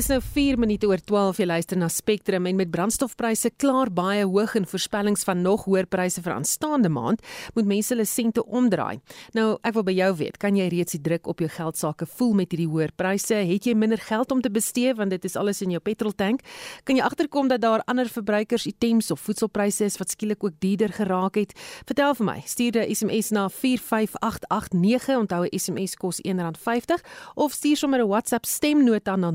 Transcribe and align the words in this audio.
Dis 0.00 0.08
nou 0.08 0.22
4 0.24 0.56
minute 0.56 0.88
oor 0.88 1.00
12 1.04 1.42
jy 1.42 1.44
luister 1.44 1.76
na 1.76 1.84
Spectrum 1.92 2.46
en 2.48 2.56
met 2.56 2.70
brandstofpryse 2.72 3.50
klaar 3.60 3.90
baie 3.92 4.22
hoog 4.24 4.54
en 4.56 4.64
voorspellings 4.64 5.26
van 5.28 5.42
nog 5.44 5.66
hoër 5.68 5.84
pryse 5.92 6.22
vir 6.24 6.32
aanstaande 6.32 6.88
maand, 6.88 7.20
moet 7.52 7.66
mense 7.68 7.92
hulle 7.92 8.06
sente 8.08 8.40
omdraai. 8.40 9.02
Nou, 9.36 9.58
ek 9.60 9.74
wil 9.76 9.84
by 9.84 9.92
jou 9.98 10.08
weet, 10.22 10.38
kan 10.40 10.56
jy 10.56 10.70
reeds 10.72 10.96
die 10.96 11.02
druk 11.04 11.28
op 11.28 11.42
jou 11.44 11.50
geld 11.52 11.76
sake 11.76 12.08
voel 12.14 12.32
met 12.38 12.54
hierdie 12.54 12.70
hoër 12.70 12.94
pryse? 12.96 13.42
Het 13.50 13.68
jy 13.68 13.74
minder 13.76 14.00
geld 14.00 14.32
om 14.32 14.40
te 14.40 14.48
bestee 14.48 14.94
want 14.96 15.12
dit 15.12 15.26
is 15.28 15.36
alles 15.36 15.60
in 15.60 15.74
jou 15.76 15.82
petroltank? 15.84 16.40
Kan 16.88 16.96
jy 16.96 17.04
agterkom 17.04 17.52
dat 17.52 17.60
daar 17.60 17.84
ander 17.84 18.08
verbruikers 18.08 18.64
items 18.72 19.12
of 19.12 19.20
voedselpryse 19.20 19.84
is 19.84 20.00
wat 20.00 20.16
skielik 20.16 20.40
ook 20.48 20.56
duurder 20.64 20.96
geraak 20.96 21.36
het? 21.42 21.52
Vertel 21.84 22.16
vir 22.22 22.30
my. 22.30 22.38
Stuur 22.46 22.80
'n 22.80 22.88
SMS 22.94 23.30
na 23.36 23.50
45889. 23.50 25.20
Onthou 25.20 25.44
'n 25.44 25.58
SMS 25.58 25.94
kos 25.94 26.24
R1.50 26.24 27.04
of 27.34 27.52
stuur 27.52 27.76
sommer 27.76 28.00
'n 28.00 28.08
WhatsApp 28.08 28.46
stemnota 28.46 29.16
na 29.16 29.30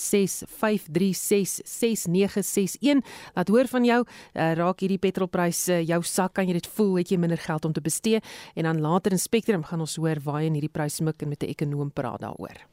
0765366961. 0.00 0.04
Laat 3.34 3.48
hoor 3.48 3.68
van 3.68 3.84
jou. 3.84 4.06
Uh, 4.06 4.08
raak 4.58 4.80
hierdie 4.80 4.98
petrolpryse 4.98 5.84
jou 5.84 6.02
sak? 6.02 6.32
Kan 6.34 6.46
jy 6.48 6.52
dit 6.58 6.68
voel? 6.76 6.96
Het 7.02 7.10
jy 7.12 7.18
minder 7.20 7.38
geld 7.38 7.64
om 7.64 7.72
te 7.76 7.84
bestee? 7.84 8.20
En 8.54 8.62
dan 8.68 8.80
later 8.80 9.12
in 9.12 9.22
Spectrum 9.22 9.64
gaan 9.64 9.80
ons 9.80 9.96
hoor 10.00 10.18
waar 10.24 10.42
in 10.42 10.54
hierdie 10.58 10.72
pryse 10.72 11.04
mik 11.04 11.22
en 11.22 11.28
met 11.28 11.42
'n 11.42 11.52
ekonom 11.52 11.92
praat 11.92 12.20
daaroor. 12.20 12.70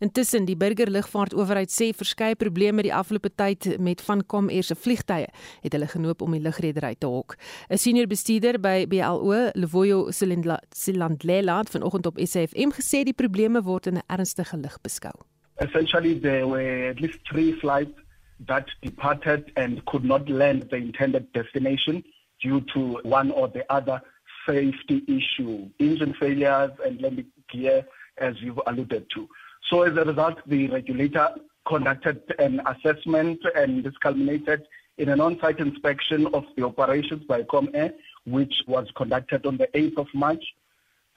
Intussen 0.00 0.46
die 0.48 0.56
burgerlugvaartowerheid 0.58 1.72
sê 1.72 1.90
verskeie 1.96 2.36
probleme 2.38 2.84
die 2.86 2.94
afgelope 2.94 3.30
tyd 3.34 3.70
met 3.82 4.02
van 4.04 4.24
Comair 4.26 4.66
se 4.66 4.76
vliegtye 4.78 5.28
het 5.62 5.74
hulle 5.74 5.88
genoop 5.90 6.22
om 6.22 6.36
die 6.36 6.42
lugredery 6.42 6.94
te 6.98 7.06
hok. 7.06 7.36
'n 7.70 7.78
Senior 7.78 8.06
bestuurder 8.06 8.60
by 8.60 8.86
BLO, 8.86 9.50
Levoyo 9.54 10.10
Silandlela, 10.10 11.58
het 11.58 11.70
vanoggend 11.70 12.06
op 12.06 12.18
SAFM 12.18 12.72
gesê 12.72 13.04
die 13.04 13.14
probleme 13.14 13.62
word 13.62 13.86
in 13.86 13.98
'n 13.98 14.06
ernstige 14.06 14.56
lig 14.56 14.80
beskou. 14.80 15.14
Essentially 15.60 16.14
there 16.14 16.46
were 16.46 16.88
at 16.90 17.00
least 17.00 17.18
3 17.30 17.52
flights 17.60 17.98
that 18.46 18.66
departed 18.82 19.50
and 19.56 19.84
could 19.86 20.04
not 20.04 20.28
land 20.28 20.68
the 20.70 20.76
intended 20.76 21.32
destination 21.32 22.04
due 22.40 22.60
to 22.72 23.00
one 23.02 23.32
or 23.32 23.48
the 23.48 23.64
other 23.72 24.00
safety 24.46 25.02
issue, 25.08 25.68
engine 25.78 26.14
failures 26.14 26.70
and 26.84 27.00
landing 27.00 27.26
gear 27.50 27.84
as 28.18 28.40
you've 28.40 28.60
alluded 28.66 29.10
to. 29.14 29.28
So 29.68 29.82
as 29.82 29.96
a 29.96 30.04
result, 30.04 30.38
the 30.46 30.68
regulator 30.68 31.34
conducted 31.66 32.22
an 32.38 32.60
assessment 32.66 33.40
and 33.54 33.82
this 33.82 33.96
culminated 33.98 34.66
in 34.96 35.08
an 35.08 35.20
on-site 35.20 35.58
inspection 35.58 36.26
of 36.28 36.44
the 36.56 36.64
operations 36.64 37.24
by 37.24 37.42
ComAir, 37.42 37.92
which 38.24 38.62
was 38.66 38.88
conducted 38.96 39.44
on 39.44 39.56
the 39.56 39.66
8th 39.74 39.98
of 39.98 40.06
March. 40.14 40.44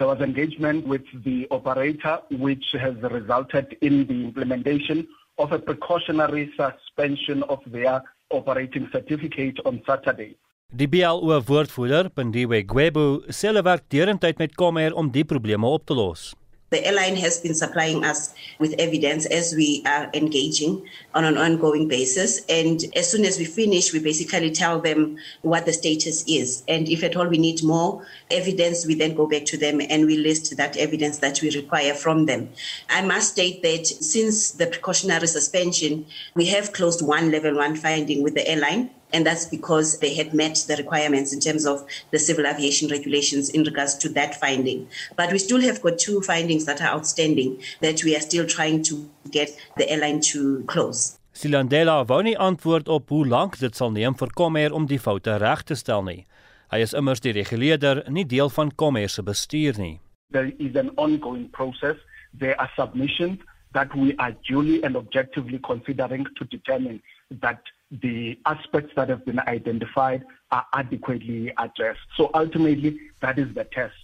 There 0.01 0.09
was 0.09 0.21
engagement 0.21 0.87
with 0.87 1.03
the 1.23 1.45
operator, 1.51 2.17
which 2.31 2.65
has 2.73 2.95
resulted 3.03 3.77
in 3.81 4.07
the 4.07 4.23
implementation 4.29 5.07
of 5.37 5.51
a 5.51 5.59
precautionary 5.59 6.51
suspension 6.57 7.43
of 7.43 7.59
their 7.67 8.01
operating 8.31 8.89
certificate 8.91 9.59
on 9.63 9.83
Saturday. 9.85 10.39
Die 10.73 10.87
BLO 10.87 11.37
woordvoerder, 11.45 12.09
Pindiwe 12.09 12.63
Gwebu, 12.65 13.05
sê 13.29 13.51
hulle 13.51 13.61
werk 13.61 13.85
deurentyd 13.93 14.41
met 14.41 14.57
Comair 14.57 14.97
om 14.97 15.13
die 15.13 15.27
probleme 15.35 15.69
op 15.69 15.85
te 15.85 15.93
los. 15.93 16.31
The 16.71 16.87
airline 16.87 17.17
has 17.17 17.37
been 17.37 17.53
supplying 17.53 18.05
us 18.05 18.33
with 18.57 18.75
evidence 18.79 19.25
as 19.25 19.53
we 19.53 19.83
are 19.85 20.09
engaging 20.13 20.87
on 21.13 21.25
an 21.25 21.37
ongoing 21.37 21.89
basis. 21.89 22.45
And 22.47 22.81
as 22.95 23.11
soon 23.11 23.25
as 23.25 23.37
we 23.37 23.43
finish, 23.43 23.91
we 23.91 23.99
basically 23.99 24.51
tell 24.51 24.79
them 24.79 25.17
what 25.41 25.65
the 25.65 25.73
status 25.73 26.23
is. 26.29 26.63
And 26.69 26.87
if 26.87 27.03
at 27.03 27.17
all 27.17 27.27
we 27.27 27.37
need 27.37 27.61
more 27.61 28.07
evidence, 28.29 28.85
we 28.85 28.95
then 28.95 29.15
go 29.15 29.27
back 29.27 29.43
to 29.47 29.57
them 29.57 29.81
and 29.81 30.05
we 30.05 30.15
list 30.15 30.55
that 30.55 30.77
evidence 30.77 31.17
that 31.17 31.41
we 31.41 31.49
require 31.49 31.93
from 31.93 32.25
them. 32.25 32.47
I 32.89 33.01
must 33.01 33.33
state 33.33 33.61
that 33.63 33.85
since 33.85 34.51
the 34.51 34.67
precautionary 34.67 35.27
suspension, 35.27 36.05
we 36.35 36.45
have 36.45 36.71
closed 36.71 37.05
one 37.05 37.31
level 37.31 37.57
one 37.57 37.75
finding 37.75 38.23
with 38.23 38.35
the 38.35 38.47
airline 38.47 38.91
and 39.13 39.25
that's 39.25 39.45
because 39.45 39.99
they 39.99 40.13
had 40.13 40.33
met 40.33 40.65
the 40.67 40.75
requirements 40.75 41.33
in 41.33 41.39
terms 41.39 41.65
of 41.65 41.85
the 42.11 42.19
civil 42.19 42.45
aviation 42.45 42.89
regulations 42.89 43.49
in 43.49 43.63
regards 43.63 43.95
to 43.97 44.09
that 44.09 44.39
finding. 44.39 44.87
But 45.15 45.31
we 45.31 45.39
still 45.39 45.61
have 45.61 45.81
got 45.81 45.99
two 45.99 46.21
findings 46.21 46.65
that 46.65 46.81
are 46.81 46.93
outstanding 46.95 47.61
that 47.81 48.03
we 48.03 48.15
are 48.15 48.21
still 48.21 48.45
trying 48.45 48.83
to 48.83 49.09
get 49.29 49.49
the 49.77 49.89
airline 49.89 50.21
to 50.31 50.63
close. 50.67 51.17
Silandela 51.33 52.03
wou 52.05 52.21
nie 52.21 52.35
antwoord 52.37 52.89
op 52.91 53.09
hoe 53.09 53.25
lank 53.27 53.55
dit 53.59 53.75
sal 53.75 53.93
neem 53.95 54.15
vir 54.19 54.33
Comair 54.35 54.73
om 54.75 54.85
die 54.87 54.99
foute 54.99 55.37
reg 55.39 55.63
te 55.63 55.77
stel 55.79 56.03
nie. 56.03 56.25
Hy 56.71 56.81
is 56.83 56.93
immers 56.95 57.23
die 57.23 57.33
reguleerder, 57.35 58.03
nie 58.11 58.25
deel 58.27 58.51
van 58.51 58.71
Comair 58.75 59.09
se 59.09 59.23
bestuur 59.23 59.79
nie. 59.79 59.99
There 60.31 60.51
is 60.59 60.75
an 60.75 60.91
ongoing 60.95 61.49
process. 61.51 61.97
There 62.37 62.59
are 62.59 62.69
submissions 62.75 63.39
that 63.73 63.95
we 63.95 64.15
are 64.17 64.35
duly 64.47 64.83
and 64.83 64.95
objectively 64.95 65.59
considering 65.63 66.27
to 66.37 66.45
determine 66.45 67.01
that 67.41 67.59
the 67.91 68.39
aspects 68.45 68.93
that 68.95 69.09
have 69.09 69.25
been 69.25 69.39
identified 69.39 70.23
are 70.51 70.65
adequately 70.73 71.53
addressed. 71.57 71.99
So 72.15 72.29
ultimately, 72.33 72.99
that 73.19 73.37
is 73.37 73.53
the 73.53 73.65
test. 73.65 73.95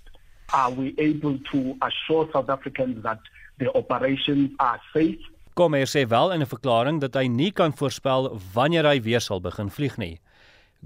Are 0.53 0.71
we 0.71 0.95
able 0.97 1.39
to 1.51 1.77
assure 1.81 2.29
South 2.31 2.49
Africans 2.49 3.03
that 3.03 3.19
the 3.59 3.75
operations 3.75 4.51
are 4.59 4.79
safe? 4.93 5.19
Comair 5.55 5.87
sê 5.87 6.07
wel 6.07 6.31
in 6.31 6.41
'n 6.41 6.45
verklaring 6.45 6.99
dat 6.99 7.15
hy 7.15 7.27
nie 7.27 7.51
kan 7.51 7.73
voorspel 7.73 8.39
wanneer 8.53 8.85
hy 8.85 9.01
weer 9.01 9.19
sal 9.19 9.41
begin 9.41 9.69
vlieg 9.69 9.97
nie. 9.97 10.19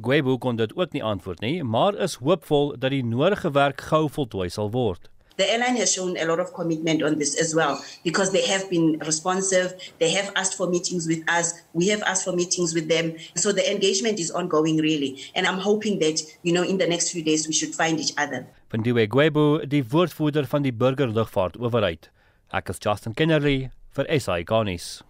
Gwebu 0.02 0.38
kon 0.38 0.56
dit 0.56 0.76
ook 0.76 0.94
nie 0.94 1.04
antwoord 1.04 1.42
nie, 1.42 1.64
maar 1.64 1.96
is 1.96 2.16
hoopvol 2.16 2.78
dat 2.80 2.92
die 2.92 3.04
nodige 3.04 3.52
werk 3.52 3.82
gou 3.82 4.10
voltooi 4.10 4.50
sal 4.50 4.72
word. 4.72 5.10
The 5.38 5.50
airline 5.52 5.76
has 5.78 5.94
shown 5.94 6.18
a 6.18 6.26
lot 6.26 6.40
of 6.40 6.54
commitment 6.54 7.02
on 7.04 7.18
this 7.18 7.40
as 7.40 7.56
well 7.56 7.84
because 8.04 8.32
they 8.32 8.46
have 8.48 8.70
been 8.70 9.00
responsive. 9.06 9.74
They 10.00 10.12
have 10.12 10.32
asked 10.36 10.56
for 10.56 10.68
meetings 10.68 11.08
with 11.08 11.24
us. 11.30 11.54
We 11.74 11.88
have 11.90 12.04
asked 12.04 12.26
for 12.26 12.34
meetings 12.34 12.74
with 12.74 12.88
them. 12.90 13.16
So 13.36 13.52
the 13.52 13.70
engagement 13.72 14.20
is 14.20 14.32
ongoing, 14.32 14.78
really. 14.78 15.22
And 15.36 15.48
I'm 15.48 15.60
hoping 15.60 16.00
that, 16.00 16.22
you 16.44 16.54
know, 16.54 16.64
in 16.64 16.78
the 16.78 16.88
next 16.88 17.12
few 17.12 17.24
days 17.24 17.48
we 17.48 17.54
should 17.54 17.74
find 17.74 18.00
each 18.00 18.14
other. 18.18 18.46
Vandiwe 18.72 19.08
Gwebu, 19.08 19.68
die 19.68 19.84
woordvoerder 19.84 20.48
van 20.48 20.64
die 20.64 20.72
burgerlugvaart 20.72 21.58
owerheid. 21.60 22.10
Ek 22.52 22.70
is 22.70 22.80
Justin 22.84 23.16
Kennerly 23.16 23.72
vir 23.96 24.08
SI 24.20 24.44
Garnis. 24.48 25.02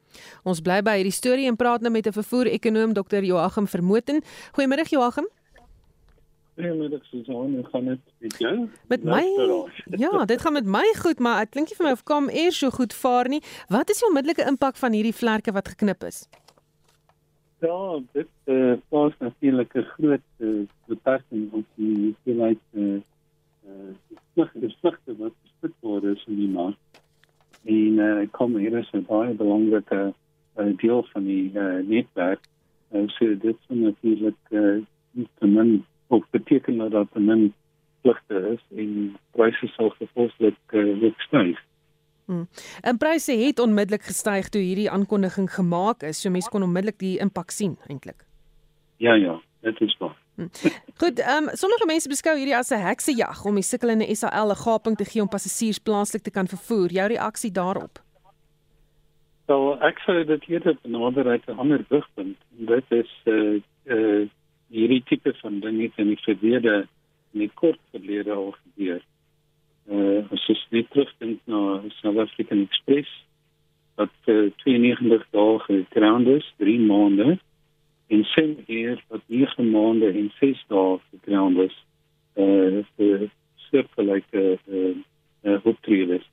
Ons 0.44 0.62
bly 0.66 0.82
by 0.86 0.98
hierdie 1.00 1.16
storie 1.16 1.48
en 1.50 1.58
praat 1.60 1.82
nou 1.82 1.92
met 1.92 2.08
'n 2.08 2.14
vervoer-ekonoom 2.14 2.94
Dr. 2.94 3.24
Joachim 3.24 3.68
Vermoten. 3.68 4.22
Goeiemôre 4.58 4.88
Joachim. 4.90 5.28
Goeiemiddag 6.62 7.06
Susan, 7.06 7.54
hoe 7.54 7.66
gaan 7.72 7.86
dit 7.86 8.00
met 8.18 8.38
jou? 8.38 8.70
Met 8.88 9.04
my? 9.04 9.24
Ja, 10.04 10.26
dit 10.26 10.42
gaan 10.42 10.54
met 10.54 10.66
my 10.66 10.94
goed, 10.98 11.20
maar 11.20 11.42
ek 11.42 11.56
klink 11.56 11.72
nie 11.72 11.78
vir 11.80 11.88
my 11.88 11.94
of 11.96 12.04
kom 12.06 12.30
eers 12.30 12.60
so 12.62 12.70
goed 12.70 12.94
vaar 12.94 13.30
nie. 13.34 13.42
Wat 13.74 13.90
is 13.90 14.02
die 14.02 14.08
onmiddellike 14.08 14.46
impak 14.46 14.78
van 14.78 14.94
hierdie 14.94 15.16
vlerke 15.16 15.54
wat 15.56 15.72
geknip 15.74 16.06
is? 16.06 16.28
Ja, 17.66 17.98
dit 18.14 18.30
eh 18.46 18.56
uh, 18.56 18.78
plaas 18.94 19.18
natuurlik 19.18 19.74
'n 19.74 19.90
groot 19.96 20.28
uh, 20.38 20.62
beperking 20.86 21.50
op 21.52 21.66
die 21.82 21.96
hoeveelheid 22.04 22.62
eh 22.74 22.82
uh, 22.82 23.02
uh, 24.38 24.70
vlugte 24.82 25.18
wat 25.18 25.34
gespit 25.44 25.76
word 25.80 26.04
in 26.04 26.36
die 26.36 26.54
mark. 26.60 26.78
En 27.66 28.00
eh 28.00 28.22
uh, 28.22 28.28
kom 28.32 28.56
hier 28.56 28.78
is 28.78 28.94
'n 28.94 29.06
baie 29.10 29.34
belangrike 29.34 30.14
uh, 30.58 30.78
deel 30.78 31.04
van 31.14 31.24
die 31.24 31.52
uh, 31.54 31.82
netwerk. 31.88 32.46
Uh, 32.94 33.08
so 33.08 33.26
dit 33.38 33.56
is 33.56 33.68
natuurlik 33.68 34.44
eh 34.50 34.60
uh, 34.60 35.26
te 35.40 35.48
min 35.48 35.86
of 36.12 36.24
beteken 36.30 36.78
dat 36.78 36.92
daar 36.92 37.08
min 37.14 37.54
vlugte 38.02 38.38
is 38.54 38.78
en 38.78 39.18
pryse 39.32 39.68
sal 39.68 39.90
gevolglik 39.90 40.58
uh, 40.70 41.12
styg. 41.18 41.60
Hmm. 42.26 42.48
En 42.82 42.98
pryse 42.98 43.32
het 43.32 43.60
onmiddellik 43.60 44.04
gestyg 44.04 44.50
toe 44.50 44.62
hierdie 44.62 44.90
aankondiging 44.92 45.50
gemaak 45.54 46.04
is, 46.04 46.22
so 46.22 46.30
mense 46.30 46.50
kon 46.50 46.64
onmiddellik 46.64 47.00
die 47.00 47.18
impak 47.20 47.52
sien 47.52 47.78
eintlik. 47.88 48.26
Ja 48.98 49.14
ja, 49.14 49.40
dit 49.62 49.82
is 49.82 49.98
waar. 50.00 50.18
Hmm. 50.36 50.50
Goed, 51.02 51.20
ehm 51.20 51.50
um, 51.50 51.50
sommige 51.64 51.86
mense 51.86 52.10
beskou 52.10 52.36
hierdie 52.38 52.58
as 52.58 52.72
'n 52.72 52.84
heksejag 52.84 53.46
om 53.46 53.56
die 53.56 53.68
sukkelende 53.72 54.16
SAL 54.16 54.52
'n 54.52 54.64
gaping 54.66 54.98
te 54.98 55.06
gee 55.06 55.22
om 55.22 55.28
passasiers 55.28 55.80
plaaslik 55.80 56.24
te 56.24 56.32
kan 56.32 56.48
vervoer. 56.48 56.92
Jou 56.92 57.08
reaksie 57.08 57.52
daarop? 57.52 58.00
Wel, 59.46 59.82
ek 59.82 60.00
sou 60.00 60.24
dit 60.26 60.44
eerder 60.48 60.78
benader 60.82 61.28
uit 61.28 61.48
'n 61.48 61.60
ander 61.60 61.86
rigting. 61.90 62.36
Dit 62.50 62.86
is 62.90 63.12
eh 63.24 63.34
uh, 63.34 63.62
eh 63.84 63.98
uh, 63.98 64.30
hierdie 64.72 65.04
tipe 65.08 65.34
van 65.42 65.60
ding 65.60 65.82
het 65.82 66.00
in 66.00 66.14
die 66.14 66.22
verlede 66.24 66.86
die 67.32 67.50
kort 67.56 67.80
verlede 67.92 68.34
al 68.36 68.54
gebeur. 68.58 69.02
Uh 69.92 70.24
as 70.36 70.48
jy 70.48 70.56
net 70.76 70.90
terugdink 70.94 71.40
na 71.52 71.82
South 72.00 72.20
African 72.24 72.64
Express 72.68 73.12
wat 74.00 74.32
uh, 74.32 74.50
92 74.64 75.24
dae 75.36 75.60
geground 75.68 76.28
is, 76.32 76.48
3 76.64 76.78
maande 76.88 77.38
en 78.12 78.24
sien 78.34 78.58
hier 78.68 79.00
wat 79.12 79.24
9 79.28 79.70
maande 79.72 80.12
en 80.12 80.30
6 80.40 80.64
dae 80.72 81.00
geground 81.12 81.64
is. 81.68 81.78
Uh 82.36 82.84
vir 82.98 83.30
soortgelyke 83.70 84.46
uh, 84.68 84.94
uh 85.48 85.58
optredes. 85.66 86.24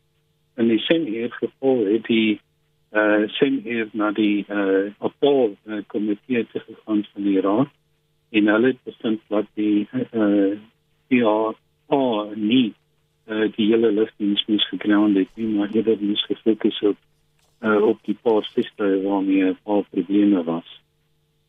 En 0.59 0.71
die 0.71 0.83
sien 0.87 1.07
hier 1.07 1.33
geval 1.39 1.87
het 1.87 2.07
die 2.11 2.39
uh 2.95 3.27
sien 3.39 3.61
hier 3.67 3.91
na 3.93 4.13
die 4.17 4.47
uh 4.49 4.91
appel 4.99 5.57
uh, 5.67 5.83
komitee 5.87 6.47
te 6.53 6.63
gegaan 6.67 7.05
van 7.13 7.27
die 7.27 7.41
raad 7.41 7.75
en 8.31 8.47
hulle 8.47 8.67
het 8.67 8.83
bevind 8.85 9.21
dat 9.29 9.47
die 9.55 9.89
eh 9.93 10.59
uh, 11.09 11.53
oh 11.87 12.35
nie 12.35 12.75
uh, 13.27 13.53
die 13.57 13.67
hele 13.73 13.93
lugdiens 13.93 14.45
moes 14.47 14.69
gekroond 14.69 15.17
het 15.17 15.29
nie 15.35 15.47
maar 15.47 15.71
eerder 15.73 15.97
moes 16.01 16.25
gefokus 16.25 16.81
op 16.83 16.97
uh, 17.61 17.83
op 17.83 17.99
die 18.03 18.17
paar 18.23 18.45
vliegtuie 18.53 19.03
waarmee 19.03 19.45
'n 19.45 19.59
paar 19.63 19.85
probleme 19.91 20.45
was. 20.45 20.81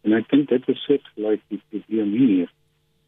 En 0.01 0.13
ek 0.13 0.29
dink 0.29 0.49
dit 0.49 0.67
is 0.67 0.83
sit 0.83 1.03
like 1.15 1.43
die 1.47 1.61
probleem 1.69 2.11
hier. 2.11 2.49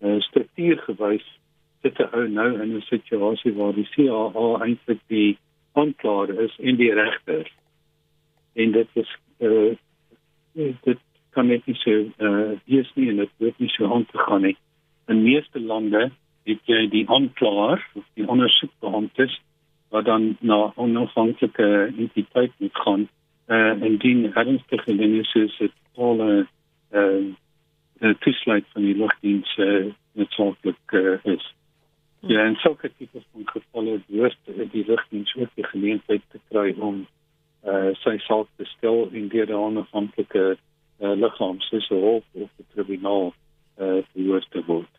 Uh, 0.01 0.19
struktuurgewys 0.19 1.39
sit 1.81 1.99
'n 1.99 2.09
ou 2.11 2.27
nou 2.27 2.61
in 2.61 2.75
'n 2.75 2.81
situasie 2.81 3.53
waar 3.53 3.73
die 3.73 3.89
CAA 3.95 4.63
eintlik 4.65 4.99
die 5.07 5.37
aanklaer 5.71 6.39
is 6.39 6.57
en 6.59 6.75
die 6.75 6.93
regter. 6.93 7.51
En 8.53 8.71
dit 8.71 8.87
is 8.93 9.17
uh, 9.39 9.75
dit 10.83 10.99
kan 11.35 11.47
net 11.47 11.65
nie 11.65 11.77
so 11.79 11.91
uh 12.27 12.57
hier 12.65 12.81
is 12.81 12.91
nie 12.95 13.09
en 13.09 13.21
dit 13.23 13.31
word 13.43 13.59
nie 13.59 13.71
so 13.75 13.93
aan 13.93 14.05
te 14.05 14.17
gaan 14.17 14.41
nie. 14.47 14.57
In 15.07 15.23
meeste 15.23 15.59
lande 15.59 16.09
het 16.49 16.59
jy 16.65 16.87
die 16.89 17.05
aanklaer 17.09 17.83
of 17.95 18.05
die 18.19 18.27
ondersoekbeamptes 18.27 19.37
wat 19.91 20.05
dan 20.05 20.35
na 20.39 20.71
onafhanklike 20.75 21.69
entiteit 21.97 22.51
moet 22.57 22.83
gaan 22.85 23.07
uh 23.47 23.73
en 23.87 23.97
dien 23.97 24.33
ernstige 24.33 24.95
dinge 24.95 25.23
soos 25.23 25.57
dit 25.57 25.73
al 25.95 26.21
'n 26.23 26.47
uh 26.91 27.21
die 28.01 28.17
toesluit 28.19 28.65
van 28.73 28.81
die 28.81 28.97
lugdiens 28.97 29.57
uh 29.57 29.91
noodsaaklik 30.13 30.91
uh, 30.91 31.17
is. 31.23 31.53
Ja, 32.19 32.45
en 32.45 32.55
sulke 32.55 32.91
tipe 32.97 33.21
van 33.31 33.45
gevalle 33.45 33.99
behoort 34.07 34.71
die 34.71 34.85
lugdiens 34.85 35.35
ook 35.35 35.49
die 35.55 35.65
geleentheid 35.65 36.21
te 36.29 36.39
kry 36.49 36.73
om 36.77 37.05
uh 37.63 37.93
sy 38.01 38.17
saak 38.17 38.47
te 38.57 38.65
stel 38.65 39.07
in 39.11 39.29
die 39.29 39.45
onafhanklike 39.55 40.57
uh, 41.01 41.15
liggaam 41.23 41.59
soos 41.59 41.89
'n 41.89 42.01
hof 42.01 42.25
of 42.33 42.49
'n 42.59 42.67
tribunaal 42.73 43.33
uh 43.77 44.01
verhoor 44.13 44.45
te 44.49 44.63
word. 44.65 44.93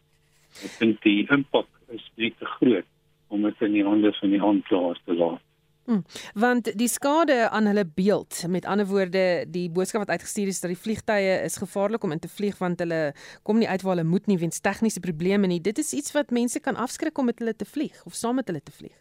Ek 0.64 0.78
dink 0.78 1.02
die 1.02 1.26
impak 1.30 1.68
is 1.88 2.04
net 2.16 2.38
te 2.38 2.48
groot 2.58 2.88
om 3.28 3.42
dit 3.42 3.60
in 3.60 3.72
die 3.72 3.84
hande 3.84 4.12
van 4.12 4.30
die 4.30 4.42
aanklaers 4.42 5.00
te 5.04 5.14
laat. 5.14 5.40
Hmm, 5.84 6.04
want 6.38 6.68
die 6.78 6.88
skade 6.88 7.48
aan 7.50 7.66
hulle 7.66 7.82
beeld, 7.94 8.44
met 8.48 8.66
ander 8.70 8.86
woorde, 8.86 9.44
die 9.50 9.66
boodskap 9.70 10.04
wat 10.04 10.14
uitgestuur 10.14 10.46
is 10.52 10.60
dat 10.62 10.70
die 10.70 10.78
vliegtye 10.78 11.40
is 11.42 11.58
gevaarlik 11.58 12.04
om 12.06 12.12
in 12.14 12.22
te 12.22 12.30
vlieg 12.30 12.58
want 12.58 12.78
hulle 12.78 13.14
kom 13.42 13.58
nie 13.58 13.68
uit 13.68 13.82
waar 13.82 13.96
hulle 13.96 14.08
moet 14.08 14.26
nie 14.30 14.38
weens 14.38 14.60
tegniese 14.62 15.00
probleme 15.00 15.50
nie. 15.50 15.60
Dit 15.60 15.78
is 15.82 15.92
iets 15.92 16.14
wat 16.14 16.30
mense 16.30 16.60
kan 16.60 16.78
afskrik 16.78 17.18
om 17.18 17.26
met 17.32 17.42
hulle 17.42 17.56
te 17.56 17.66
vlieg 17.66 17.98
of 18.06 18.14
saam 18.14 18.38
met 18.38 18.46
hulle 18.46 18.62
te 18.62 18.72
vlieg. 18.72 18.94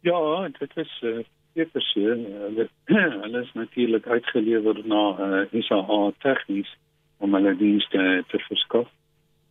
Ja, 0.00 0.48
dit 0.48 0.76
is 0.76 0.94
uh, 1.04 1.20
twee 1.58 1.66
persone. 1.66 2.24
Hulle 2.46 2.68
hulle 3.22 3.40
is 3.40 3.52
natuurlik 3.52 4.06
uitgelewer 4.06 4.86
na 4.86 5.02
uh, 5.18 5.40
eh, 5.40 5.58
ISA 5.58 6.12
tegnies 6.18 6.76
om 7.18 7.34
hulle 7.34 7.56
dienste 7.56 8.24
te 8.28 8.38
verskaf. 8.38 8.88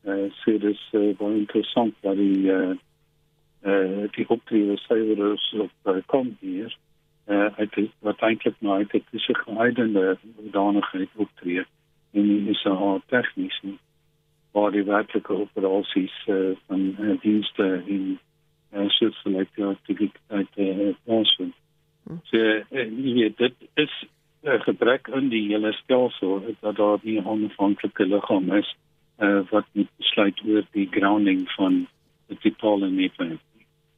Uh, 0.07 0.29
so 0.43 0.57
dis 0.57 0.79
uh, 0.93 1.11
baie 1.19 1.41
interessant 1.41 1.95
dat 2.01 2.15
die 2.15 2.47
uh, 2.51 2.75
uh, 3.67 4.05
die 4.15 4.27
optrede 4.27 4.77
syfers 4.85 5.49
op 5.59 5.91
uh, 5.91 5.97
kom 6.05 6.37
hier. 6.39 6.71
Uh, 7.27 7.49
ek 7.59 7.75
wat 8.07 8.23
eintlik 8.23 8.55
nou 8.63 8.79
uit 8.79 8.91
het 8.95 9.03
is 9.11 9.27
'n 9.27 9.41
geheidende 9.43 10.17
danigheid 10.55 11.09
optree 11.15 11.65
in 12.11 12.23
die 12.23 12.55
ISA 12.55 13.01
tegnies 13.11 13.59
waar 14.55 14.71
die 14.71 14.83
werklike 14.83 15.33
operasies 15.33 16.15
uh, 16.27 16.55
van 16.67 16.95
uh, 16.99 17.19
dienste 17.21 17.83
in 17.85 18.19
uh, 18.71 18.89
soos 18.89 19.19
ja, 19.55 19.75
die 19.85 20.11
uit 20.27 20.53
uh, 20.55 20.95
plaasvind. 21.03 21.55
So 22.23 22.37
uh, 22.37 22.63
weet 22.69 23.37
dit 23.37 23.53
is 23.73 23.93
'n 24.43 24.47
uh, 24.47 24.61
gebrek 24.61 25.07
in 25.07 25.29
die 25.29 25.47
hele 25.47 25.73
stelsel 25.73 26.55
dat 26.59 26.75
daar 26.75 26.99
nie 27.01 27.19
'n 27.19 27.27
onafhanklike 27.27 28.05
liggaam 28.05 28.51
is 28.51 28.75
uh, 29.19 29.41
wat 29.49 29.65
moet 29.71 29.89
besluit 29.97 30.41
oor 30.45 30.63
die 30.71 30.87
grounding 30.91 31.49
van 31.51 31.87
die 32.27 32.37
totale 32.39 32.89
netwerk. 32.89 33.39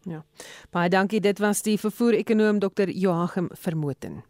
Ja. 0.04 0.24
Baie 0.72 0.90
dankie. 0.90 1.20
Dit 1.20 1.40
was 1.40 1.62
die 1.62 1.78
vervoer-ekonoom 1.78 2.60
Dr. 2.60 2.90
Joachim 2.90 3.50
Vermoten. 3.52 4.24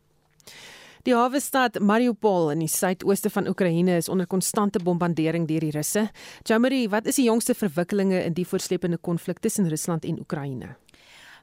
Die 1.07 1.15
hawe 1.15 1.39
stad 1.39 1.79
Mariupol 1.79 2.51
in 2.51 2.59
die 2.59 2.67
suidooste 2.67 3.29
van 3.31 3.47
Oekraïne 3.47 3.95
is 3.97 4.09
onder 4.09 4.27
konstante 4.27 4.81
bombardering 4.83 5.47
deur 5.47 5.63
die 5.63 5.71
Russe. 5.71 6.09
Jamari, 6.43 6.87
wat 6.91 7.07
is 7.07 7.15
die 7.21 7.29
jongste 7.29 7.55
verwikkelinge 7.55 8.19
in 8.25 8.35
die 8.35 8.45
voortsleepende 8.47 8.97
konflik 8.97 9.39
tussen 9.39 9.69
Rusland 9.69 10.05
en 10.05 10.19
Oekraïne? 10.19 10.75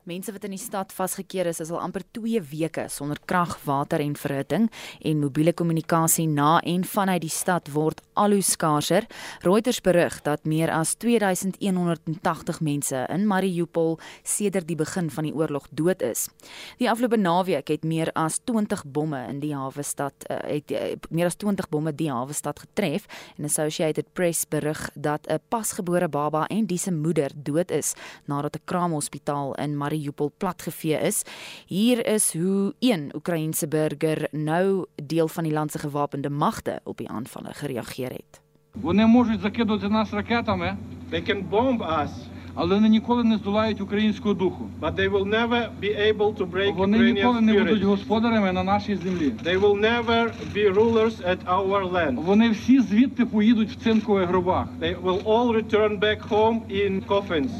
Mense 0.06 0.30
wat 0.30 0.44
in 0.46 0.52
die 0.54 0.60
stad 0.62 0.92
vasgekeer 0.94 1.48
is, 1.50 1.58
is 1.58 1.72
al 1.74 1.80
amper 1.82 2.04
2 2.14 2.38
weke 2.52 2.84
sonder 2.94 3.18
krag, 3.26 3.56
water 3.66 3.98
en 3.98 4.12
verhitting 4.14 4.68
en 5.02 5.18
mobiele 5.18 5.50
kommunikasie 5.50 6.28
na 6.30 6.60
en 6.62 6.84
vanuit 6.86 7.24
die 7.24 7.32
stad 7.32 7.72
word 7.74 7.98
al 8.14 8.36
hoe 8.36 8.44
skaarser. 8.46 9.08
Reuters 9.42 9.80
berig 9.82 10.20
dat 10.22 10.46
meer 10.46 10.70
as 10.70 10.92
2180 11.02 12.60
mense 12.62 13.00
in 13.10 13.24
Mariupol 13.26 13.96
sedert 14.22 14.68
die 14.68 14.76
begin 14.78 15.10
van 15.10 15.26
die 15.26 15.32
oorlog 15.34 15.66
dood 15.74 16.04
is. 16.06 16.28
Die 16.78 16.86
afgelope 16.86 17.18
naweek 17.18 17.74
het 17.74 17.82
meer 17.82 18.12
as 18.14 18.38
20 18.46 18.86
bomme 18.86 19.24
in 19.26 19.42
die 19.42 19.56
hawe 19.58 19.82
stad 19.82 20.28
uh, 20.30 20.38
het 20.46 20.70
uh, 20.70 20.94
meer 21.10 21.32
as 21.32 21.38
20 21.42 21.66
bomme 21.74 21.90
die 21.90 22.12
hawe 22.14 22.36
stad 22.36 22.62
getref 22.62 23.10
en 23.34 23.50
Associated 23.50 24.14
Press 24.14 24.46
berig 24.46 24.86
dat 24.94 25.26
'n 25.26 25.42
pasgebore 25.50 26.08
baba 26.08 26.46
en 26.46 26.66
die 26.70 26.78
se 26.78 26.94
moeder 26.94 27.34
dood 27.34 27.74
is 27.74 27.94
nadat 28.30 28.54
'n 28.54 28.64
kraamhospitaal 28.70 29.54
in 29.58 29.74
Mariupol 29.74 29.94
Mariupol 29.96 30.30
platgevee 30.36 30.98
is. 31.06 31.24
Hier 31.66 32.06
is 32.06 32.32
hoe 32.32 32.74
een 32.78 33.10
Oekraïense 33.14 33.68
burger 33.68 34.28
nou 34.30 34.86
deel 34.94 35.28
van 35.28 35.44
die 35.44 35.52
land 35.52 35.70
se 35.70 35.78
gewapende 35.78 36.30
magte 36.30 36.80
op 36.84 36.96
die 36.96 37.08
aanvalle 37.08 37.52
gereageer 37.52 38.10
het. 38.10 38.40
Вони 38.72 39.06
можуть 39.06 39.40
закидувати 39.40 39.88
нас 39.88 40.10
ракетами. 40.12 40.76
They 41.10 41.22
can 41.22 41.48
bomb 41.48 41.82
us. 41.82 42.10
Але 42.54 42.74
вони 42.74 42.88
ніколи 42.88 43.24
не 43.24 43.36
здолають 43.36 43.80
українського 43.80 44.34
духу. 44.34 44.70
But 44.80 44.94
they 44.94 45.10
will 45.10 45.24
never 45.24 45.70
be 45.80 46.12
able 46.12 46.34
to 46.36 46.50
break 46.50 46.74
Вони 46.74 46.98
Ukrainian 46.98 47.12
ніколи 47.12 47.40
не 47.40 47.52
будуть 47.52 47.82
господарями 47.82 48.52
на 48.52 48.62
нашій 48.62 48.96
землі. 48.96 49.32
They 49.44 49.60
will 49.60 49.80
never 49.80 50.30
be 50.54 50.74
rulers 50.74 51.28
at 51.28 51.38
our 51.44 51.92
land. 51.92 52.24
Вони 52.24 52.50
всі 52.50 52.80
звідти 52.80 53.26
поїдуть 53.26 53.70
в 53.70 53.82
цинкових 53.82 54.28
гробах. 54.28 54.68
They 54.80 55.02
will 55.02 55.22
all 55.22 55.62
return 55.62 56.00
back 56.00 56.28
home 56.28 56.60
in 56.70 57.06
coffins. 57.06 57.50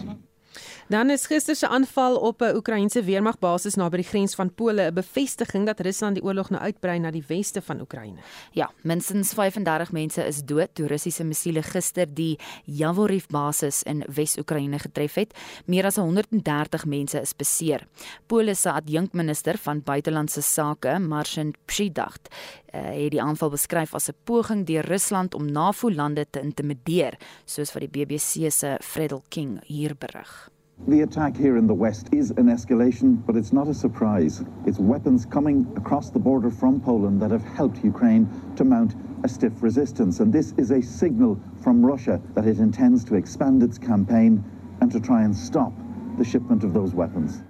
Dan 0.89 1.11
is 1.11 1.27
gister 1.27 1.57
se 1.57 1.69
aanval 1.69 2.17
op 2.17 2.41
'n 2.43 2.55
Oekraïense 2.57 3.03
weermagbasis 3.03 3.75
naby 3.75 3.97
die 3.97 4.07
grens 4.07 4.35
van 4.35 4.55
Pole 4.55 4.83
'n 4.83 4.95
bevestiging 4.95 5.67
dat 5.67 5.81
Rusland 5.81 6.15
die 6.15 6.25
oorlog 6.25 6.51
nou 6.51 6.63
uitbrei 6.63 6.99
na 6.99 7.11
die 7.11 7.25
weste 7.27 7.63
van 7.63 7.81
Oekraïne. 7.81 8.21
Ja, 8.53 8.71
minstens 8.83 9.33
35 9.33 9.93
mense 9.93 10.27
is 10.27 10.43
dood 10.45 10.69
toe 10.73 10.87
Russiese 10.87 11.25
missiele 11.25 11.63
gister 11.63 12.15
die 12.15 12.39
Yavoriv 12.65 13.27
basis 13.27 13.83
in 13.83 14.05
Wes-Oekraïne 14.15 14.79
getref 14.79 15.15
het. 15.15 15.39
Meer 15.65 15.85
as 15.85 15.97
130 15.97 16.85
mense 16.85 17.21
is 17.21 17.37
beseer. 17.37 17.87
Pole 18.27 18.55
se 18.55 18.71
adjunkminister 18.71 19.59
van 19.59 19.83
buitelandse 19.83 20.43
sake, 20.43 20.99
Marcin 20.99 21.55
Przydacht, 21.65 22.29
uh, 22.75 22.81
het 22.81 23.11
die 23.11 23.23
aanval 23.23 23.51
beskryf 23.51 23.95
as 23.95 24.09
'n 24.09 24.15
poging 24.25 24.67
deur 24.67 24.85
Rusland 24.85 25.35
om 25.35 25.53
NAVO-lande 25.53 26.27
te 26.31 26.41
intimideer, 26.41 27.19
soos 27.45 27.73
wat 27.73 27.83
die 27.83 28.05
BBC 28.05 28.51
se 28.51 28.79
Fredel 28.81 29.23
King 29.29 29.61
hier 29.65 29.97
berig. 29.99 30.51
The 30.89 31.01
attack 31.01 31.37
here 31.37 31.57
in 31.57 31.67
the 31.67 31.75
west 31.75 32.11
is 32.13 32.31
an 32.31 32.47
escalation, 32.47 33.21
but 33.27 33.35
it's 33.35 33.53
not 33.53 33.67
a 33.67 33.75
surprise. 33.75 34.45
It's 34.67 34.79
weapons 34.79 35.27
coming 35.27 35.67
across 35.75 36.11
the 36.11 36.21
border 36.21 36.49
from 36.49 36.81
Poland 36.81 37.21
that 37.23 37.33
have 37.33 37.43
helped 37.43 37.83
Ukraine 37.83 38.29
to 38.55 38.63
mount 38.63 38.95
a 39.25 39.29
stiff 39.29 39.65
resistance. 39.65 40.21
And 40.21 40.33
this 40.33 40.53
is 40.57 40.71
a 40.71 40.81
signal 40.81 41.41
from 41.61 41.85
Russia 41.85 42.21
that 42.35 42.47
it 42.47 42.61
intends 42.61 43.03
to 43.07 43.17
expand 43.17 43.65
its 43.65 43.79
campaign 43.79 44.45
and 44.81 44.93
to 44.93 45.01
try 45.01 45.25
and 45.25 45.35
stop 45.35 45.73
the 46.19 46.25
shipment 46.25 46.63
of 46.63 46.73
those 46.73 46.95
weapons. 46.95 47.43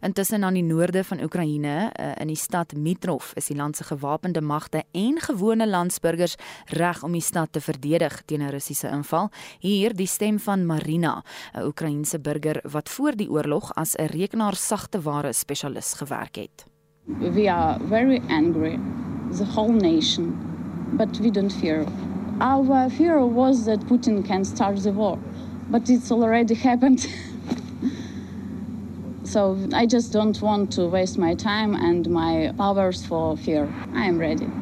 Intussen 0.00 0.44
aan 0.44 0.54
die 0.54 0.64
noorde 0.64 1.04
van 1.04 1.22
Oekraïne, 1.22 1.92
uh, 1.92 2.12
in 2.18 2.26
die 2.26 2.36
stad 2.36 2.74
Mitrov, 2.76 3.32
is 3.34 3.46
die 3.46 3.56
land 3.56 3.76
se 3.76 3.84
gewapende 3.84 4.40
magte 4.40 4.82
en 4.92 5.20
gewone 5.20 5.68
landsburgers 5.68 6.36
reg 6.66 7.02
om 7.02 7.12
die 7.12 7.24
stad 7.24 7.52
te 7.52 7.60
verdedig 7.60 8.22
teen 8.24 8.42
'n 8.42 8.50
Russiese 8.50 8.88
inval. 8.88 9.30
Hier 9.60 9.94
die 9.94 10.06
stem 10.06 10.38
van 10.38 10.66
Marina, 10.66 11.22
'n 11.54 11.62
Oekraïense 11.62 12.18
burger 12.18 12.60
wat 12.62 12.88
voor 12.88 13.16
die 13.16 13.30
oorlog 13.30 13.74
as 13.74 13.94
'n 13.96 14.04
rekenaarsagteware 14.04 15.32
spesialis 15.32 15.92
gewerk 15.92 16.36
het. 16.36 16.64
We 17.18 17.50
are 17.50 17.78
very 17.88 18.20
angry, 18.28 18.78
the 19.36 19.44
whole 19.44 19.72
nation, 19.72 20.38
but 20.96 21.18
we 21.18 21.30
don't 21.30 21.52
fear. 21.52 21.84
Our 22.40 22.90
fear 22.90 23.34
was 23.34 23.64
that 23.64 23.86
Putin 23.86 24.22
can 24.22 24.44
start 24.44 24.82
the 24.82 24.92
war, 24.92 25.18
but 25.70 25.88
it's 25.88 26.10
already 26.10 26.54
happened. 26.54 27.06
So 29.30 29.68
I 29.72 29.86
just 29.86 30.12
don't 30.12 30.42
want 30.42 30.72
to 30.72 30.88
waste 30.88 31.16
my 31.16 31.34
time 31.34 31.74
and 31.74 32.10
my 32.10 32.52
powers 32.58 33.04
for 33.04 33.36
fear. 33.36 33.76
I 33.92 34.06
am 34.06 34.18
ready. 34.18 34.56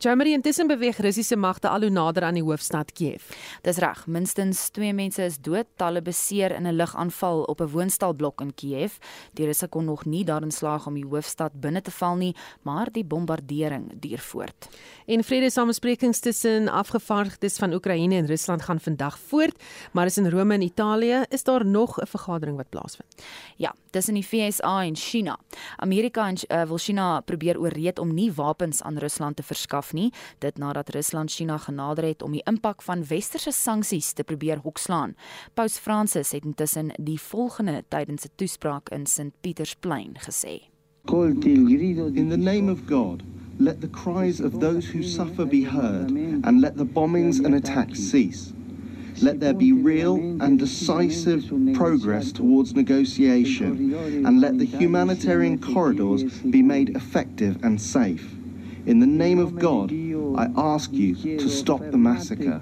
Jamari 0.00 0.32
intussen 0.32 0.64
beweeg 0.64 0.96
Russiese 1.04 1.36
magte 1.36 1.68
al 1.68 1.82
hoe 1.84 1.90
nader 1.92 2.24
aan 2.24 2.38
die 2.38 2.42
hoofstad 2.42 2.88
Kiev. 2.96 3.26
Dis 3.60 3.76
reg, 3.84 3.98
minstens 4.08 4.62
2 4.72 4.94
mense 4.96 5.20
is 5.28 5.34
dood, 5.44 5.68
talle 5.76 6.00
beseer 6.00 6.54
in 6.56 6.64
'n 6.66 6.72
lugaanval 6.72 7.42
op 7.42 7.60
'n 7.60 7.68
woonstelblok 7.68 8.40
in 8.40 8.54
Kiev. 8.54 8.96
Die 9.34 9.44
Russe 9.44 9.68
kon 9.68 9.84
nog 9.84 10.04
nie 10.04 10.24
daarin 10.24 10.50
slaag 10.50 10.86
om 10.86 10.94
die 10.94 11.04
hoofstad 11.04 11.52
binne 11.60 11.82
te 11.82 11.90
val 11.90 12.16
nie, 12.16 12.34
maar 12.62 12.88
die 12.92 13.04
bombardering 13.04 13.92
duur 14.00 14.18
voort. 14.18 14.68
En 15.06 15.24
vredesamesprekings 15.24 16.20
tussen 16.20 16.68
afgevaardigdes 16.68 17.56
van 17.56 17.72
Oekraïne 17.72 18.14
en 18.14 18.26
Rusland 18.26 18.62
gaan 18.62 18.80
vandag 18.80 19.18
voort, 19.18 19.62
maar 19.92 20.06
is 20.06 20.18
in 20.18 20.30
Rome 20.30 20.54
en 20.54 20.62
Italië 20.62 21.24
is 21.28 21.44
daar 21.44 21.66
nog 21.66 22.00
'n 22.00 22.06
vergadering 22.06 22.56
wat 22.56 22.68
plaasvind. 22.68 23.22
Ja, 23.56 23.74
tussen 23.90 24.14
die 24.14 24.24
FSA 24.24 24.82
en 24.82 24.96
China. 24.96 25.38
Amerika 25.76 26.28
en 26.28 26.36
uh, 26.48 26.62
wil 26.62 26.78
China 26.78 27.20
probeer 27.20 27.58
ooreed 27.58 27.98
om 27.98 28.14
nie 28.14 28.32
wapens 28.32 28.82
aan 28.82 28.98
Rusland 28.98 29.36
te 29.36 29.42
verskaf 29.42 29.89
nie, 29.92 30.12
dit 30.38 30.58
nadat 30.58 30.90
Rusland 30.94 31.30
China 31.30 31.58
genader 31.58 32.04
het 32.04 32.22
om 32.22 32.32
die 32.32 32.44
impak 32.44 32.82
van 32.82 33.04
westerse 33.04 33.52
sanksies 33.52 34.12
te 34.12 34.24
probeer 34.24 34.58
hokslaan. 34.58 35.14
Paus 35.54 35.78
Fransis 35.78 36.32
het 36.32 36.44
intussen 36.44 36.92
die 36.98 37.20
volgende 37.20 37.84
tydens 37.88 38.24
'n 38.24 38.32
toespraak 38.36 38.88
in 38.88 39.06
St 39.06 39.32
Pietersplein 39.40 40.16
gesê. 40.18 40.70
In 42.14 42.28
the 42.28 42.36
name 42.36 42.68
of 42.68 42.86
God, 42.86 43.22
let 43.58 43.80
the 43.80 43.88
cries 43.88 44.40
of 44.40 44.60
those 44.60 44.86
who 44.86 45.02
suffer 45.02 45.44
be 45.44 45.64
heard, 45.64 46.10
and 46.44 46.60
let 46.60 46.76
the 46.76 46.84
bombings 46.84 47.40
and 47.44 47.54
attacks 47.54 47.98
cease. 48.10 48.52
Let 49.22 49.40
there 49.40 49.54
be 49.54 49.72
real 49.72 50.16
and 50.40 50.58
decisive 50.58 51.44
progress 51.74 52.32
towards 52.32 52.74
negotiation, 52.74 53.94
and 54.24 54.40
let 54.40 54.58
the 54.58 54.64
humanitarian 54.64 55.58
corridors 55.58 56.24
be 56.40 56.62
made 56.62 56.96
effective 56.96 57.58
and 57.62 57.80
safe. 57.80 58.39
In 58.90 58.98
the 58.98 59.06
name 59.06 59.38
of 59.38 59.54
God, 59.54 59.92
I 60.36 60.50
ask 60.56 60.90
you 60.90 61.14
to 61.14 61.48
stop 61.48 61.80
the 61.92 61.96
massacre. 61.96 62.60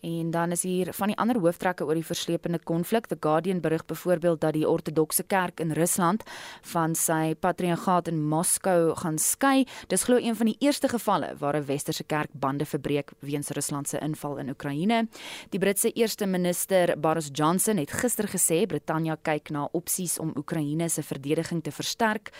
En 0.00 0.30
dan 0.30 0.50
is 0.50 0.62
hier 0.62 0.92
van 0.92 1.10
die 1.12 1.16
ander 1.16 1.36
hooftrekke 1.36 1.84
oor 1.84 1.94
die 1.94 2.04
verslepende 2.04 2.58
konflik. 2.64 3.06
The 3.06 3.16
Guardian 3.20 3.60
berig 3.60 3.84
byvoorbeeld 3.84 4.40
dat 4.40 4.52
die 4.52 4.68
Ortodokse 4.68 5.22
Kerk 5.22 5.60
in 5.60 5.72
Rusland 5.76 6.22
van 6.62 6.94
sy 6.94 7.34
patriargaat 7.34 8.08
in 8.08 8.22
Moskou 8.28 8.94
gaan 8.96 9.18
skei. 9.18 9.66
Dis 9.92 10.06
glo 10.08 10.16
een 10.16 10.36
van 10.36 10.48
die 10.48 10.56
eerste 10.58 10.88
gevalle 10.88 11.34
waar 11.38 11.56
'n 11.56 11.64
westerse 11.64 12.04
kerk 12.04 12.30
bande 12.32 12.64
verbreek 12.64 13.12
weens 13.18 13.48
Rusland 13.48 13.88
se 13.88 13.98
inval 13.98 14.38
in 14.38 14.48
Oekraïne. 14.48 15.08
Die 15.48 15.60
Britse 15.60 15.92
eerste 15.92 16.26
minister 16.26 17.00
Boris 17.00 17.28
Johnson 17.32 17.76
het 17.76 17.92
gister 17.92 18.28
gesê 18.28 18.66
Brittanje 18.66 19.18
kyk 19.22 19.50
na 19.50 19.68
opsies 19.72 20.18
om 20.18 20.32
Oekraïne 20.36 20.88
se 20.88 21.02
verdediging 21.02 21.62
te 21.62 21.72
versterk. 21.72 22.30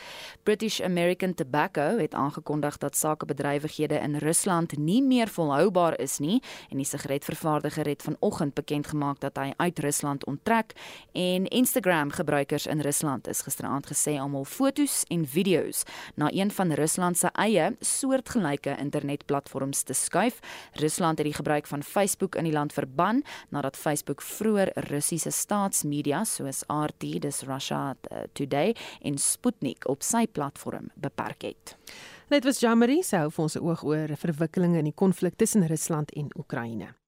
British 0.42 0.80
American 0.80 1.34
Tobacco 1.34 1.98
het 1.98 2.14
aangekondig 2.14 2.78
dat 2.78 2.96
sakebedrywighede 2.96 3.94
in 3.94 4.16
Rusland 4.16 4.76
nie 4.78 5.02
meer 5.02 5.28
volhoubaar 5.28 5.98
is 5.98 6.18
nie 6.18 6.42
en 6.70 6.76
die 6.76 6.86
sigaretvervaardiger 6.86 7.49
vervaardiger 7.50 7.86
het 7.86 8.02
vanoggend 8.02 8.54
bekend 8.54 8.86
gemaak 8.86 9.20
dat 9.20 9.36
hy 9.36 9.52
uit 9.56 9.78
Rusland 9.78 10.24
onttrek 10.26 10.72
en 11.12 11.46
Instagram 11.46 12.10
gebruikers 12.10 12.66
in 12.66 12.80
Rusland 12.80 13.26
is 13.26 13.42
gisteraand 13.42 13.86
gesê 13.86 14.20
om 14.22 14.34
hul 14.34 14.44
fotos 14.44 15.04
en 15.10 15.26
video's 15.26 15.82
na 16.14 16.30
een 16.32 16.50
van 16.50 16.72
Rusland 16.72 17.18
se 17.18 17.30
eie 17.34 17.76
soortgelyke 17.80 18.76
internetplatforms 18.78 19.82
te 19.82 19.94
skuif. 19.94 20.38
Rusland 20.72 21.18
het 21.18 21.26
die 21.26 21.34
gebruik 21.34 21.66
van 21.66 21.82
Facebook 21.82 22.34
in 22.34 22.44
die 22.44 22.52
land 22.52 22.72
verban 22.72 23.24
nadat 23.48 23.76
Facebook 23.76 24.22
vroeër 24.22 24.70
Russiese 24.90 25.30
staatsmedia 25.30 26.24
soos 26.24 26.62
RT, 26.68 27.20
dis 27.22 27.42
Russia 27.42 27.96
Today 28.32 28.76
en 29.02 29.18
Sputnik 29.18 29.88
op 29.88 30.02
sy 30.02 30.26
platform 30.26 30.90
beperk 30.94 31.42
het. 31.42 31.76
Dit 32.30 32.44
was 32.44 32.60
Jamari 32.60 33.02
se 33.02 33.18
hou 33.18 33.30
vir 33.34 33.42
ons 33.42 33.58
oog 33.58 33.84
oor 33.84 34.14
verwikkelinge 34.16 34.78
in 34.78 34.92
die 34.92 34.94
konflik 34.94 35.34
tussen 35.36 35.66
Rusland 35.66 36.14
en 36.14 36.30
Oekraïne. 36.38 36.99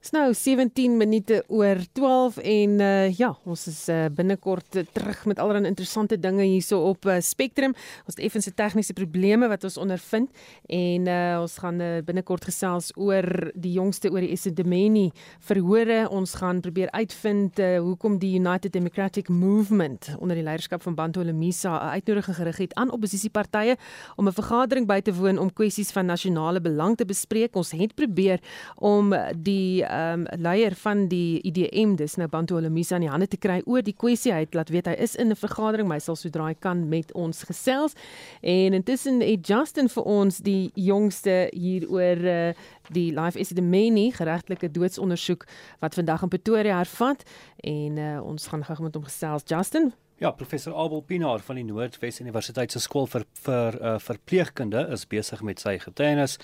Dis 0.00 0.14
nou 0.16 0.30
17 0.32 0.94
minute 0.96 1.42
oor 1.52 1.76
12 1.92 2.38
en 2.40 2.78
uh, 2.80 3.10
ja, 3.12 3.34
ons 3.44 3.66
is 3.68 3.80
uh, 3.92 4.06
binnekort 4.16 4.78
uh, 4.80 4.84
terug 4.96 5.26
met 5.28 5.40
allerlei 5.42 5.68
interessante 5.68 6.16
dinge 6.16 6.46
hierso 6.48 6.78
op 6.88 7.04
uh, 7.04 7.18
Spectrum. 7.20 7.74
Ons 8.08 8.16
het 8.16 8.22
effense 8.24 8.48
tegniese 8.56 8.96
probleme 8.96 9.50
wat 9.52 9.66
ons 9.68 9.76
ondervind 9.76 10.32
en 10.72 11.04
uh, 11.04 11.42
ons 11.42 11.56
gaan 11.60 11.82
uh, 11.84 11.90
binnekort 12.06 12.46
gesels 12.48 12.88
oor 12.96 13.28
die 13.52 13.74
jongste 13.74 14.08
oor 14.08 14.24
die 14.24 14.30
Esidimeni 14.32 15.10
verhore. 15.50 16.06
Ons 16.08 16.32
gaan 16.40 16.64
probeer 16.64 16.88
uitvind 16.96 17.60
uh, 17.60 17.74
hoekom 17.84 18.16
die 18.24 18.32
United 18.40 18.72
Democratic 18.72 19.28
Movement 19.28 20.14
onder 20.16 20.40
die 20.40 20.46
leierskap 20.48 20.80
van 20.88 20.96
Bantu 20.96 21.26
Lemisa 21.28 21.76
'n 21.76 22.00
uitnodiging 22.00 22.40
gerig 22.40 22.62
het 22.64 22.74
aan 22.80 22.88
oppositiepartye 22.96 23.76
om 24.16 24.32
'n 24.32 24.38
vergadering 24.40 24.88
by 24.88 25.02
te 25.04 25.12
woon 25.12 25.36
om 25.36 25.52
kwessies 25.52 25.92
van 25.92 26.08
nasionale 26.08 26.64
belang 26.64 26.96
te 26.96 27.04
bespreek. 27.04 27.52
Ons 27.52 27.76
het 27.76 27.94
probeer 27.94 28.40
om 28.80 29.12
die 29.36 29.89
um, 29.90 30.26
leier 30.38 30.74
van 30.74 31.06
die 31.08 31.40
IDM 31.46 31.96
dis 31.98 32.16
nou 32.16 32.28
Bantu 32.28 32.56
Olemisa 32.56 32.96
in 32.96 33.06
die 33.06 33.10
hande 33.10 33.28
te 33.30 33.38
kry 33.40 33.60
oor 33.66 33.82
die 33.82 33.96
kwessie 33.96 34.32
hy 34.32 34.44
het 34.44 34.54
laat 34.54 34.70
weet 34.70 34.86
hy 34.86 34.96
is 34.98 35.16
in 35.16 35.30
'n 35.30 35.36
vergadering 35.36 35.88
maar 35.88 35.98
hy 35.98 36.04
sal 36.04 36.16
sodra 36.16 36.46
hy 36.46 36.54
kan 36.54 36.88
met 36.88 37.12
ons 37.12 37.42
gesels. 37.42 37.94
En 38.42 38.74
intussen 38.74 39.20
het 39.20 39.46
Justin 39.46 39.88
vir 39.88 40.04
ons 40.04 40.38
die 40.38 40.70
jongste 40.74 41.48
hier 41.52 41.88
oor 41.90 42.16
uh, 42.16 42.52
die 42.92 43.12
Life 43.12 43.38
is 43.38 43.48
the 43.48 43.62
Many 43.62 44.10
geregtelike 44.10 44.70
doodsondersoek 44.70 45.46
wat 45.80 45.94
vandag 45.94 46.22
in 46.22 46.28
Pretoria 46.28 46.76
hervat. 46.76 47.22
En 47.60 47.96
uh, 47.96 48.20
ons 48.22 48.46
gaan 48.46 48.64
gou 48.64 48.82
met 48.82 48.94
hom 48.94 49.04
gesels. 49.04 49.42
Justin 49.46 49.92
Ja, 50.20 50.30
professor 50.30 50.74
Abel 50.76 51.00
Pinaar 51.00 51.40
van 51.40 51.56
die 51.56 51.62
Noordwes 51.64 52.18
Universiteit 52.20 52.74
se 52.74 52.80
skool 52.84 53.06
vir 53.08 53.22
vir 53.40 53.76
uh, 53.80 53.92
verpleegkunde 54.04 54.82
is 54.92 55.06
besig 55.08 55.40
met 55.48 55.62
sy 55.64 55.78
getuienis. 55.80 56.34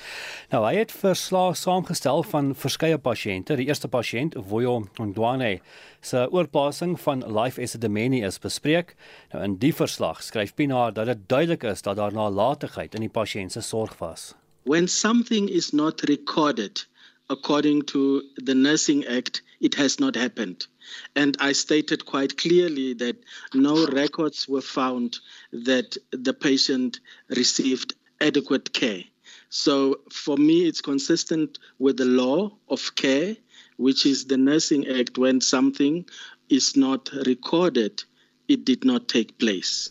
Nou 0.48 0.62
hy 0.64 0.78
het 0.78 0.94
verslae 0.96 1.52
saamgestel 1.60 2.24
van 2.30 2.54
verskeie 2.56 2.96
pasiënte. 2.96 3.58
Die 3.60 3.66
eerste 3.68 3.90
pasiënt, 3.92 4.38
Voyo 4.48 4.78
Ndwane, 4.96 5.58
se 6.00 6.24
oorplasing 6.24 6.96
van 7.04 7.20
Life 7.28 7.60
as 7.60 7.76
a 7.76 7.82
Demeni 7.82 8.22
is 8.24 8.40
bespreek. 8.40 8.96
Nou 9.34 9.44
in 9.44 9.60
die 9.60 9.74
verslag 9.76 10.24
skryf 10.24 10.56
Pinaar 10.56 10.96
dat 10.96 11.12
dit 11.12 11.28
duidelik 11.28 11.68
is 11.68 11.84
dat 11.84 12.00
daar 12.00 12.16
nalatigheid 12.16 12.96
in 12.96 13.04
die 13.04 13.12
pasiënt 13.12 13.52
se 13.52 13.60
sorg 13.60 14.00
was. 14.00 14.30
When 14.64 14.88
something 14.88 15.52
is 15.52 15.74
not 15.76 16.00
recorded 16.08 16.88
according 17.28 17.82
to 17.82 18.22
the 18.36 18.54
Nursing 18.54 19.04
Act, 19.06 19.42
it 19.60 19.74
has 19.74 19.98
not 19.98 20.14
happened. 20.14 20.66
And 21.14 21.36
I 21.40 21.52
stated 21.52 22.06
quite 22.06 22.36
clearly 22.36 22.94
that 22.94 23.16
no 23.54 23.86
records 23.88 24.48
were 24.48 24.60
found 24.60 25.18
that 25.52 25.96
the 26.12 26.32
patient 26.32 27.00
received 27.28 27.94
adequate 28.20 28.72
care. 28.72 29.02
So 29.48 30.00
for 30.10 30.36
me, 30.36 30.66
it's 30.66 30.80
consistent 30.80 31.58
with 31.78 31.96
the 31.96 32.04
law 32.04 32.56
of 32.68 32.94
care, 32.94 33.36
which 33.76 34.06
is 34.06 34.26
the 34.26 34.36
Nursing 34.36 34.86
Act. 34.86 35.18
When 35.18 35.40
something 35.40 36.04
is 36.48 36.76
not 36.76 37.10
recorded, 37.26 38.02
it 38.48 38.64
did 38.64 38.84
not 38.84 39.08
take 39.08 39.38
place. 39.38 39.90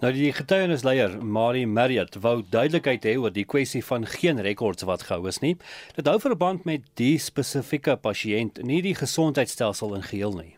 Nou 0.00 0.08
die 0.16 0.30
getuienisleier, 0.32 1.18
Marie 1.20 1.66
Marriott, 1.68 2.14
wou 2.24 2.38
duidelikheid 2.40 3.04
hê 3.04 3.18
oor 3.20 3.34
die 3.34 3.44
kwessie 3.44 3.82
van 3.84 4.06
geen 4.08 4.40
rekords 4.40 4.86
wat 4.88 5.04
gehou 5.04 5.28
is 5.28 5.42
nie. 5.44 5.58
Dit 5.92 6.08
hou 6.08 6.16
verband 6.22 6.64
met 6.64 6.86
die 6.96 7.18
spesifieke 7.20 7.98
pasiënt, 8.00 8.62
nie 8.64 8.80
die 8.86 8.94
gesondheidstelsel 8.96 9.92
in 9.98 10.06
geheel 10.08 10.32
nie. 10.38 10.54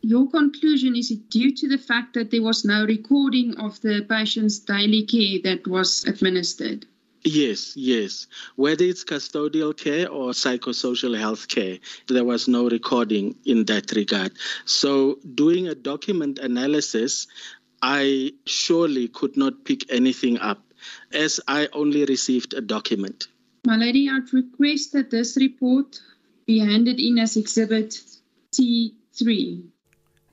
Your 0.00 0.24
conclusion 0.32 0.96
is 0.96 1.10
it 1.10 1.28
due 1.28 1.52
to 1.60 1.68
the 1.68 1.76
fact 1.76 2.14
that 2.14 2.30
there 2.30 2.40
was 2.40 2.64
no 2.64 2.86
recording 2.88 3.52
of 3.60 3.76
the 3.84 4.00
patient's 4.08 4.58
daily 4.58 5.04
care 5.04 5.42
that 5.44 5.68
was 5.68 6.06
administered? 6.08 6.86
Yes, 7.24 7.76
yes. 7.76 8.26
Whether 8.56 8.84
it's 8.84 9.04
custodial 9.04 9.76
care 9.76 10.08
or 10.08 10.30
psychosocial 10.30 11.18
health 11.18 11.48
care, 11.48 11.78
there 12.06 12.24
was 12.24 12.46
no 12.48 12.68
recording 12.68 13.34
in 13.44 13.64
that 13.66 13.92
regard. 13.92 14.32
So, 14.64 15.18
doing 15.34 15.68
a 15.68 15.74
document 15.74 16.38
analysis, 16.38 17.26
I 17.82 18.32
surely 18.46 19.08
could 19.08 19.36
not 19.36 19.64
pick 19.64 19.84
anything 19.92 20.38
up 20.38 20.62
as 21.12 21.40
I 21.48 21.68
only 21.72 22.04
received 22.04 22.54
a 22.54 22.60
document. 22.60 23.28
My 23.66 23.76
lady, 23.76 24.08
I'd 24.08 24.32
request 24.32 24.92
that 24.92 25.10
this 25.10 25.36
report 25.36 26.00
be 26.46 26.58
handed 26.58 27.00
in 27.00 27.18
as 27.18 27.36
exhibit 27.36 28.00
T3. 28.52 29.62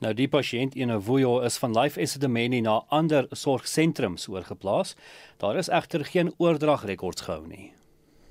Nou 0.03 0.11
die 0.13 0.27
pasiënt 0.27 0.75
Enovuyo 0.75 1.39
is 1.47 1.55
van 1.57 1.73
Life 1.73 1.99
Esidimeni 2.01 2.59
na 2.61 2.81
ander 2.93 3.27
sorgsentrums 3.31 4.27
oorgeplaas. 4.27 4.93
Daar 5.39 5.57
is 5.57 5.71
egter 5.71 6.05
geen 6.05 6.33
oordragrekords 6.37 7.25
gehou 7.25 7.47
nie. 7.47 7.71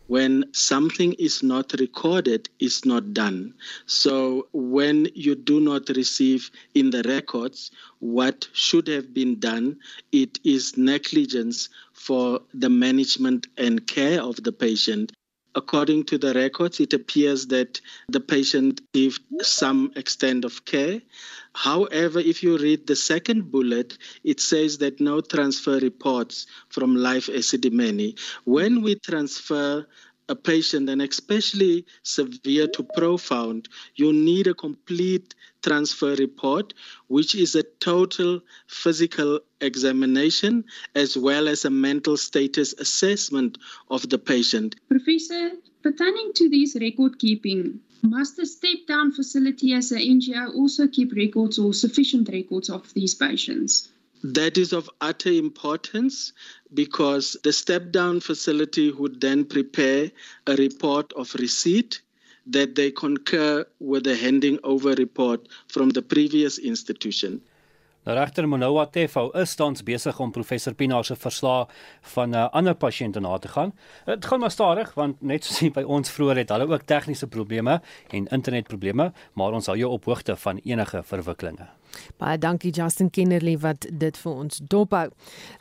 When 0.07 0.45
something 0.53 1.15
is 1.15 1.43
not 1.43 1.73
recorded 1.79 2.49
it's 2.61 2.85
not 2.85 3.15
done. 3.15 3.55
So 3.87 4.49
when 4.53 5.09
you 5.15 5.35
do 5.35 5.61
not 5.61 5.89
receive 5.89 6.51
in 6.75 6.91
the 6.91 7.03
records 7.05 7.71
what 8.01 8.49
should 8.53 8.87
have 8.89 9.15
been 9.15 9.39
done 9.39 9.79
it 10.13 10.39
is 10.45 10.77
negligence 10.77 11.71
for 11.93 12.41
the 12.53 12.69
management 12.69 13.47
and 13.57 13.87
care 13.87 14.21
of 14.23 14.37
the 14.43 14.53
patient 14.53 15.13
According 15.57 16.05
to 16.05 16.19
the 16.19 16.35
records, 16.35 16.81
it 16.81 16.93
appears 16.93 17.47
that 17.47 17.81
the 18.09 18.21
patient 18.21 18.81
received 18.93 19.23
some 19.41 19.93
extent 19.95 20.45
of 20.45 20.65
care. 20.65 21.01
However, 21.55 22.19
if 22.19 22.43
you 22.43 22.59
read 22.59 22.87
the 22.87 22.97
second 22.97 23.53
bullet, 23.53 23.97
it 24.25 24.41
says 24.41 24.79
that 24.79 25.01
no 25.01 25.21
transfer 25.21 25.79
reports 25.79 26.47
from 26.69 26.97
life 26.97 27.29
acidemia. 27.29 28.19
When 28.45 28.83
we 28.83 28.97
transfer 28.97 29.87
a 30.29 30.35
patient, 30.35 30.89
and 30.89 31.03
especially 31.03 31.85
severe 32.03 32.67
to 32.69 32.83
profound, 32.97 33.69
you 33.95 34.13
need 34.13 34.47
a 34.47 34.55
complete 34.55 35.35
transfer 35.65 36.15
report, 36.17 36.75
which 37.09 37.35
is 37.35 37.55
a 37.55 37.63
total 37.81 38.41
physical 38.67 39.41
examination 39.61 40.65
as 40.95 41.17
well 41.17 41.49
as 41.49 41.65
a 41.65 41.71
mental 41.71 42.17
status 42.19 42.75
assessment 42.75 43.57
of 43.91 44.09
the 44.11 44.19
patient. 44.19 44.77
Professor, 44.89 45.53
pertaining 45.83 46.33
to 46.35 46.51
these 46.51 46.77
record 46.79 47.19
keeping, 47.19 47.81
must 48.03 48.37
the 48.37 48.45
step 48.45 48.87
down 48.87 49.11
facility 49.13 49.73
as 49.73 49.91
an 49.91 50.01
NGO 50.01 50.55
also 50.55 50.87
keep 50.87 51.13
records 51.13 51.59
or 51.59 51.73
sufficient 51.73 52.29
records 52.29 52.69
of 52.69 52.93
these 52.93 53.15
patients? 53.15 53.89
That 54.23 54.59
is 54.59 54.73
of 54.75 54.91
utter 55.01 55.33
importance 55.33 56.33
because 56.73 57.37
the 57.43 57.53
step 57.53 57.91
down 57.91 58.21
facility 58.21 58.91
would 58.91 59.21
then 59.21 59.45
prepare 59.45 60.11
a 60.47 60.57
report 60.57 61.13
of 61.15 61.35
receipt 61.35 62.03
that 62.53 62.75
they 62.75 62.91
concur 62.91 63.65
with 63.79 64.05
the 64.05 64.17
handing 64.17 64.59
over 64.63 64.95
report 64.95 65.49
from 65.67 65.91
the 65.91 66.03
previous 66.03 66.59
institution. 66.59 67.41
Nou 68.05 68.13
regter 68.19 68.45
Monoa 68.45 68.85
Tefo 68.93 69.31
is 69.41 69.55
tans 69.57 69.81
besig 69.83 70.19
om 70.21 70.33
professor 70.33 70.75
Pinaar 70.77 71.07
se 71.09 71.15
verslae 71.17 71.65
van 72.15 72.31
'n 72.31 72.35
uh, 72.35 72.49
ander 72.53 72.75
pasiënte 72.75 73.21
na 73.21 73.39
te 73.39 73.49
gaan. 73.49 73.73
Dit 74.05 74.25
gaan 74.25 74.41
maar 74.41 74.51
stadig 74.51 74.95
want 74.95 75.23
net 75.23 75.45
soos 75.45 75.73
by 75.73 75.83
ons 75.83 76.11
vroeër 76.11 76.37
het 76.37 76.49
hulle 76.49 76.69
ook 76.69 76.83
tegniese 76.83 77.27
probleme 77.27 77.81
en 78.11 78.27
internetprobleme, 78.27 79.13
maar 79.33 79.53
ons 79.53 79.67
hou 79.67 79.79
jou 79.79 79.91
op 79.91 80.05
hoogte 80.05 80.37
van 80.37 80.61
enige 80.65 81.03
verwikkelinge. 81.03 81.69
Baie 82.19 82.39
dankie 82.39 82.71
Justin 82.71 83.11
Kennerly 83.11 83.59
wat 83.59 83.87
dit 83.91 84.17
vir 84.17 84.33
ons 84.33 84.61
dophou. 84.69 85.09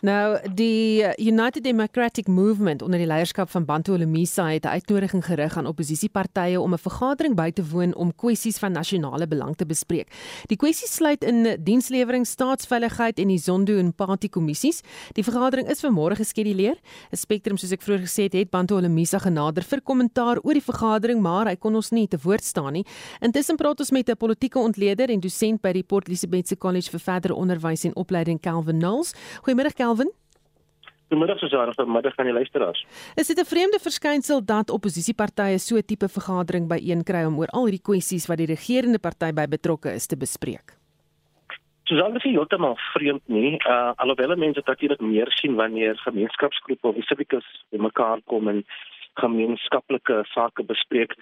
Nou 0.02 0.40
die 0.56 1.04
United 1.18 1.64
Democratic 1.64 2.28
Movement 2.28 2.82
onder 2.82 3.00
die 3.00 3.08
leierskap 3.08 3.50
van 3.50 3.66
Bantu 3.66 3.94
Olomisa 3.94 4.48
het 4.50 4.66
'n 4.66 4.76
uitnodiging 4.78 5.26
gerig 5.26 5.58
aan 5.58 5.68
oppositiepartye 5.68 6.60
om 6.62 6.74
'n 6.74 6.78
vergadering 6.78 7.36
by 7.36 7.52
te 7.52 7.64
woon 7.66 7.96
om 7.96 8.16
kwessies 8.16 8.58
van 8.58 8.72
nasionale 8.72 9.28
belang 9.28 9.56
te 9.56 9.66
bespreek. 9.66 10.08
Die 10.48 10.58
kwessie 10.58 10.88
sluit 10.88 11.24
in 11.24 11.58
dienslewering, 11.64 12.26
staatsveiligheid 12.28 13.20
en 13.20 13.28
die 13.28 13.38
Zondo 13.38 13.78
en 13.78 13.94
Party 13.94 14.30
kommissies. 14.30 14.82
Die 15.14 15.24
vergadering 15.24 15.70
is 15.70 15.80
vir 15.80 15.92
môre 15.92 16.16
geskeduleer. 16.16 16.76
'n 17.12 17.18
Spectrum 17.18 17.58
soos 17.58 17.72
ek 17.72 17.82
vroeër 17.82 18.02
gesê 18.02 18.24
het, 18.24 18.34
het 18.34 18.50
Bantu 18.50 18.76
Olomisa 18.76 19.20
genader 19.20 19.64
vir 19.64 19.82
kommentaar 19.82 20.40
oor 20.44 20.54
die 20.54 20.62
vergadering, 20.62 21.22
maar 21.22 21.46
hy 21.46 21.56
kon 21.56 21.76
ons 21.76 21.92
nie 21.92 22.08
te 22.08 22.18
woord 22.18 22.44
staan 22.44 22.74
nie. 22.74 22.86
Intussen 23.22 23.56
praat 23.56 23.80
ons 23.80 23.92
met 23.92 24.10
'n 24.10 24.18
politieke 24.18 24.60
ontleder 24.60 25.10
en 25.10 25.20
dosent 25.20 25.62
by 25.62 25.72
die 25.72 25.84
Port 25.84 26.08
Elizabeth 26.08 26.23
College 26.58 26.92
vir 26.92 27.00
verdere 27.00 27.36
onderwys 27.36 27.84
en 27.86 27.96
opleiding 27.96 28.40
Calvin 28.40 28.80
Knowles. 28.80 29.14
Goeiemiddag 29.42 29.74
Calvin. 29.74 30.12
Goeiemiddag 31.10 31.40
Susanna, 31.40 31.72
goeiemiddag 31.72 32.16
aan 32.18 32.26
die 32.26 32.34
luisteraars. 32.34 32.86
Is 33.16 33.28
dit 33.28 33.40
'n 33.40 33.46
vreemde 33.46 33.80
verskynsel 33.80 34.46
dat 34.46 34.70
oppositiepartye 34.70 35.60
so 35.60 35.76
'n 35.76 35.86
tipe 35.86 36.10
vergadering 36.10 36.68
byeenkry 36.68 37.26
om 37.26 37.38
oor 37.40 37.48
al 37.48 37.66
hierdie 37.66 37.82
kwessies 37.82 38.28
wat 38.28 38.38
die 38.38 38.48
regerende 38.48 39.00
party 39.00 39.32
by 39.32 39.46
betrokke 39.48 39.94
is 39.94 40.08
te 40.08 40.18
bespreek? 40.18 40.74
Susanna 41.84 42.20
sê 42.20 42.32
heeltemal 42.32 42.78
vreemd 42.94 43.28
nie. 43.28 43.60
Uh 43.68 43.92
alhoewel 43.96 44.36
mense 44.36 44.60
dit 44.60 44.66
natuurlik 44.66 45.02
meer 45.02 45.32
sien 45.32 45.56
wanneer 45.56 45.98
gemeenskapsgroepe 45.98 46.88
of 46.88 46.96
civicus 47.06 47.46
bymekaar 47.70 48.22
kom 48.26 48.48
en 48.48 48.66
gemeenskaplike 49.14 50.24
sake 50.34 50.64
bespreek 50.64 51.16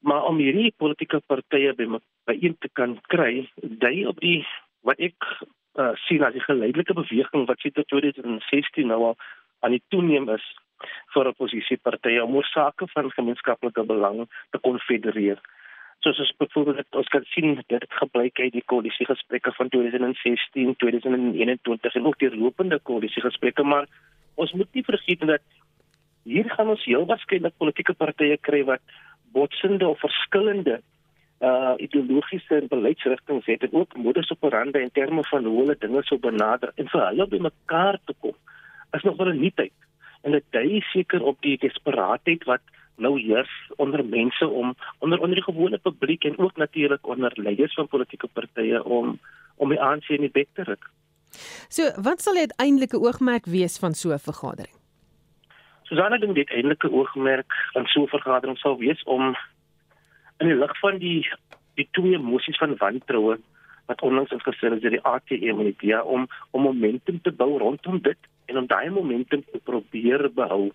maar 0.00 0.24
om 0.28 0.38
hierdie 0.40 0.72
politieke 0.76 1.20
partye 1.26 1.74
by 1.76 1.86
byeen 2.28 2.56
te 2.60 2.68
kan 2.72 2.96
kry, 3.12 3.48
dui 3.56 4.06
op 4.08 4.20
die 4.20 4.40
wat 4.86 5.00
ek 5.02 5.28
uh, 5.78 5.92
sien 6.06 6.24
as 6.24 6.34
die 6.36 6.44
geleidelike 6.44 6.96
beweging 6.96 7.46
wat 7.48 7.60
sit 7.60 7.76
tot 7.76 7.88
2016 7.92 8.88
nou 8.88 9.00
al 9.10 9.16
aan 9.60 9.76
die 9.76 9.84
toeneem 9.92 10.28
is 10.32 10.44
vir 11.14 11.28
oppositiepartye 11.28 12.22
om 12.24 12.38
sake 12.48 12.88
van 12.94 13.10
gemeenskaplike 13.12 13.84
belang 13.84 14.24
te 14.54 14.60
konfedereer. 14.64 15.40
Soos 16.00 16.20
ons 16.24 16.32
byvoorbeeld 16.40 16.96
ons 16.96 17.10
kan 17.12 17.26
sien 17.34 17.58
dit 17.68 17.84
gebruik 18.00 18.40
uit 18.40 18.54
die 18.54 18.64
koalisiegesprekke 18.72 19.52
van 19.52 19.68
2016, 19.68 20.76
2021 20.80 21.98
en 22.00 22.06
ook 22.08 22.18
die 22.22 22.30
lopende 22.32 22.78
koalisiegesprekke, 22.88 23.62
maar 23.62 23.88
ons 24.40 24.54
moet 24.56 24.72
nie 24.72 24.86
vergeet 24.86 25.26
dat 25.28 25.44
hier 26.24 26.48
gaan 26.56 26.72
ons 26.72 26.84
heel 26.88 27.04
waarskynlik 27.08 27.56
politieke 27.60 27.92
partye 27.92 28.38
kry 28.40 28.62
wat 28.64 28.80
botsende 29.32 29.88
of 29.88 30.00
verskillende 30.00 30.80
uh 31.40 31.74
ideologiese 31.76 32.54
en 32.54 32.66
beleidsrigtinge 32.68 33.42
het 33.44 33.62
en 33.62 33.72
ook 33.72 33.96
modus 33.96 34.30
operandi 34.30 34.78
in 34.78 34.90
terme 34.92 35.24
van 35.24 35.44
hoe 35.44 35.58
hulle 35.60 35.76
dinge 35.78 36.02
sou 36.02 36.20
benader 36.20 36.72
en 36.74 36.88
vir 36.88 37.06
hulle 37.06 37.26
by 37.26 37.38
mekaar 37.46 37.98
te 38.04 38.14
kom 38.18 38.36
is 38.98 39.02
nog 39.02 39.16
wel 39.16 39.32
'n 39.32 39.40
nuutheid 39.40 39.72
en 40.22 40.32
dit 40.32 40.44
dui 40.50 40.80
seker 40.92 41.22
op 41.22 41.40
die 41.40 41.56
desperaatheid 41.58 42.44
wat 42.44 42.60
nou 42.96 43.20
heers 43.20 43.52
onder 43.76 44.04
mense 44.04 44.48
om 44.48 44.74
onder 44.98 45.18
onder 45.18 45.34
die 45.34 45.48
gewone 45.48 45.78
publiek 45.78 46.24
en 46.24 46.38
ook 46.38 46.56
natuurlik 46.56 47.06
onder 47.06 47.32
leiers 47.34 47.74
van 47.74 47.88
politieke 47.88 48.28
partye 48.28 48.84
om 48.84 49.18
om 49.56 49.68
die 49.68 49.80
ANC 49.80 50.08
in 50.08 50.20
die 50.20 50.32
bek 50.32 50.48
te 50.54 50.62
ruk. 50.62 50.90
So, 51.68 51.90
wat 52.02 52.22
sal 52.22 52.38
die 52.38 52.48
uiteindelike 52.48 53.00
oogmerk 53.00 53.44
wees 53.44 53.78
van 53.78 53.94
so 53.94 54.12
'n 54.12 54.18
vergadering? 54.18 54.79
Susanna 55.90 56.20
dink 56.22 56.36
dit 56.38 56.50
eintlike 56.54 56.86
oogmerk 56.94 57.54
van 57.74 57.86
so 57.90 58.02
'n 58.02 58.14
vergadering 58.14 58.58
sal 58.58 58.76
wees 58.78 59.02
om 59.04 59.34
in 60.38 60.46
die 60.46 60.58
lig 60.58 60.74
van 60.78 60.98
die 60.98 61.26
die 61.74 61.88
twee 61.90 62.14
emosies 62.14 62.58
van 62.62 62.76
wantroue 62.76 63.38
wat 63.86 64.02
onlangs 64.06 64.30
ingestel 64.30 64.76
is 64.76 64.82
deur 64.84 64.94
die 64.94 65.08
ATM 65.12 65.58
en 65.62 65.70
die 65.72 65.78
DA 65.80 66.02
om 66.02 66.28
om 66.50 66.62
momentum 66.62 67.18
te 67.22 67.32
bou 67.32 67.58
rondom 67.58 67.98
dit 68.06 68.30
en 68.46 68.62
om 68.62 68.70
daai 68.70 68.90
momentum 68.90 69.42
te 69.50 69.58
probeer 69.58 70.28
behou 70.34 70.70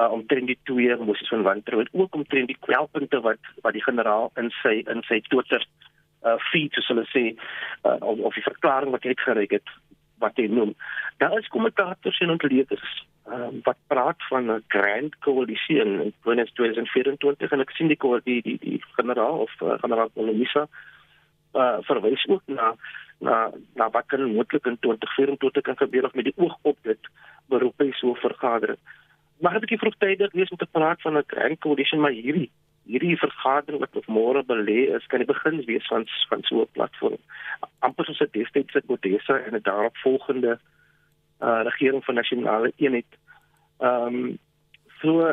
uh, 0.00 0.10
om 0.10 0.26
teen 0.26 0.50
die 0.50 0.58
twee 0.62 0.90
emosies 0.90 1.28
van 1.28 1.46
wantroue 1.46 1.86
en 1.86 2.00
ook 2.00 2.14
om 2.14 2.26
teen 2.26 2.50
die 2.50 2.58
kwelpunte 2.66 3.20
wat 3.20 3.52
wat 3.62 3.78
die 3.78 3.86
generaal 3.86 4.32
in 4.42 4.50
sy 4.62 4.82
in 4.96 5.06
sy 5.10 5.20
Twitter 5.30 5.62
uh 6.24 6.38
feed 6.50 6.74
soos 6.74 6.90
hulle 6.90 7.06
sê 7.14 7.24
uh, 7.30 7.98
of, 8.00 8.18
of 8.18 8.34
die 8.34 8.48
verklaring 8.50 8.90
wat 8.90 9.06
hy 9.06 9.14
uitgereik 9.14 9.60
het 9.60 9.76
wat 10.24 10.40
hy 10.40 10.48
noem. 10.50 10.72
Daar 11.22 11.36
is 11.38 11.52
kommentators 11.52 12.18
en 12.24 12.34
ontleeders 12.34 12.94
uh, 13.28 13.50
wat 13.62 13.78
praat 13.92 14.26
van 14.28 14.50
'n 14.52 14.64
grand 14.68 15.18
koalisie 15.18 15.78
in 15.84 16.14
2024 16.24 17.50
en 17.50 17.60
ek 17.60 17.70
sien 17.70 17.88
die 17.88 17.98
die 18.24 18.42
die, 18.42 18.58
die 18.60 18.82
generaal 18.96 19.38
of 19.46 19.52
uh, 19.60 19.78
generaal 19.84 20.10
Olomisa 20.14 20.66
uh, 21.54 21.78
verwys 21.80 22.26
ook 22.26 22.42
na 22.46 22.74
na 23.20 23.50
na 23.74 23.90
wat 23.90 24.06
kan 24.06 24.32
moontlik 24.32 24.66
in 24.66 24.78
2024 24.80 25.62
kan 25.62 25.76
gebeur 25.76 26.04
of 26.04 26.14
met 26.14 26.24
die 26.24 26.36
oog 26.36 26.56
op 26.62 26.78
dit 26.82 27.00
beroep 27.48 27.78
hy 27.78 27.90
so 27.92 28.14
vergadering. 28.14 28.78
Maar 29.40 29.56
ek 29.56 29.70
het 29.70 29.80
vroegtydig 29.80 30.32
lees 30.32 30.50
om 30.50 30.56
te 30.56 30.70
praat 30.70 31.00
van 31.00 31.16
'n 31.18 31.24
grand 31.26 31.58
koalisie 31.58 31.98
maar 31.98 32.16
hierdie 32.16 32.50
hierdie 32.84 33.16
vergadering 33.16 33.80
wat 33.80 33.96
op 33.96 34.06
môre 34.06 34.42
belê 34.44 34.80
is 34.96 35.06
kan 35.06 35.22
die 35.22 35.28
begin 35.28 35.62
wees 35.68 35.86
van 35.88 36.06
van 36.28 36.42
so 36.42 36.62
'n 36.62 36.72
platform. 36.72 37.20
amper 37.80 38.04
soos 38.04 38.20
'n 38.20 38.32
destydse 38.32 38.82
Kodesa 38.86 39.38
en 39.46 39.54
'n 39.54 39.62
daarop 39.62 39.96
volgende 39.96 40.58
uh 41.40 41.60
regering 41.64 42.04
van 42.04 42.14
nasionale 42.14 42.72
eenheid. 42.76 43.10
Ehm 43.80 44.06
um, 44.06 44.38
so 45.00 45.32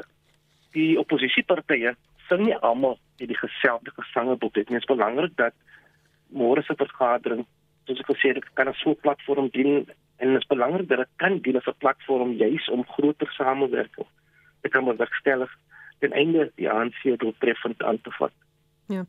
die 0.72 1.00
oppositiepartye 1.00 1.96
sing 2.28 2.46
nie 2.46 2.56
almal 2.56 2.98
in 3.18 3.28
die 3.28 3.38
geselde 3.38 3.92
gesangebok 3.96 4.54
dit 4.54 4.72
is 4.72 4.92
belangrik 4.94 5.36
dat 5.36 5.54
môre 6.30 6.64
se 6.64 6.76
vergadering 6.76 7.46
soos 7.86 8.00
ek 8.00 8.12
gesê 8.14 8.34
het 8.36 8.54
kan 8.54 8.70
'n 8.70 8.74
so 8.74 8.90
'n 8.92 9.04
platform 9.06 9.50
dien 9.50 9.86
en 10.18 10.28
dit 10.34 10.42
is 10.42 10.54
belangrik 10.54 10.88
dat 10.88 10.98
dit 10.98 11.14
kan 11.18 11.40
dien 11.40 11.58
as 11.58 11.68
'n 11.68 11.82
platform 11.84 12.32
juis 12.44 12.70
om 12.70 12.86
groter 12.96 13.30
samewerking 13.32 14.08
te 14.62 14.70
kan 14.70 14.86
bewerkstellig 14.86 15.52
ten 16.02 16.14
einde 16.18 16.50
die 16.60 16.70
ANC 16.70 17.04
doeltreffend 17.22 17.84
aan 17.84 18.02
te 18.02 18.12
vat. 18.18 18.34
Ja. 18.92 19.06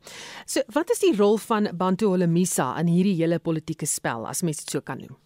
So 0.47 0.63
wat 0.73 0.91
is 0.95 1.03
die 1.03 1.15
rol 1.17 1.39
van 1.43 1.69
Bantu 1.79 2.13
Holomisa 2.13 2.73
in 2.81 2.91
hierdie 2.93 3.17
hele 3.19 3.41
politieke 3.43 3.89
spel 3.91 4.27
as 4.31 4.45
mens 4.47 4.63
dit 4.63 4.75
so 4.77 4.85
kan 4.85 5.01
noem? 5.03 5.17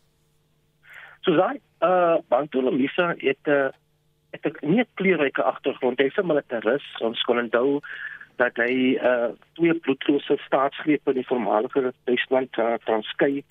So 1.26 1.36
daai 1.36 1.58
uh 1.84 2.16
Bantu 2.32 2.62
Holomisa 2.62 3.12
het 3.18 3.42
'n 3.44 3.50
uh, 3.50 3.68
het 4.32 4.46
'n 4.46 4.74
nie 4.74 4.86
kleurryke 4.94 5.42
agtergrond. 5.42 5.98
Hy's 5.98 6.16
'n 6.16 6.26
militaris. 6.26 6.86
Ons 7.00 7.22
kon 7.22 7.38
onthou 7.38 7.80
dat 8.36 8.56
hy 8.56 8.96
uh 8.96 9.28
twee 9.52 9.74
bloedlose 9.74 10.38
staatsgrepe 10.46 11.10
in 11.10 11.20
die 11.20 11.26
voormalige 11.26 11.92
Wesland 12.04 12.58
uh, 12.58 12.74
Transkei 12.84 13.44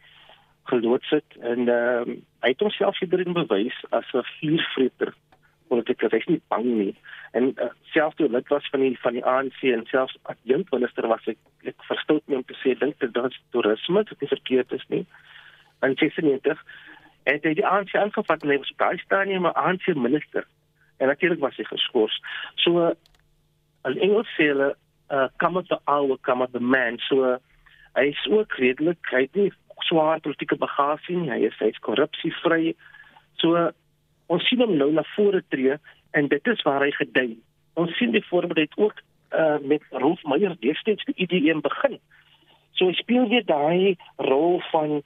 geloods 0.64 1.10
het 1.10 1.38
en 1.40 1.70
uh, 1.70 2.02
hy 2.42 2.50
het 2.54 2.60
homself 2.60 3.00
hierin 3.00 3.34
bewys 3.34 3.78
as 3.90 4.06
'n 4.14 4.26
vuurvreter 4.40 5.14
politikus. 5.68 6.12
Hy's 6.12 6.28
nie 6.30 6.42
bang 6.54 6.66
nie. 6.66 6.96
En 7.38 7.52
uh, 7.56 7.70
selfs 7.94 8.18
toe 8.20 8.30
lid 8.30 8.48
was 8.54 8.68
van 8.74 8.84
die 8.86 8.96
van 9.02 9.18
die 9.18 9.26
ANC 9.26 9.62
en 9.72 9.86
selfs 9.92 10.18
adjunkminister 10.32 11.08
was 11.12 11.26
ek 11.32 11.40
ek 11.72 11.88
verstout 11.90 12.24
nie 12.28 12.40
om 12.40 12.46
te 12.48 12.58
sê 12.62 12.76
dink 12.80 13.00
dit 13.04 13.14
dat 13.14 13.38
toerisme 13.56 14.04
dit 14.12 14.28
is 14.28 14.34
verkeerd 14.36 14.76
is 14.78 14.86
nie. 14.94 15.06
En 15.86 15.98
96 16.00 16.62
en 17.26 17.42
hy 17.44 17.56
die 17.58 17.66
ANC 17.66 17.96
aangevat 17.98 18.44
en 18.46 18.54
hy 18.54 18.60
was 18.62 18.76
baie 18.82 19.02
staan 19.02 19.32
nie 19.32 19.42
maar 19.42 19.58
ANC 19.58 19.88
minister 19.96 20.48
en 20.98 21.12
natuurlik 21.12 21.42
was 21.44 21.58
hy 21.60 21.68
geskort. 21.68 22.16
So 22.64 22.94
Al 23.86 24.00
Engels 24.02 24.30
sê 24.38 24.50
hulle 24.50 24.74
uh 25.14 25.28
come 25.38 25.58
of 25.58 25.68
the 25.70 25.78
hour, 25.88 26.18
come 26.18 26.42
of 26.42 26.52
the 26.52 26.60
man. 26.60 26.98
So 27.08 27.24
uh, 27.24 27.38
hy 27.94 28.10
is 28.14 28.28
ook 28.32 28.58
redelik, 28.58 28.98
hy 29.14 29.28
het 29.28 29.38
nie 29.38 29.52
swaar 29.86 30.22
politieke 30.26 30.58
bagasie 30.58 31.18
nie. 31.20 31.30
Hy 31.30 31.42
is 31.52 31.60
hy's 31.62 31.78
korrupsievry. 31.86 32.74
So 33.42 33.54
uh, 33.60 33.70
ons 34.28 34.48
sien 34.48 34.62
hom 34.64 34.78
nou 34.78 34.92
na 34.92 35.04
vore 35.16 35.44
tree 35.50 35.78
en 36.18 36.28
dit 36.32 36.48
is 36.48 36.64
waar 36.68 36.84
hy 36.86 36.92
gedei. 36.96 37.30
Ons 37.76 37.98
sien 37.98 38.12
byvoorbeeld 38.12 38.56
dit 38.56 38.78
ook 38.78 39.02
uh 39.36 39.58
met 39.62 39.84
Rolf 39.92 40.24
Meyer 40.24 40.56
destyds 40.60 41.06
die 41.06 41.16
IDM 41.26 41.62
begin. 41.66 42.00
So 42.76 42.88
hy 42.88 42.96
speel 43.00 43.28
weer 43.32 43.46
daai 43.46 43.96
rol 44.18 44.62
van 44.72 45.02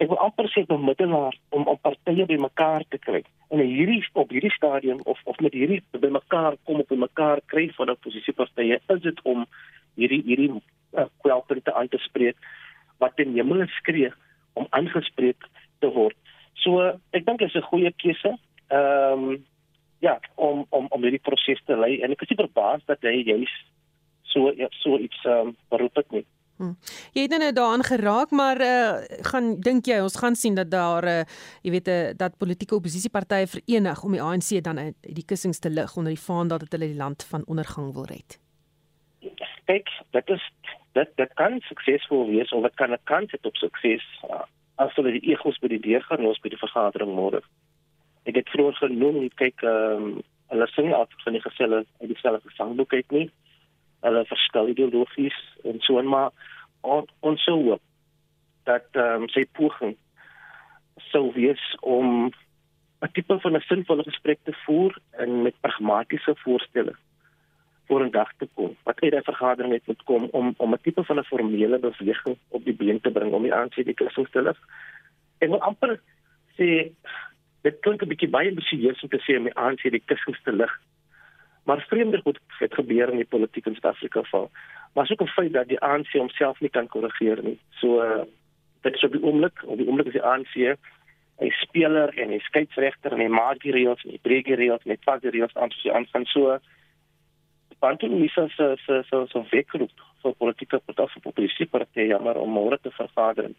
ek 0.00 0.08
wil 0.08 0.20
amper 0.24 0.48
sê 0.52 0.64
bemiddelaar 0.68 1.36
om 1.56 1.68
op 1.68 1.82
partye 1.84 2.26
bymekaar 2.26 2.84
te 2.88 2.98
kry. 2.98 3.22
En 3.52 3.60
hierdie 3.60 4.00
op 4.12 4.32
hierdie 4.32 4.52
stadium 4.54 5.00
of 5.04 5.20
of 5.24 5.38
met 5.44 5.56
hierdie 5.56 5.82
bymekaar 5.92 6.56
kom 6.64 6.80
op 6.80 6.88
bymekaar 6.88 7.42
kry 7.52 7.68
van 7.76 7.90
die 7.90 7.96
oppositiepartye 7.98 8.80
is 8.94 9.02
dit 9.04 9.20
om 9.28 9.44
hierdie 10.00 10.22
hierdie 10.24 10.50
uh, 10.54 11.06
kwelpunte 11.20 11.74
uit 11.74 11.90
te 11.90 12.00
spreek 12.06 12.36
wat 13.00 13.20
in 13.20 13.36
hemel 13.36 13.66
skree 13.80 14.12
om 14.54 14.66
aangespreek 14.76 15.48
te 15.80 15.88
word. 15.92 16.16
So 16.64 16.80
ek 17.16 17.26
dink 17.26 17.40
dit 17.40 17.48
is 17.48 17.56
'n 17.56 17.68
goeie 17.72 17.92
keuse. 17.96 18.36
Ehm 18.70 19.28
um, 19.30 19.46
ja, 20.00 20.20
om 20.34 20.66
om 20.68 20.86
om 20.88 21.02
hierdie 21.02 21.20
proses 21.20 21.60
te 21.66 21.76
lei 21.76 22.00
en 22.00 22.14
ek 22.14 22.22
is 22.24 22.36
verbaas 22.36 22.84
dat 22.88 23.02
hy 23.04 23.20
juis 23.26 23.52
so 24.32 24.52
so 24.82 24.98
iets 24.98 25.24
ehm 25.24 25.50
um, 25.50 25.56
beroep 25.68 25.96
het 26.00 26.10
nie. 26.10 26.26
Hmm. 26.60 26.76
Jy 27.16 27.22
het 27.24 27.32
nou 27.40 27.52
daaraan 27.56 27.82
geraak, 27.88 28.30
maar 28.36 28.58
uh, 28.60 29.00
gaan 29.30 29.54
dink 29.64 29.86
jy 29.88 29.96
ons 30.04 30.18
gaan 30.20 30.34
sien 30.36 30.54
dat 30.58 30.68
daar 30.70 31.06
uh, 31.08 31.22
jy 31.64 31.72
weet 31.72 31.88
uh, 31.88 32.10
dat 32.16 32.36
politieke 32.36 32.76
oppositiepartye 32.76 33.46
verenig 33.48 34.02
om 34.04 34.12
die 34.12 34.20
ANC 34.22 34.50
dan 34.66 34.78
uit 34.78 34.92
uh, 34.92 35.14
die 35.16 35.24
kussings 35.24 35.58
te 35.58 35.72
lig 35.72 35.96
onder 35.96 36.12
die 36.12 36.20
vaan 36.20 36.52
dat 36.52 36.66
hulle 36.68 36.90
die 36.92 37.00
land 37.00 37.24
van 37.30 37.46
ondergang 37.46 37.94
wil 37.96 38.04
red. 38.12 38.36
Kyk, 39.64 39.88
dit 40.12 40.36
is 40.36 40.44
dit 40.92 41.16
dit 41.16 41.32
kan 41.40 41.56
suksesvol 41.64 42.28
wees 42.28 42.52
of 42.52 42.62
dit 42.68 42.76
kan 42.76 42.92
'n 42.92 43.04
kans 43.04 43.32
het 43.32 43.46
op 43.46 43.56
sukses 43.56 44.04
uh, 44.28 44.44
as 44.76 44.94
hulle 45.00 45.16
die 45.16 45.32
egos 45.32 45.58
by 45.64 45.68
die 45.68 45.80
deur 45.80 46.02
gaan 46.02 46.22
los 46.22 46.40
by 46.44 46.52
die 46.52 46.60
vergadering 46.60 47.16
môre. 47.16 47.40
Ek 48.24 48.34
het 48.34 48.48
vroeër 48.48 48.74
genoem, 48.74 49.28
kyk, 49.34 49.62
ehm 49.62 50.02
um, 50.02 50.22
hulle 50.50 50.66
sing 50.66 50.92
altyd 50.92 51.22
van 51.22 51.32
die 51.32 51.42
geselle 51.42 51.76
uit 52.00 52.08
dieselfde 52.10 52.50
sangboek 52.50 52.92
uit 52.92 53.10
nie 53.14 53.30
hulle 54.00 54.24
verskil 54.28 54.70
ideologies 54.72 55.36
en 55.68 55.80
so 55.84 55.98
en 56.00 56.08
maar 56.08 56.30
on, 56.80 57.06
ons 57.20 57.44
sou 57.44 57.56
hoop 57.68 57.82
dat 58.68 58.86
ehm 58.96 59.26
um, 59.26 59.28
sy 59.32 59.44
poging 59.58 59.96
sou 61.10 61.30
wees 61.36 61.62
om 61.80 62.30
'n 63.00 63.12
tipe 63.16 63.38
van 63.44 63.56
'n 63.56 63.68
sinvolle 63.68 64.04
gesprek 64.04 64.40
te 64.44 64.54
voer 64.64 64.96
en 65.10 65.42
met 65.42 65.60
pragmatiese 65.60 66.34
voorstelle 66.44 66.94
voor 67.86 68.04
'n 68.04 68.10
dag 68.10 68.30
te 68.38 68.48
kom. 68.54 68.76
Wat 68.84 69.00
uit 69.00 69.12
daai 69.12 69.22
vergadering 69.22 69.72
het 69.72 69.86
moet 69.86 70.02
kom 70.02 70.28
om 70.30 70.54
om 70.56 70.72
'n 70.72 70.82
tipe 70.82 71.04
van 71.04 71.18
'n 71.18 71.30
formele 71.32 71.78
beweging 71.78 72.36
op 72.48 72.64
die 72.64 72.74
been 72.74 73.00
te 73.00 73.10
bring 73.10 73.32
om 73.32 73.42
die 73.42 73.54
ANC 73.54 73.74
die 73.74 73.94
kussing 73.94 74.28
te 74.28 74.42
lig. 74.42 74.58
En 75.38 75.48
wil 75.48 75.62
amper 75.62 76.00
sê 76.56 76.92
dit 77.62 77.80
klink 77.80 78.02
'n 78.02 78.08
bietjie 78.08 78.30
baie 78.30 78.48
ambisieus 78.48 79.02
om 79.02 79.08
te 79.08 79.22
sê 79.26 79.36
om 79.36 79.44
die 79.44 79.56
ANC 79.56 79.82
die 79.82 80.06
kussing 80.06 80.36
te 80.44 80.52
lig 80.52 80.78
Maar 81.64 81.84
vreemder 81.88 82.20
goed 82.20 82.38
het 82.58 82.74
gebeur 82.74 83.10
in 83.10 83.16
die 83.16 83.32
politiek 83.34 83.66
in 83.66 83.74
Suid-Afrika 83.74 84.22
val. 84.22 84.50
Maar 84.92 85.04
is 85.04 85.10
ook 85.10 85.22
'n 85.22 85.36
feit 85.36 85.52
dat 85.52 85.68
die 85.68 85.80
ANC 85.80 86.12
homself 86.12 86.60
nie 86.60 86.70
kan 86.70 86.88
korrigeer 86.88 87.42
nie. 87.42 87.58
So 87.70 88.02
uh, 88.02 88.22
dit 88.80 88.94
is 88.94 89.04
op 89.04 89.12
die 89.12 89.22
oomblik, 89.22 89.62
op 89.64 89.76
die 89.76 89.86
oomblik 89.86 90.06
is 90.06 90.12
die 90.12 90.22
ANC 90.22 90.54
'n 91.40 91.50
speler 91.50 92.18
en 92.18 92.32
'n 92.32 92.40
skeieregter 92.40 93.12
en 93.12 93.20
hy 93.20 93.28
maak 93.28 93.60
die 93.62 93.72
reëls 93.72 94.04
en 94.04 94.10
hy 94.10 94.18
breek 94.22 94.44
die 94.44 94.60
reëls 94.60 94.84
met 94.84 95.04
vas 95.04 95.20
die 95.20 95.30
reëls 95.30 95.54
aan 95.54 95.70
sy 95.70 95.90
aangaan 95.90 96.24
so 96.24 96.58
want 97.78 98.00
dit 98.00 98.10
is 98.10 98.32
so 98.34 98.76
so 99.02 99.26
so 99.26 99.44
wekroep 99.50 99.92
vir 100.22 100.34
politieke 100.42 100.80
partye 100.86 101.08
vir 101.14 101.32
politieke 101.32 101.70
partye 101.70 102.18
maar 102.18 102.36
om 102.36 102.52
môre 102.58 102.78
te 102.82 102.90
vergader 102.90 103.50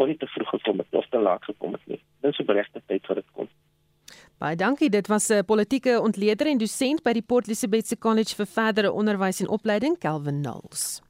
kon 0.00 0.08
nie 0.08 0.16
te 0.16 0.28
vroeg 0.32 0.48
gekom 0.56 0.80
het 0.80 0.96
of 0.96 1.08
te 1.12 1.20
laat 1.20 1.44
gekom 1.44 1.76
het 1.76 1.84
nie. 1.92 2.00
Dit 2.24 2.32
is 2.32 2.40
'n 2.40 2.48
beregte 2.48 2.80
tyd 2.86 3.06
vir 3.06 3.16
dit 3.20 3.28
kom. 3.36 3.48
Baie 4.38 4.56
dankie. 4.56 4.90
Dit 4.90 5.06
was 5.08 5.28
'n 5.28 5.44
politieke 5.44 6.00
ontleder 6.00 6.46
en 6.46 6.58
dosent 6.58 7.02
by 7.02 7.12
die 7.12 7.22
Port 7.22 7.46
Elizabeth 7.46 7.98
College 7.98 8.34
vir 8.34 8.46
verdere 8.46 8.92
onderwys 8.92 9.40
en 9.40 9.48
opleiding, 9.48 9.98
Kelvin 9.98 10.40
Knowles. 10.42 11.02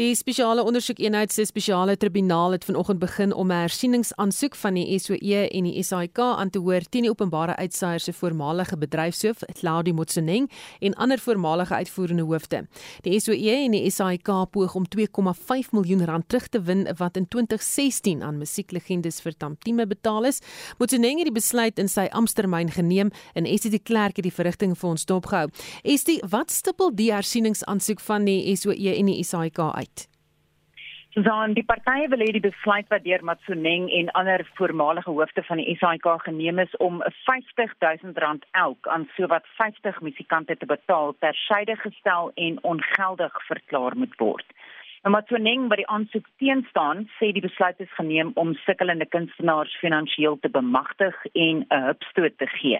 Die 0.00 0.14
spesiale 0.16 0.62
ondersoekeenheid 0.64 1.32
se 1.32 1.44
spesiale 1.44 1.98
tribunaal 2.00 2.54
het 2.54 2.64
vanoggend 2.64 2.98
begin 2.98 3.32
om 3.34 3.50
'n 3.52 3.60
hersieningsaansoek 3.60 4.54
van 4.54 4.74
die 4.74 4.98
SOE 4.98 5.48
en 5.50 5.64
die 5.64 5.82
SAIK 5.82 6.18
aan 6.18 6.50
te 6.50 6.58
hoor 6.58 6.80
teen 6.80 7.02
die 7.02 7.10
openbare 7.10 7.56
uitsaiers 7.56 8.04
se 8.04 8.12
voormalige 8.12 8.78
bedryfshoof, 8.78 9.38
Claudie 9.52 9.92
Motsoeneng, 9.92 10.50
en 10.80 10.94
ander 10.94 11.18
voormalige 11.18 11.74
uitvoerende 11.74 12.22
hoofde. 12.22 12.68
Die 13.00 13.20
SOE 13.20 13.64
en 13.64 13.70
die 13.70 13.90
SAIK 13.90 14.50
poog 14.50 14.74
om 14.74 14.88
2,5 14.88 15.72
miljoen 15.72 16.04
rand 16.04 16.28
terug 16.28 16.48
te 16.48 16.62
win 16.62 16.88
wat 16.96 17.16
in 17.16 17.28
2016 17.28 18.22
aan 18.22 18.38
musieklegendes 18.38 19.20
vir 19.20 19.36
Tamtime 19.36 19.86
betaal 19.86 20.24
is. 20.24 20.40
Motsoeneng 20.78 21.16
het 21.16 21.26
die 21.26 21.32
besluit 21.32 21.78
in 21.78 21.88
sy 21.88 22.08
amptetermyn 22.10 22.70
geneem 22.70 23.10
en 23.34 23.44
Estie 23.44 23.70
de 23.70 23.78
Klerk 23.78 24.16
het 24.16 24.24
die 24.24 24.32
verrigting 24.32 24.78
vir 24.78 24.90
ons 24.90 25.04
dopgehou. 25.04 25.48
Estie, 25.82 26.22
wat 26.28 26.50
stipel 26.50 26.94
die 26.94 27.12
hersieningsaansoek 27.12 28.00
van 28.00 28.24
die 28.24 28.56
SOE 28.56 28.96
en 28.96 29.06
die 29.06 29.24
SAIK 29.24 29.58
uit? 29.58 29.81
Susan, 31.12 31.52
die 31.52 31.64
partye 31.68 32.06
wil 32.08 32.22
hê 32.24 32.30
die 32.32 32.40
besluit 32.40 32.86
wat 32.88 33.02
deur 33.04 33.20
Matsoneng 33.28 33.90
en 33.92 34.06
ander 34.16 34.46
voormalige 34.56 35.12
hoofde 35.12 35.42
van 35.44 35.60
die 35.60 35.74
SAIK 35.76 36.06
geneem 36.24 36.62
is 36.62 36.76
om 36.86 37.02
50 37.26 37.74
000 37.84 38.14
rand 38.24 38.46
elk 38.52 38.88
aan 38.88 39.04
sowat 39.16 39.44
50 39.58 40.00
musikante 40.00 40.56
te 40.56 40.66
betaal 40.66 41.12
ter 41.20 41.36
syde 41.36 41.76
gestel 41.82 42.32
en 42.34 42.56
ongeldig 42.62 43.36
verklaar 43.50 43.96
moet 43.96 44.16
word. 44.16 44.46
En 45.02 45.10
Matsoneng 45.10 45.66
wat 45.68 45.80
die 45.80 45.86
aansoek 45.90 46.26
teenstaan, 46.38 47.08
sê 47.18 47.32
die 47.34 47.42
besluit 47.42 47.80
is 47.82 47.94
geneem 47.96 48.28
om 48.38 48.52
sukkelende 48.62 49.06
kunstenaars 49.10 49.72
finansiëel 49.80 50.36
te 50.44 50.50
bemagtig 50.56 51.16
en 51.32 51.64
'n 51.66 51.80
hupstoot 51.86 52.38
te 52.38 52.46
gee. 52.46 52.78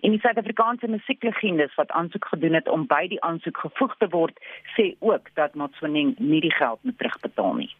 En 0.00 0.10
die 0.14 0.20
Suid-Afrikaanse 0.20 0.86
musieklegendes 0.88 1.74
wat 1.74 1.90
aansoek 1.90 2.24
gedoen 2.24 2.54
het 2.54 2.68
om 2.68 2.86
by 2.86 3.08
die 3.08 3.22
aansoek 3.22 3.58
gevoeg 3.58 3.96
te 3.98 4.08
word, 4.08 4.38
sê 4.76 4.94
ook 4.98 5.34
dat 5.34 5.54
Matsoneng 5.54 6.14
nie 6.18 6.40
die 6.40 6.54
geld 6.54 6.78
moet 6.82 6.98
terugbetaal 6.98 7.54
nie. 7.54 7.74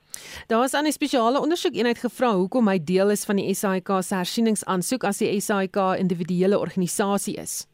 Daar 0.47 0.65
is 0.65 0.75
aan 0.75 0.87
'n 0.87 0.93
spesiale 0.93 1.41
ondersoekeenheid 1.41 1.99
gevra 1.99 2.33
hoekom 2.33 2.69
hy 2.69 2.79
deel 2.85 3.11
is 3.11 3.25
van 3.25 3.37
die 3.37 3.55
SAIK 3.55 3.89
se 4.03 4.15
hersieningsaansoek 4.15 5.05
as 5.05 5.19
die 5.19 5.41
SAIK 5.41 5.77
individuele 5.99 6.59
organisasie 6.59 7.37
is. 7.37 7.74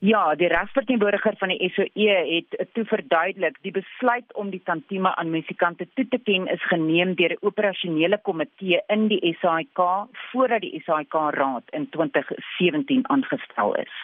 Ja, 0.00 0.34
die 0.38 0.46
regsverteenwoordiger 0.46 1.34
van 1.40 1.50
die 1.50 1.70
SOE 1.74 2.12
het 2.28 2.74
toe 2.74 2.84
verduidelik 2.86 3.56
die 3.66 3.72
besluit 3.74 4.34
om 4.38 4.52
die 4.54 4.60
tantieme 4.62 5.10
aan 5.18 5.32
musikante 5.32 5.88
toe 5.98 6.04
te 6.08 6.20
ken 6.22 6.46
is 6.52 6.66
geneem 6.70 7.16
deur 7.18 7.34
'n 7.34 7.46
operasionele 7.50 8.18
komitee 8.22 8.78
in 8.94 9.08
die 9.08 9.34
SAIK 9.40 9.80
voordat 10.30 10.60
die 10.60 10.82
SAIK 10.86 11.14
raad 11.34 11.64
in 11.70 11.88
2017 11.90 13.08
aangestel 13.08 13.74
is. 13.74 13.94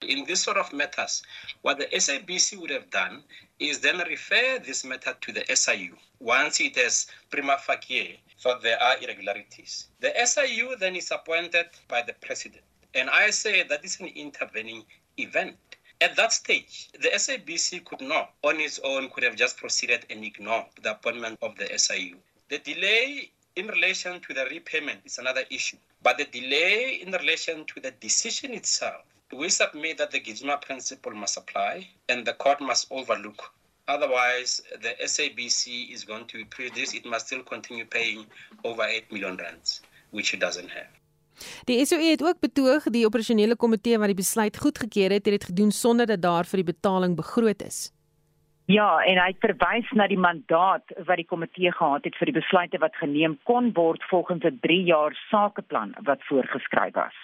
In 0.00 0.24
this 0.24 0.42
sort 0.42 0.56
of 0.56 0.72
matters, 0.72 1.22
what 1.60 1.78
the 1.78 2.00
SABC 2.00 2.56
would 2.56 2.70
have 2.70 2.88
done 2.88 3.22
is 3.58 3.80
then 3.80 4.00
refer 4.00 4.58
this 4.58 4.84
matter 4.84 5.14
to 5.20 5.32
the 5.32 5.44
SIU 5.56 5.96
once 6.18 6.64
it 6.64 6.76
has 6.76 7.12
prima 7.28 7.58
facie 7.58 8.18
that 8.42 8.62
there 8.62 8.80
are 8.80 8.96
irregularities. 9.02 9.90
The 10.00 10.12
SIU 10.24 10.76
then 10.76 10.96
is 10.96 11.10
appointed 11.10 11.66
by 11.88 12.02
the 12.02 12.14
president. 12.14 12.64
And 12.94 13.10
I 13.10 13.30
say 13.30 13.62
that 13.62 13.84
is 13.84 14.00
an 14.00 14.06
intervening 14.06 14.84
event. 15.18 15.56
At 16.00 16.16
that 16.16 16.32
stage, 16.32 16.88
the 17.00 17.10
SABC 17.10 17.84
could 17.84 18.00
not, 18.00 18.32
on 18.42 18.58
its 18.60 18.80
own, 18.82 19.08
could 19.10 19.22
have 19.22 19.36
just 19.36 19.56
proceeded 19.56 20.04
and 20.10 20.24
ignored 20.24 20.66
the 20.82 20.92
appointment 20.92 21.38
of 21.42 21.56
the 21.56 21.68
SIU. 21.78 22.16
The 22.48 22.58
delay 22.58 23.30
in 23.54 23.68
relation 23.68 24.20
to 24.20 24.34
the 24.34 24.46
repayment 24.46 25.00
is 25.04 25.18
another 25.18 25.44
issue, 25.50 25.76
but 26.02 26.18
the 26.18 26.24
delay 26.24 27.00
in 27.02 27.12
relation 27.12 27.64
to 27.66 27.80
the 27.80 27.92
decision 27.92 28.52
itself, 28.52 29.02
we 29.32 29.48
submit 29.48 29.98
that 29.98 30.10
the 30.10 30.20
Gizma 30.20 30.60
principle 30.60 31.12
must 31.12 31.36
apply 31.36 31.88
and 32.08 32.26
the 32.26 32.34
court 32.34 32.60
must 32.60 32.88
overlook. 32.90 33.52
Otherwise, 33.88 34.60
the 34.80 34.94
SABC 35.02 35.92
is 35.92 36.04
going 36.04 36.26
to 36.26 36.38
be 36.38 36.44
prejudiced. 36.44 36.94
It 36.94 37.06
must 37.06 37.26
still 37.26 37.42
continue 37.42 37.84
paying 37.84 38.26
over 38.64 38.82
8 38.82 39.10
million 39.12 39.36
rands, 39.36 39.80
which 40.10 40.34
it 40.34 40.40
doesn't 40.40 40.68
have. 40.68 40.88
Die 41.64 41.84
SOE 41.86 42.10
het 42.10 42.22
ook 42.22 42.40
betoog 42.40 42.84
die 42.94 43.06
operasionele 43.06 43.56
komitee 43.56 43.98
wat 43.98 44.12
die 44.12 44.20
besluit 44.22 44.56
goedgekeur 44.56 45.10
het, 45.10 45.24
het 45.26 45.34
dit 45.40 45.44
gedoen 45.44 45.70
sonder 45.70 46.06
dat 46.06 46.22
daar 46.22 46.44
vir 46.44 46.62
die 46.62 46.72
betaling 46.74 47.16
begroot 47.16 47.62
is. 47.62 47.92
Ja, 48.70 49.02
en 49.04 49.18
hy 49.18 49.32
verwys 49.42 49.88
na 49.98 50.06
die 50.06 50.20
mandaat 50.20 50.92
wat 51.08 51.18
die 51.18 51.26
komitee 51.26 51.72
gehad 51.74 52.04
het 52.06 52.14
vir 52.16 52.30
die 52.30 52.38
besluite 52.38 52.78
wat 52.78 52.94
geneem 53.00 53.34
kon 53.48 53.72
word 53.74 54.04
volgens 54.10 54.44
'n 54.44 54.60
3 54.62 54.84
jaar 54.86 55.18
sakeplan 55.30 55.94
wat 56.06 56.22
voorgeskryf 56.28 56.94
was. 56.94 57.16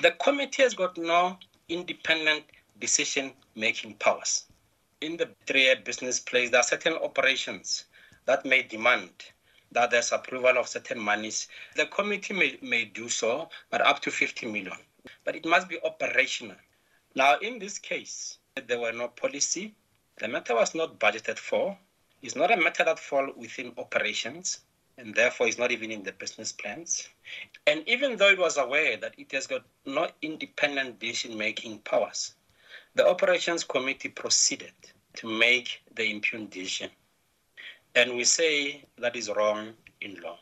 The 0.00 0.14
committee 0.16 0.64
has 0.64 0.74
got 0.74 0.96
no 0.96 1.36
independent 1.66 2.44
decision 2.78 3.32
making 3.54 3.96
powers. 3.98 4.46
In 5.00 5.16
the 5.16 5.28
three 5.44 5.74
business 5.84 6.20
place 6.20 6.50
there 6.50 6.62
are 6.62 6.68
certain 6.68 6.96
operations 6.98 7.88
that 8.24 8.44
may 8.44 8.62
demand 8.62 9.32
that 9.72 9.90
there's 9.90 10.12
approval 10.12 10.58
of 10.58 10.68
certain 10.68 10.98
monies. 10.98 11.48
The 11.76 11.86
committee 11.86 12.34
may, 12.34 12.58
may 12.62 12.84
do 12.84 13.08
so, 13.08 13.50
but 13.70 13.80
up 13.80 14.00
to 14.02 14.10
50 14.10 14.46
million. 14.46 14.78
But 15.24 15.36
it 15.36 15.44
must 15.44 15.68
be 15.68 15.78
operational. 15.84 16.56
Now, 17.14 17.38
in 17.38 17.58
this 17.58 17.78
case, 17.78 18.38
there 18.66 18.80
were 18.80 18.92
no 18.92 19.08
policy, 19.08 19.74
The 20.18 20.26
matter 20.26 20.56
was 20.56 20.74
not 20.74 20.98
budgeted 20.98 21.38
for. 21.38 21.78
It's 22.22 22.34
not 22.34 22.50
a 22.50 22.56
matter 22.56 22.82
that 22.84 22.98
falls 22.98 23.36
within 23.36 23.72
operations 23.78 24.60
and 24.96 25.14
therefore 25.14 25.46
is 25.46 25.58
not 25.58 25.70
even 25.70 25.92
in 25.92 26.02
the 26.02 26.10
business 26.10 26.50
plans. 26.50 27.08
And 27.68 27.86
even 27.88 28.16
though 28.16 28.30
it 28.30 28.38
was 28.38 28.56
aware 28.56 28.96
that 28.96 29.14
it 29.16 29.30
has 29.30 29.46
got 29.46 29.64
no 29.86 30.10
independent 30.20 30.98
decision-making 30.98 31.78
powers, 31.80 32.34
the 32.96 33.08
operations 33.08 33.62
committee 33.62 34.08
proceeded 34.08 34.72
to 35.14 35.28
make 35.28 35.82
the 35.94 36.10
impugned 36.10 36.50
decision. 36.50 36.90
And 37.92 38.14
we 38.16 38.24
say 38.24 38.84
that 39.00 39.16
is 39.16 39.28
wrong 39.28 39.74
in 39.98 40.18
law. 40.22 40.38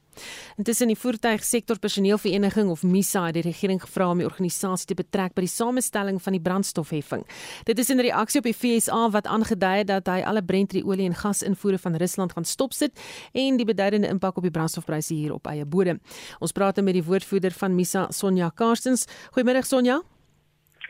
Intussen 0.57 0.91
die 0.91 0.97
voertuigsektor 0.99 1.79
personeelvereniging 1.79 2.69
of 2.69 2.83
MISA 2.83 3.25
het 3.29 3.39
die 3.39 3.45
regering 3.45 3.81
gevra 3.81 4.09
om 4.11 4.21
die 4.21 4.27
organisasie 4.27 4.87
te 4.91 4.97
betrek 4.99 5.35
by 5.35 5.45
die 5.45 5.51
samestelling 5.51 6.21
van 6.21 6.37
die 6.37 6.43
brandstofheffing. 6.43 7.25
Dit 7.65 7.79
is 7.79 7.89
in 7.89 8.03
reaksie 8.03 8.41
op 8.41 8.49
die 8.49 8.55
FSA 8.55 9.09
wat 9.15 9.27
aangedui 9.27 9.77
het 9.81 9.89
dat 9.91 10.07
hy 10.11 10.21
alle 10.27 10.43
Brent 10.43 10.75
olie 10.83 11.07
en 11.09 11.17
gas 11.17 11.41
invoere 11.43 11.77
van 11.81 11.95
Rusland 11.95 12.33
gaan 12.37 12.45
stopsit 12.45 12.99
en 13.33 13.57
die 13.57 13.65
beduidende 13.67 14.07
impak 14.07 14.37
op 14.37 14.47
die 14.47 14.53
brandstofpryse 14.53 15.13
hier 15.13 15.33
op 15.33 15.47
eie 15.51 15.65
bodem. 15.65 15.99
Ons 16.39 16.55
praat 16.55 16.79
nou 16.79 16.85
met 16.85 16.97
die 16.99 17.05
woordvoerder 17.05 17.51
van 17.51 17.75
MISA, 17.75 18.07
Sonja 18.11 18.49
Karstens. 18.55 19.07
Goeiemiddag 19.31 19.65
Sonja. 19.65 20.01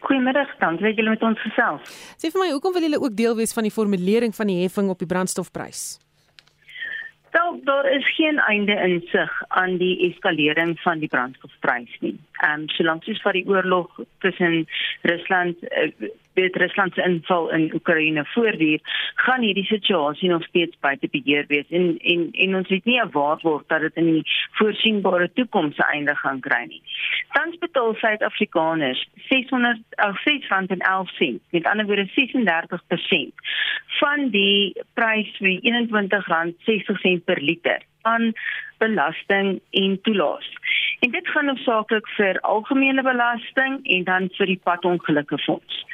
Goeiemiddag, 0.02 0.50
dankie 0.60 0.88
dat 0.88 0.98
julle 0.98 1.14
met 1.14 1.24
ons 1.26 1.42
gesels. 1.46 1.98
Sê 2.18 2.32
vir 2.34 2.42
my, 2.42 2.48
hoekom 2.56 2.74
wil 2.74 2.88
julle 2.88 3.02
ook 3.02 3.18
deel 3.18 3.36
wees 3.38 3.54
van 3.54 3.68
die 3.68 3.74
formulering 3.74 4.34
van 4.36 4.50
die 4.50 4.62
heffing 4.64 4.90
op 4.90 5.02
die 5.02 5.10
brandstofprys? 5.10 6.00
Wel, 7.32 7.60
daar 7.64 7.92
is 7.92 8.16
geen 8.16 8.40
einde 8.40 8.76
insig 8.76 9.44
aan 9.48 9.78
die 9.78 10.10
eskalering 10.10 10.80
van 10.80 11.00
die 11.00 11.08
brandstofprys 11.08 11.98
nie. 12.00 12.20
Ehm 12.32 12.60
um, 12.60 12.70
solank 12.70 13.04
soos 13.04 13.22
vir 13.22 13.38
die 13.40 13.48
oorlog 13.48 14.00
tussen 14.20 14.66
Rusland 15.02 15.64
uh, 15.64 16.10
weet 16.34 16.56
Rusland 16.56 16.94
se 16.94 17.04
inval 17.04 17.50
in 17.52 17.74
Oekraïne 17.74 18.26
voortduur, 18.34 18.80
gaan 19.26 19.42
hierdie 19.42 19.66
situasie 19.66 20.30
nog 20.30 20.44
steeds 20.44 20.78
buite 20.80 21.08
beheer 21.12 21.46
wees 21.48 21.70
en 21.70 21.98
en 21.98 22.28
en 22.32 22.56
ons 22.56 22.70
weet 22.70 22.86
nie 22.86 23.02
waar 23.12 23.40
word 23.42 23.68
dat 23.68 23.82
dit 23.82 23.96
in 23.96 24.10
die 24.14 24.24
voorsienbare 24.60 25.30
toekoms 25.34 25.76
se 25.76 25.86
einde 25.94 26.16
gaan 26.16 26.40
kry 26.40 26.64
nie. 26.68 26.82
Tans 27.36 27.58
betaal 27.60 27.96
Suid-Afrikaners 27.96 29.06
600 29.30 29.80
611 30.24 31.10
sent, 31.18 31.42
met 31.52 31.66
ander 31.66 31.86
woorde 31.86 32.08
36% 32.16 33.46
van 34.00 34.30
die 34.34 34.74
prys 34.94 35.32
vir 35.38 35.60
R21.60 35.60 37.24
per 37.26 37.42
liter 37.42 37.90
aan 38.02 38.34
belasting 38.78 39.62
en 39.70 40.02
toelaas. 40.02 40.50
En 41.00 41.12
dit 41.12 41.28
gaan 41.28 41.48
hoofsaaklik 41.48 42.08
vir 42.18 42.40
algemene 42.40 43.02
belasting 43.02 43.80
en 43.84 44.04
dan 44.04 44.30
vir 44.38 44.46
die 44.46 44.62
padongelukke 44.64 45.38
fonds. 45.38 45.86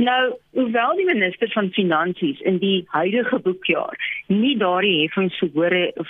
Nou, 0.00 0.32
hoewel 0.56 0.94
die 0.96 1.04
minister 1.04 1.50
van 1.52 1.68
finansies 1.76 2.40
in 2.40 2.56
die 2.58 2.86
huidige 2.88 3.38
boekjaar 3.44 3.92
nie 4.26 4.56
daardie 4.56 5.02
heffings 5.02 5.36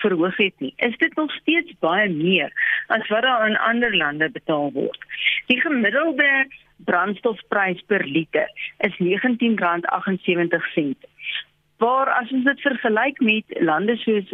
verhoog 0.03 0.37
het 0.37 0.55
nie, 0.63 0.75
is 0.77 0.97
dit 0.99 1.17
nog 1.17 1.33
steeds 1.41 1.73
baie 1.83 2.09
meer 2.09 2.53
as 2.87 3.09
wat 3.09 3.27
daar 3.27 3.49
in 3.49 3.59
ander 3.59 3.97
lande 3.97 4.31
betaal 4.31 4.71
word. 4.73 4.99
Die 5.47 5.61
gemiddelde 5.61 6.47
brandstofprys 6.85 7.83
per 7.87 8.07
liter 8.07 8.49
is 8.79 8.95
R19.78 9.03 11.10
waar 11.81 12.13
as 12.21 12.33
ons 12.37 12.45
dit 12.45 12.65
vergelyk 12.69 13.21
met 13.25 13.61
lande 13.61 13.97
soos 14.05 14.29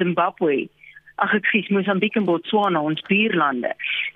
Zimbabwe 0.00 0.66
ag 1.24 1.34
ek 1.38 1.48
sê 1.50 1.64
Mosambiek 1.74 2.16
en 2.18 2.28
Botswana 2.28 2.82
ons 2.90 3.02
buurlande 3.10 3.72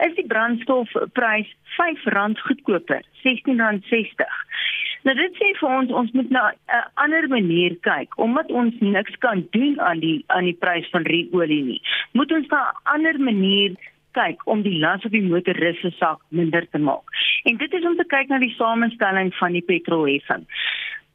is 0.06 0.14
die 0.18 0.28
brandstofprys 0.30 1.50
R5 1.78 2.42
goedkoper 2.46 3.02
R16.60 3.24 4.26
nou 5.06 5.14
dit 5.18 5.38
sê 5.40 5.48
vir 5.58 5.76
ons 5.78 5.94
ons 6.02 6.12
moet 6.16 6.30
na 6.30 6.42
'n 6.50 6.82
ander 7.04 7.28
manier 7.28 7.74
kyk. 7.88 8.18
Omdat 8.18 8.50
ons 8.50 8.74
niks 8.80 9.16
kan 9.18 9.46
doen 9.50 9.80
aan 9.80 10.00
die 10.00 10.24
aan 10.26 10.44
die 10.44 10.58
prys 10.64 10.88
van 10.90 11.06
olie 11.32 11.62
nie 11.70 11.80
moet 12.12 12.32
ons 12.32 12.46
na 12.48 12.62
'n 12.70 12.94
ander 12.94 13.18
manier 13.18 13.74
kyk 14.12 14.46
om 14.46 14.62
die 14.62 14.78
las 14.78 15.04
op 15.04 15.10
die 15.10 15.24
motoris 15.24 15.80
se 15.80 15.90
sak 15.90 16.20
minder 16.28 16.66
te 16.70 16.78
maak. 16.78 17.04
En 17.44 17.56
dit 17.56 17.72
is 17.72 17.84
om 17.84 17.96
te 17.96 18.04
kyk 18.04 18.28
na 18.28 18.38
die 18.38 18.54
samestelling 18.58 19.34
van 19.34 19.52
die 19.52 19.64
petrolheffing 19.64 20.46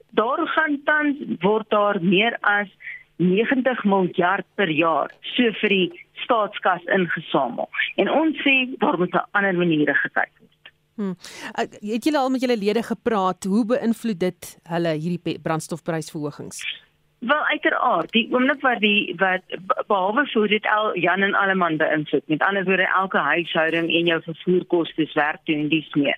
daar 0.09 0.47
gaan 0.47 0.81
tans 0.85 1.17
word 1.41 1.69
daar 1.69 2.01
meer 2.01 2.37
as 2.41 2.67
90 3.17 3.83
miljard 3.83 4.45
per 4.55 4.69
jaar 4.69 5.11
so 5.35 5.51
vir 5.61 5.69
die 5.73 5.87
staatskas 6.23 6.83
ingesamel. 6.93 7.69
En 7.97 8.09
ons 8.09 8.37
sê 8.45 8.55
daar 8.79 8.97
moet 8.97 9.13
'n 9.13 9.27
ander 9.31 9.55
maniere 9.55 9.93
gekyk 9.93 10.31
word. 10.39 10.71
Hmm. 10.95 11.15
Uh, 11.59 11.93
het 11.93 12.03
julle 12.03 12.17
al 12.17 12.29
met 12.29 12.41
julle 12.41 12.57
lede 12.57 12.83
gepraat 12.83 13.43
hoe 13.43 13.65
beïnvloed 13.65 14.19
dit 14.19 14.59
hulle 14.63 14.93
hierdie 14.97 15.39
brandstofprysverhogings? 15.39 16.63
Wel 17.19 17.43
uiteraard, 17.45 18.11
die 18.11 18.27
oomblik 18.33 18.61
wat 18.61 18.79
die 18.79 19.15
wat 19.17 19.41
behalwe 19.87 20.25
vir 20.33 20.47
dit 20.47 20.65
al 20.69 20.97
Jan 20.97 21.21
en 21.21 21.33
Alleman 21.33 21.77
beïnvloed, 21.77 22.27
met 22.27 22.43
ander 22.45 22.65
woorde 22.65 22.85
elke 22.85 23.17
huishouding 23.17 23.89
en 23.89 24.05
jou 24.05 24.21
vervoerkoste 24.21 25.09
werk 25.13 25.41
doen 25.45 25.67
dis 25.69 25.93
meer. 25.93 26.17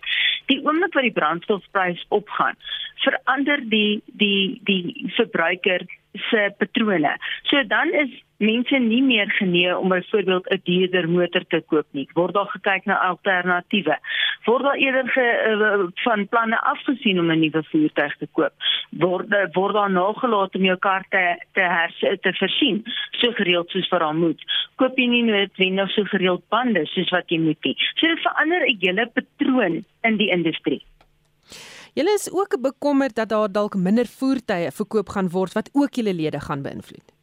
Die 0.50 0.60
oomblik 0.66 0.96
wat 0.98 1.06
die 1.06 1.16
brandstofprys 1.16 2.02
opgaan, 2.10 2.58
verander 3.06 3.62
die 3.70 4.02
die 4.22 4.60
die 4.66 5.12
verbruiker 5.16 5.86
se 6.30 6.50
patrone. 6.58 7.16
So 7.50 7.64
dan 7.70 7.94
is 7.94 8.10
mense 8.40 8.80
nie 8.80 9.02
meer 9.04 9.32
genee 9.36 9.78
om 9.78 9.90
byvoorbeeld 9.92 10.48
'n 10.48 10.62
duurder 10.64 11.10
motor 11.10 11.44
te 11.48 11.62
koop 11.68 11.88
nie. 11.92 12.08
Word 12.14 12.34
daar 12.34 12.48
gekyk 12.48 12.86
na 12.86 12.98
alternatiewe. 13.10 13.98
Word 14.46 14.64
daar 14.64 14.76
eerder 14.76 15.08
ge, 15.10 15.26
uh, 15.50 15.88
van 16.04 16.28
planne 16.28 16.62
afgesien 16.62 17.20
om 17.20 17.32
'n 17.32 17.40
nuwe 17.40 17.64
voertuig 17.64 18.18
te 18.18 18.28
koop. 18.32 18.54
Word 18.90 19.28
word 19.54 19.74
daar 19.74 19.92
nagelaat 19.92 20.56
om 20.56 20.64
jou 20.64 20.78
kar 20.78 21.06
te 21.10 21.38
te 21.54 21.62
hers 21.62 22.00
te 22.00 22.34
versien 22.34 22.84
so 23.12 23.32
gereeld 23.32 23.70
soos 23.70 23.90
wat 23.90 24.00
daar 24.00 24.16
moet. 24.16 24.42
Koop 24.76 24.98
jy 24.98 25.08
nie 25.08 25.24
noodwendig 25.24 25.90
so 25.92 26.04
gereeld 26.04 26.44
bande 26.50 26.86
soos 26.86 27.10
wat 27.10 27.30
jy 27.30 27.40
moet 27.40 27.64
nie. 27.64 27.76
So 27.96 28.08
dit 28.08 28.20
verander 28.20 28.62
'n 28.66 28.78
hele 28.80 29.12
patroon 29.14 29.86
in 30.02 30.18
die 30.18 30.30
industrie. 30.30 30.84
Julle 31.94 32.14
is 32.14 32.32
ook 32.32 32.62
bekommerd 32.62 33.16
dat 33.16 33.30
daar 33.30 33.52
dalk 33.52 33.76
minder 33.76 34.06
voertuie 34.06 34.72
verkoop 34.72 35.10
gaan 35.10 35.30
word 35.30 35.54
wat 35.54 35.70
ook 35.74 35.94
julle 35.94 36.14
lede 36.14 36.40
gaan 36.40 36.62
beïnvloed. 36.62 37.19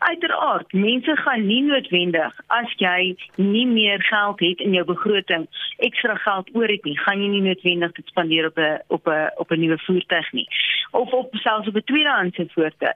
Uiteraard, 0.00 0.72
mense 0.72 1.16
gaan 1.16 1.42
nie 1.46 1.60
noodwendig 1.62 2.36
as 2.56 2.70
jy 2.80 3.16
nie 3.36 3.66
meer 3.68 4.00
geld 4.08 4.40
het 4.40 4.62
in 4.64 4.72
jou 4.72 4.84
begroting, 4.88 5.44
ekstra 5.76 6.14
geld 6.24 6.48
oor 6.56 6.72
het 6.72 6.86
nie, 6.88 6.96
gaan 7.04 7.20
jy 7.20 7.28
nie 7.28 7.42
noodwendig 7.44 7.92
dit 7.98 8.06
spandeer 8.08 8.48
op 8.48 8.58
'n 8.58 8.80
op 8.88 9.08
'n 9.08 9.30
op 9.36 9.50
'n 9.52 9.60
nuwe 9.60 9.78
voertuig 9.78 10.32
nie. 10.32 10.48
of 10.90 11.12
op 11.12 11.34
selfs 11.36 11.68
op 11.68 11.74
'n 11.74 11.84
tweedehandse 11.84 12.46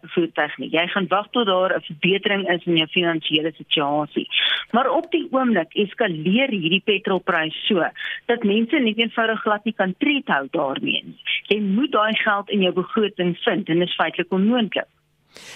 voertuig 0.02 0.56
nie. 0.58 0.70
Jy 0.70 0.86
gaan 0.86 1.06
wag 1.08 1.28
tot 1.30 1.46
daar 1.46 1.76
'n 1.76 1.80
verbetering 1.80 2.48
is 2.48 2.64
in 2.64 2.76
jou 2.76 2.88
finansiële 2.88 3.52
situasie. 3.56 4.28
Maar 4.70 4.90
op 4.90 5.10
die 5.10 5.28
oomblik 5.30 5.74
eskaleer 5.74 6.50
hierdie 6.50 6.82
petrolprys 6.84 7.66
so 7.66 7.88
dat 8.24 8.42
mense 8.42 8.78
net 8.78 8.98
eenvoudig 8.98 9.40
glad 9.40 9.64
nie 9.64 9.74
kan 9.74 9.94
tred 9.98 10.26
hou 10.26 10.46
daarmee 10.50 11.02
nie. 11.04 11.20
Jy 11.46 11.60
moet 11.60 11.92
daai 11.92 12.14
geld 12.16 12.50
in 12.50 12.60
jou 12.60 12.72
begroting 12.72 13.38
vind 13.38 13.68
en 13.68 13.78
dit 13.78 13.88
is 13.88 13.94
feitelik 13.94 14.32
onmoontlik. 14.32 14.86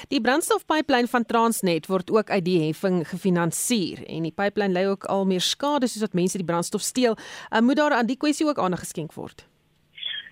Die 0.08 0.20
brandstofpyplyn 0.20 1.08
van 1.10 1.26
Transnet 1.26 1.86
word 1.86 2.10
ook 2.10 2.30
uit 2.30 2.44
die 2.44 2.58
heffing 2.66 3.02
gefinansier 3.08 4.04
en 4.06 4.26
die 4.28 4.34
pyplyn 4.34 4.72
lei 4.72 4.86
ook 4.88 5.04
al 5.04 5.26
meer 5.26 5.44
skade 5.44 5.88
soos 5.88 6.06
wat 6.06 6.16
mense 6.18 6.38
die 6.38 6.46
brandstof 6.46 6.84
steel. 6.84 7.16
Uh, 7.50 7.60
moet 7.60 7.76
daar 7.76 7.96
aan 7.98 8.10
die 8.10 8.16
kwessie 8.16 8.46
ook 8.46 8.58
aandag 8.58 8.84
geskenk 8.86 9.14
word? 9.14 9.46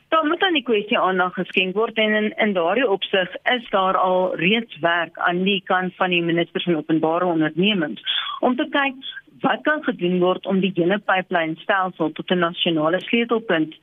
Daar 0.09 0.27
moet 0.27 0.43
aan 0.43 0.55
die 0.55 0.63
kwessie 0.63 0.99
aandag 0.99 1.35
geskenk 1.35 1.75
word 1.75 1.99
en 1.99 2.15
in 2.15 2.33
in 2.39 2.53
daardie 2.55 2.89
opsig 2.89 3.35
is 3.53 3.71
daar 3.71 3.97
al 3.97 4.37
reeds 4.37 4.79
werk 4.81 5.19
aan 5.19 5.43
die 5.43 5.63
kant 5.65 5.95
van 5.95 6.11
die 6.11 6.23
minister 6.23 6.63
van 6.63 6.77
openbare 6.77 7.25
ondernemings 7.25 8.03
om 8.41 8.57
te 8.57 8.69
kyk 8.71 9.01
wat 9.41 9.63
kan 9.63 9.83
gedoen 9.85 10.19
word 10.21 10.47
om 10.47 10.61
die 10.61 10.73
hele 10.75 10.99
pyplynstelsel 10.99 12.13
tot 12.13 12.31
'n 12.31 12.39
nasionale 12.39 13.01
sleutelpunt 13.01 13.75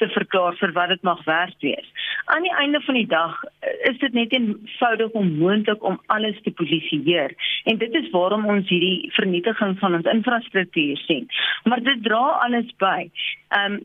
te 0.00 0.08
verklaar 0.08 0.56
vir 0.60 0.72
wat 0.72 0.88
dit 0.88 1.02
mag 1.02 1.24
werd 1.24 1.56
wees. 1.64 1.88
Aan 2.24 2.42
die 2.46 2.54
einde 2.62 2.80
van 2.80 2.94
die 2.94 3.06
dag 3.06 3.36
eh, 3.44 3.90
is 3.90 3.98
dit 3.98 4.12
net 4.12 4.32
eenvoudig 4.32 5.10
onmoontlik 5.22 5.84
om 5.84 6.00
alles 6.06 6.40
te 6.44 6.50
polisieer 6.50 7.34
en 7.64 7.80
dit 7.82 7.94
is 8.00 8.10
waarom 8.14 8.46
ons 8.54 8.68
hierdie 8.68 9.10
vernietiging 9.16 9.76
van 9.82 9.98
ons 9.98 10.10
infrastruktuur 10.14 10.96
sien. 11.04 11.28
Maar 11.64 11.82
dit 11.82 12.02
dra 12.02 12.22
alles 12.46 12.72
by. 12.78 13.10
Ehm 13.48 13.72
um, 13.72 13.82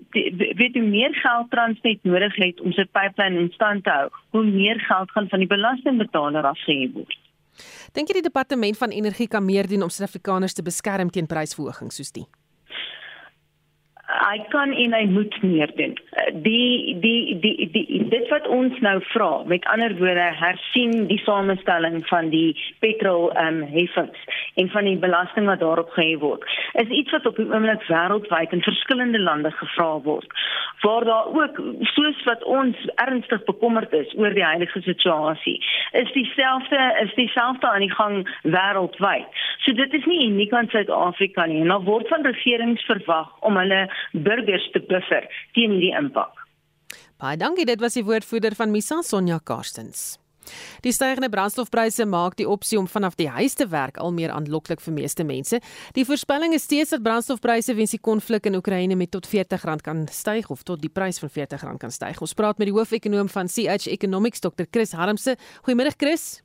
weet 0.61 0.77
jy 0.77 0.85
meer 0.85 1.13
geld 1.19 1.49
Transnet 1.49 2.03
nodig 2.03 2.35
het 2.35 2.61
om 2.61 2.73
sy 2.73 2.85
pyplyn 2.97 3.39
in 3.43 3.51
stand 3.57 3.83
te 3.83 3.89
hou, 3.89 4.09
hoe 4.38 4.43
meer 4.45 4.79
geld 4.88 5.11
gaan 5.11 5.29
van 5.29 5.43
die 5.43 5.51
belastingbetaler 5.51 6.47
afgehef 6.53 6.93
word. 6.93 7.24
Dink 7.93 8.09
jy 8.09 8.19
die 8.19 8.27
departement 8.27 8.77
van 8.77 8.95
energie 8.95 9.27
kan 9.31 9.45
meer 9.45 9.67
doen 9.67 9.85
om 9.85 9.93
Suid-Afrikaners 9.93 10.57
te 10.57 10.65
beskerm 10.65 11.11
teen 11.11 11.29
prysverhogings 11.29 12.01
soos 12.01 12.11
die? 12.15 12.25
Hy 14.05 14.37
kan 14.49 14.71
en 14.71 14.93
hy 14.93 15.05
moet 15.09 15.35
meer 15.41 15.71
doen. 15.75 15.95
Die 16.45 16.95
die 17.01 17.39
die 17.41 17.69
die 17.73 18.01
dit 18.09 18.27
wat 18.29 18.47
ons 18.47 18.77
nou 18.85 18.99
vra, 19.11 19.29
met 19.49 19.65
ander 19.73 19.95
woorde, 19.97 20.27
hersien 20.39 21.07
die 21.09 21.19
samestelling 21.25 22.03
van 22.09 22.29
die 22.29 22.53
petrol 22.85 23.31
ehm 23.33 23.63
um, 23.63 23.71
heffings 23.73 24.41
en 24.61 24.69
van 24.69 24.85
die 24.85 24.97
belasting 25.01 25.49
wat 25.49 25.59
daarop 25.59 25.89
gehef 25.97 26.19
word. 26.21 26.45
Is 26.73 26.93
iets 26.93 27.11
wat 27.11 27.25
op 27.25 27.39
die 27.41 27.47
oomblik 27.49 27.81
wêreldwyd 27.89 28.53
in 28.53 28.61
verskillende 28.61 29.19
lande 29.19 29.51
gevra 29.51 29.97
word. 30.05 30.29
Waar 30.85 31.05
daar 31.05 31.31
ook 31.33 31.57
soos 31.95 32.23
wat 32.29 32.43
ons 32.43 32.77
ernstig 33.01 33.43
bekommerd 33.49 33.93
is 33.93 34.13
oor 34.17 34.33
die 34.37 34.45
huidige 34.45 34.81
situasie, 34.81 35.57
is 35.91 36.11
dieselfde 36.13 36.81
is 37.01 37.13
dieselfde 37.17 37.67
aan 37.67 37.87
die 37.87 37.95
gang 37.97 38.21
wêreldwyd. 38.43 39.43
So 39.65 39.73
dit 39.73 39.93
is 39.93 40.05
nie 40.05 40.27
uniek 40.27 40.53
aan 40.53 40.69
Suid-Afrika 40.69 41.45
nie. 41.49 41.65
Daar 41.65 41.81
word 41.89 42.07
van 42.07 42.25
regerings 42.25 42.85
verwag 42.85 43.33
om 43.39 43.57
hulle 43.57 43.87
burgers 44.13 44.67
te 44.73 44.84
buffer 44.89 45.29
teen 45.53 45.77
hierdie 45.77 45.95
impak. 45.97 46.45
Baie 47.21 47.39
dankie, 47.39 47.65
dit 47.65 47.81
was 47.81 47.95
die 47.95 48.05
woordvoerder 48.05 48.55
van 48.55 48.71
Misa 48.71 49.01
Sonja 49.01 49.39
Karstens. 49.39 50.15
Die 50.86 50.93
stygende 50.93 51.29
brandstofpryse 51.34 52.05
maak 52.05 52.36
die 52.39 52.47
opsie 52.49 52.77
om 52.79 52.88
vanaf 52.88 53.15
die 53.19 53.29
huis 53.29 53.55
te 53.58 53.67
werk 53.71 53.97
al 53.97 54.13
meer 54.13 54.34
aanloklik 54.34 54.81
vir 54.84 54.93
meeste 54.93 55.25
mense. 55.25 55.60
Die 55.97 56.05
voorspelling 56.05 56.53
is 56.53 56.67
steeds 56.67 56.93
dat 56.93 57.03
brandstofpryse 57.05 57.75
weens 57.77 57.95
die 57.95 58.01
konflik 58.01 58.45
in 58.49 58.58
Oekraïne 58.60 58.97
met 58.99 59.12
tot 59.12 59.27
R40 59.27 59.81
kan 59.84 60.05
styg 60.12 60.49
of 60.53 60.63
tot 60.63 60.81
die 60.81 60.91
prys 60.91 61.19
van 61.23 61.31
R40 61.31 61.77
kan 61.81 61.91
styg. 61.91 62.21
Ons 62.21 62.36
praat 62.38 62.62
met 62.62 62.69
die 62.69 62.75
hoofekonoom 62.75 63.29
van 63.29 63.49
CH 63.49 63.89
Economics, 63.91 64.43
Dr. 64.43 64.67
Chris 64.71 64.93
Harmse. 64.93 65.38
Goeiemôre 65.65 65.95
Chris. 65.97 66.43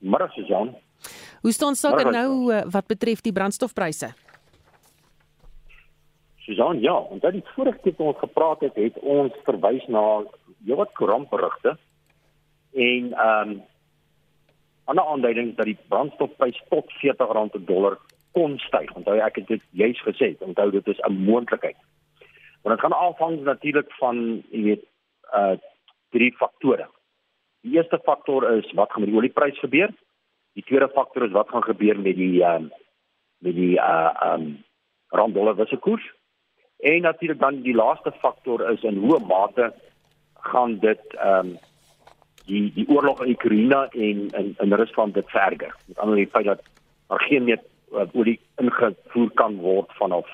Môre 0.00 0.28
Susan. 0.34 0.74
Hoe 1.42 1.52
staan 1.52 1.76
sake 1.76 2.08
nou 2.10 2.52
eh, 2.52 2.64
wat 2.72 2.86
betref 2.90 3.22
die 3.22 3.32
brandstofpryse? 3.32 4.14
Susan, 6.46 6.80
ja, 6.80 7.02
dat 7.20 7.32
die 7.32 7.42
vorige 7.44 7.78
keer 7.82 7.94
toe 7.94 8.06
ons 8.06 8.18
gepraat 8.18 8.60
het, 8.62 8.76
het 8.78 8.98
ons 9.02 9.34
verwys 9.48 9.86
na 9.90 10.02
heelwat 10.62 10.92
koerantberigte 10.94 11.72
en 12.72 13.08
ehm 13.12 13.50
um, 13.50 13.62
ander 14.86 15.06
aanduidings 15.10 15.56
dat 15.58 15.66
die 15.66 15.78
brandstofprys 15.90 16.60
tot 16.70 16.92
R40 16.94 17.50
per 17.50 17.64
dollar 17.66 17.96
kon 18.38 18.52
styg. 18.62 18.92
Onthou 18.94 19.16
ek 19.18 19.40
het 19.40 19.48
dit 19.48 19.62
juis 19.80 20.02
gesê, 20.06 20.28
onthou 20.46 20.68
dit 20.70 20.86
is 20.92 21.00
'n 21.08 21.24
moontlikheid. 21.28 21.76
Want 22.62 22.76
dit 22.76 22.84
gaan 22.84 22.98
afhang 22.98 23.40
natuurlik 23.42 23.90
van 23.98 24.44
jy 24.50 24.62
weet 24.62 24.84
uh 25.34 25.56
drie 26.10 26.32
faktore. 26.36 26.86
Die 27.60 27.74
eerste 27.74 27.98
faktor 28.04 28.50
is 28.50 28.72
wat 28.72 28.92
gaan 28.92 29.02
met 29.02 29.10
die 29.10 29.18
olieprys 29.18 29.58
gebeur? 29.58 29.90
Die 30.54 30.62
tweede 30.62 30.88
faktor 30.88 31.24
is 31.24 31.32
wat 31.32 31.48
gaan 31.48 31.64
gebeur 31.64 31.98
met 31.98 32.16
die 32.16 32.44
ehm 32.44 32.54
um, 32.54 32.70
met 33.38 33.54
die 33.54 33.74
uh 33.76 34.14
ehm 34.22 34.40
um, 34.40 34.64
rand 35.08 35.34
dollar 35.34 35.56
wisselkoers? 35.56 36.06
En 36.78 37.00
natuurlik 37.00 37.38
dan 37.38 37.60
die 37.62 37.74
laaste 37.74 38.12
faktor 38.12 38.70
is 38.70 38.82
in 38.82 38.96
hoe 38.96 39.20
mate 39.26 39.72
gaan 40.34 40.78
dit 40.78 41.14
ehm 41.14 41.46
um, 41.46 41.58
die 42.46 42.72
die 42.72 42.88
oorlog 42.88 43.24
in 43.24 43.30
Oekraïne 43.30 43.88
en 43.90 44.30
in 44.30 44.54
in 44.58 44.72
Rusland 44.72 45.14
dit 45.14 45.30
verder. 45.30 45.74
Met 45.86 45.98
ander 45.98 46.14
woorde 46.14 46.22
die 46.22 46.30
feit 46.30 46.44
dat 46.44 46.62
daar 47.06 47.20
geen 47.20 47.44
meer 47.44 47.60
uh, 47.92 48.02
olie 48.12 48.40
ingevoer 48.56 49.30
kan 49.34 49.56
word 49.56 49.92
vanaf 49.92 50.28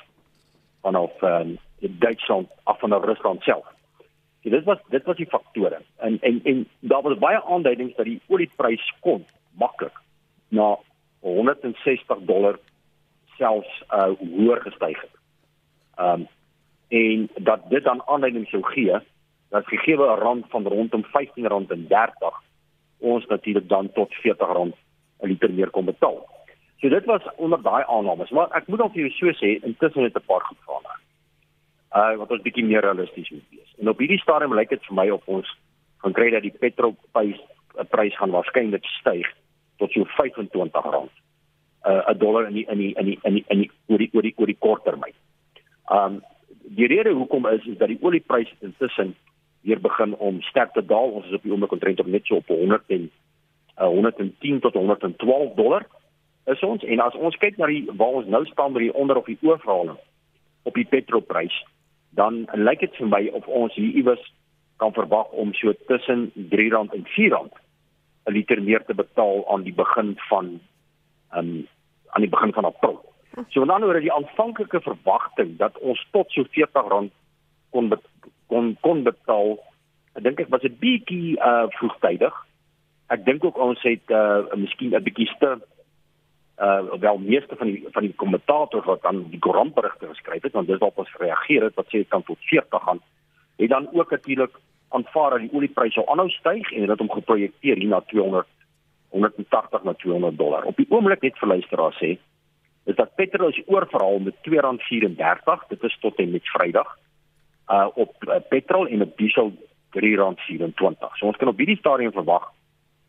vanaf 0.81 1.23
ehm 1.23 1.41
um, 1.49 1.59
Duitsland 1.99 2.49
af 2.63 2.79
van 2.79 2.95
Rusland 2.95 3.43
self. 3.43 3.67
So 4.43 4.51
dit 4.51 4.65
was 4.65 4.79
dit 4.89 5.05
was 5.05 5.17
die 5.17 5.27
faktore. 5.27 5.81
En 5.97 6.19
en 6.21 6.41
en 6.45 6.69
daar 6.79 7.03
was 7.03 7.19
baie 7.19 7.43
aanduidings 7.43 7.97
dat 7.97 8.05
die 8.05 8.21
olieprys 8.27 8.95
kon 9.01 9.27
maklik 9.51 10.01
na 10.49 10.79
160 11.21 12.19
dollar 12.21 12.59
selfs 13.37 13.83
uh 13.91 14.11
hoër 14.19 14.61
gestyg 14.61 15.01
het. 15.01 15.22
Ehm 15.97 16.21
um, 16.21 16.29
en 16.93 17.29
dat 17.41 17.61
dit 17.69 17.85
dan 17.85 18.03
aanleiding 18.07 18.47
sou 18.49 18.63
gee 18.63 18.99
dat 19.49 19.67
gegee 19.67 19.97
'n 19.97 20.21
rand 20.25 20.45
van 20.49 20.67
rondom 20.67 21.05
R15.30 21.05 22.43
ons 22.99 23.27
natuurlik 23.27 23.69
dan 23.69 23.93
tot 23.93 24.15
R40 24.15 24.75
'n 25.23 25.27
liter 25.27 25.53
meer 25.53 25.71
kon 25.71 25.85
betaal. 25.85 26.29
So 26.81 26.89
dit 26.89 27.05
was 27.05 27.23
onder 27.37 27.63
daai 27.63 27.85
aannames, 27.87 28.31
maar 28.31 28.51
ek 28.51 28.67
moet 28.67 28.81
ook 28.81 28.93
vir 28.93 29.07
jou 29.07 29.11
so 29.11 29.47
sê 29.47 29.63
intussen 29.63 30.03
het 30.03 30.17
'n 30.17 30.27
paar 30.27 30.53
verander. 30.65 30.99
Uh 31.95 32.17
wat 32.17 32.31
ons 32.31 32.43
bietjie 32.43 32.65
meer 32.65 32.81
realisties 32.81 33.31
moet 33.31 33.49
wees. 33.51 33.75
En 33.79 33.89
op 33.89 33.99
hierdie 33.99 34.21
stadium 34.21 34.55
lyk 34.55 34.69
dit 34.69 34.85
vir 34.87 34.95
my 34.95 35.11
of 35.11 35.23
ons 35.25 35.57
gaan 35.97 36.13
kry 36.13 36.31
dat 36.31 36.43
die 36.43 36.59
petrolprys 36.59 37.41
prys 37.89 38.17
gaan 38.17 38.31
waarskynlik 38.31 38.85
styg 38.85 39.27
tot 39.79 39.93
so 39.93 40.05
R25 40.05 41.09
uh 41.87 42.09
'n 42.09 42.19
dollar 42.19 42.47
in 42.47 42.55
die 42.55 42.67
in 42.67 42.79
die 42.79 42.95
in 42.95 43.05
die 43.05 43.19
in 43.23 43.35
die 43.35 43.45
in 43.49 43.59
die 43.59 43.71
oor 43.87 43.99
die 43.99 44.11
oor 44.13 44.23
die 44.23 44.35
oor 44.37 44.47
die 44.47 44.59
kort 44.59 44.85
termyn. 44.85 45.15
Um 45.93 46.21
die 46.63 46.87
rede 46.87 47.13
hoekom 47.13 47.47
is 47.51 47.65
is 47.67 47.79
dat 47.79 47.91
die 47.91 48.01
oliepryse 48.01 48.55
intussen 48.61 49.15
weer 49.63 49.81
begin 49.81 50.15
om 50.17 50.41
sterk 50.43 50.73
te 50.73 50.85
daal. 50.85 51.11
Ons 51.19 51.27
is 51.27 51.35
op 51.39 51.43
die 51.43 51.53
oomblik 51.53 51.73
omtrent 51.73 52.01
op 52.01 52.07
net 52.07 52.27
so 52.27 52.41
op 52.41 52.49
100 52.49 52.83
en 52.97 53.11
uh, 53.79 53.87
110 53.87 54.61
tot 54.61 54.75
112 54.75 55.55
dollar 55.55 55.87
is 56.45 56.63
ons 56.67 56.85
en 56.85 57.01
as 57.01 57.15
ons 57.15 57.37
kyk 57.39 57.59
na 57.59 57.69
die 57.71 57.85
waar 57.87 58.19
ons 58.21 58.31
nou 58.31 58.43
staan 58.51 58.75
by 58.75 58.87
die 58.87 58.95
onder 58.99 59.21
of 59.21 59.29
die 59.31 59.39
oorhaling 59.47 59.99
op 60.67 60.75
die 60.75 60.89
petrolprys 60.89 61.55
dan 62.19 62.43
lyk 62.59 62.83
dit 62.83 62.97
vir 62.99 63.11
my 63.11 63.23
of 63.39 63.47
ons 63.47 63.75
hier 63.79 63.95
iewers 64.03 64.25
kan 64.83 64.95
verwag 64.97 65.31
om 65.39 65.53
so 65.55 65.73
tussen 65.87 66.31
R3 66.35 66.83
en 66.83 67.07
R4 67.07 67.39
'n 67.39 68.35
liter 68.35 68.63
meer 68.63 68.85
te 68.85 68.95
betaal 68.95 69.47
aan 69.49 69.63
die 69.63 69.75
begin 69.75 70.15
van 70.29 70.59
um, 71.35 71.67
aan 72.13 72.23
die 72.27 72.29
begin 72.29 72.53
van 72.53 72.65
April. 72.65 73.01
So 73.49 73.61
met 73.61 73.71
ander 73.71 73.89
woorde 73.89 74.01
die 74.05 74.13
aanvanklike 74.13 74.81
verwagting 74.81 75.57
dat 75.57 75.79
ons 75.79 76.01
tot 76.11 76.31
so 76.33 76.45
R40 76.45 77.11
kon 77.71 77.93
kon 78.47 78.77
kon 78.81 79.03
betaal, 79.03 79.57
ek 80.13 80.25
dink 80.27 80.41
ek 80.41 80.51
was 80.53 80.65
'n 80.65 80.77
bietjie 80.81 81.37
uh 81.41 81.69
vroegtydig. 81.79 82.35
Ek 83.09 83.25
dink 83.25 83.45
ook 83.45 83.59
ons 83.59 83.81
het 83.83 84.11
uh 84.11 84.45
miskien 84.55 84.93
'n 84.95 85.03
bietjie 85.03 85.31
te 85.39 85.57
uh 86.59 86.83
wel 87.01 87.19
meeste 87.19 87.57
van 87.57 87.67
die 87.67 87.87
van 87.93 88.03
die 88.03 88.15
kommentators 88.15 88.85
wat 88.85 89.03
dan 89.03 89.25
die 89.31 89.39
koerantberigte 89.39 90.07
geskryf 90.07 90.43
het, 90.43 90.53
want 90.53 90.67
dis 90.67 90.79
waarop 90.79 90.99
ons 90.99 91.17
gereageer 91.17 91.63
het 91.63 91.75
wat 91.75 91.87
sê 91.87 92.05
dit 92.05 92.09
kan 92.09 92.23
tot 92.23 92.39
40 92.41 92.83
gaan. 92.83 93.01
Het 93.57 93.69
dan 93.69 93.89
ook 93.93 94.11
natuurlik 94.11 94.59
aanvaar 94.89 95.31
dat 95.31 95.41
die 95.41 95.53
oliepryse 95.53 95.93
sou 95.93 96.07
aanhou 96.07 96.29
styg 96.29 96.73
en 96.73 96.87
dit 96.87 96.99
hom 96.99 97.11
geprojekteer 97.11 97.77
hier 97.77 97.89
na 97.89 98.01
200 98.01 98.47
180 99.09 99.83
na 99.85 99.93
200 99.95 100.39
dollar. 100.39 100.65
Op 100.65 100.77
die 100.77 100.87
oomblik 100.89 101.21
net 101.21 101.39
vir 101.39 101.49
luisteraars 101.49 101.97
sê 101.97 102.19
is 102.85 102.97
dat 102.97 103.15
petrol 103.15 103.49
is 103.49 103.63
oorverhaal 103.67 104.19
met 104.19 104.35
R2.34, 104.35 105.69
dit 105.69 105.83
is 105.83 105.99
tot 106.01 106.19
en 106.19 106.31
met 106.31 106.49
Vrydag. 106.49 106.99
Uh 107.69 107.89
op 107.95 108.15
uh, 108.25 108.35
petrol 108.49 108.87
en 108.87 109.03
op 109.03 109.17
diesel 109.17 109.53
R3.24. 109.97 111.15
So 111.15 111.27
ons 111.27 111.37
kan 111.37 111.49
op 111.49 111.59
hierdie 111.59 111.79
stadium 111.79 112.13
verwag 112.13 112.51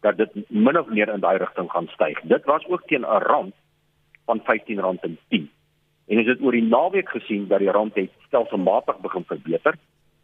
dat 0.01 0.17
dit 0.17 0.31
min 0.47 0.79
of 0.79 0.87
meer 0.87 1.09
in 1.09 1.23
daai 1.23 1.37
rigting 1.37 1.71
gaan 1.71 1.87
styg. 1.87 2.19
Dit 2.21 2.45
was 2.45 2.65
ook 2.67 2.87
teen 2.87 3.01
'n 3.01 3.23
rand 3.23 3.55
van 4.25 4.39
R15.10. 4.39 5.49
En 6.07 6.17
as 6.19 6.25
dit 6.25 6.41
oor 6.41 6.51
die 6.51 6.67
naweek 6.67 7.09
gesien 7.09 7.47
dat 7.47 7.59
die 7.59 7.71
rand 7.71 7.95
het 7.95 8.11
stelselmatig 8.27 8.97
begin 8.99 9.23
verbeter 9.27 9.75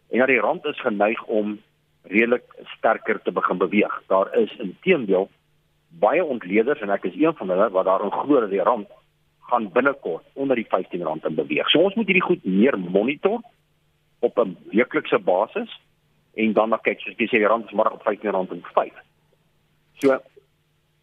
en 0.10 0.20
dat 0.20 0.28
die 0.28 0.40
rand 0.40 0.66
is 0.66 0.82
geneig 0.82 1.24
om 1.24 1.60
redelik 2.04 2.44
sterker 2.78 3.22
te 3.22 3.32
begin 3.32 3.58
beweeg. 3.58 4.04
Daar 4.08 4.36
is 4.36 4.56
inteendeel 4.58 5.30
baie 5.90 6.24
ontleeders 6.24 6.82
en 6.82 6.90
ek 6.90 7.04
is 7.04 7.16
een 7.18 7.36
van 7.36 7.50
hulle 7.50 7.70
wat 7.70 7.86
daarin 7.86 8.12
glo 8.12 8.40
dat 8.40 8.50
die 8.50 8.64
rand 8.64 8.88
gaan 9.50 9.72
binnekort 9.74 10.26
onder 10.34 10.56
die 10.56 10.68
R15 10.70 11.26
in 11.28 11.36
beweeg. 11.36 11.70
So 11.70 11.80
ons 11.80 11.96
moet 11.96 12.06
hierdie 12.06 12.26
goed 12.26 12.46
meer 12.46 12.80
monitor 12.80 13.42
op 14.20 14.40
'n 14.40 14.58
weeklikse 14.72 15.20
basis 15.20 15.80
en 16.34 16.54
dan 16.54 16.70
maar 16.70 16.82
kyk 16.82 17.00
soos 17.00 17.18
jy 17.18 17.28
sê 17.28 17.38
die 17.42 17.48
rand 17.48 17.66
is 17.66 17.76
môre 17.76 17.94
op 17.94 18.04
R15.5. 18.08 19.02
So 20.00 20.20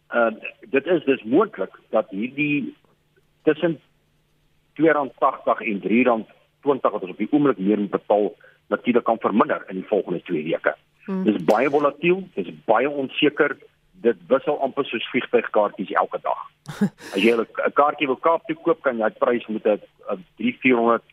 uh 0.09 0.31
dit 0.69 0.85
is 0.85 1.03
dus 1.03 1.23
moontlik 1.23 1.73
dat 1.89 2.09
hierdie 2.09 2.75
tussen 3.43 3.79
R2.80 4.79 5.61
en 5.69 5.81
R3.20 5.81 6.91
wat 6.91 7.01
ons 7.01 7.11
op 7.11 7.17
die 7.17 7.31
oomblik 7.31 7.57
meer 7.57 7.79
moet 7.79 7.95
betaal 7.95 8.35
natuurlik 8.67 9.03
kan 9.03 9.19
verminder 9.19 9.63
in 9.67 9.75
die 9.75 9.87
volgende 9.87 10.21
2 10.21 10.43
weke. 10.43 10.75
Hmm. 11.05 11.23
Dis 11.23 11.43
baie 11.43 11.69
volatiel, 11.69 12.23
dis 12.35 12.51
baie 12.65 12.89
onseker. 12.89 13.57
Dit 14.01 14.17
wissel 14.29 14.59
amper 14.61 14.85
soos 14.85 15.09
vliegtuigkaartjies 15.11 15.91
elke 15.97 16.19
dag. 16.21 16.41
As 17.13 17.21
jy 17.21 17.33
'n 17.33 17.73
kaartjie 17.73 18.07
wil 18.07 18.19
Kaap 18.21 18.45
toe 18.47 18.55
koop, 18.55 18.81
kan 18.81 18.97
jy 18.97 19.09
die 19.09 19.19
prys 19.19 19.47
met 19.47 19.65
'n 19.65 19.79
3-400 20.37 21.03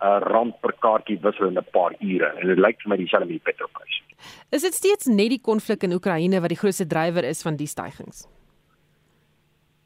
uh, 0.00 0.18
rand 0.24 0.60
per 0.60 0.74
kaartjie 0.78 1.18
wissel 1.22 1.48
in 1.48 1.58
'n 1.58 1.70
paar 1.72 1.94
ure 2.00 2.28
en 2.40 2.46
dit 2.46 2.58
lyk 2.58 2.80
vir 2.82 2.90
my 2.90 2.96
dieselfde 2.96 3.26
met 3.26 3.38
die 3.38 3.52
petrolprys. 3.52 4.02
Is 4.50 4.62
dit 4.62 4.74
steeds 4.74 5.06
net 5.06 5.30
die 5.30 5.40
konflik 5.40 5.82
in 5.82 5.92
Oekraïne 5.92 6.40
wat 6.40 6.48
die 6.48 6.60
grootste 6.62 6.86
drywer 6.86 7.24
is 7.24 7.42
van 7.42 7.56
die 7.56 7.66
stygings? 7.66 8.26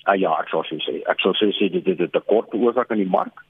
Uh, 0.04 0.16
ja, 0.20 0.34
ek 0.40 0.48
sou 0.52 0.62
sê 0.68 1.00
ek 1.08 1.20
sou 1.20 1.32
sê 1.32 1.70
dit 1.72 1.86
is 1.86 1.98
'n 1.98 2.10
tekort 2.10 2.54
oorsaak 2.54 2.90
in 2.90 3.02
die 3.02 3.14
mark. 3.18 3.44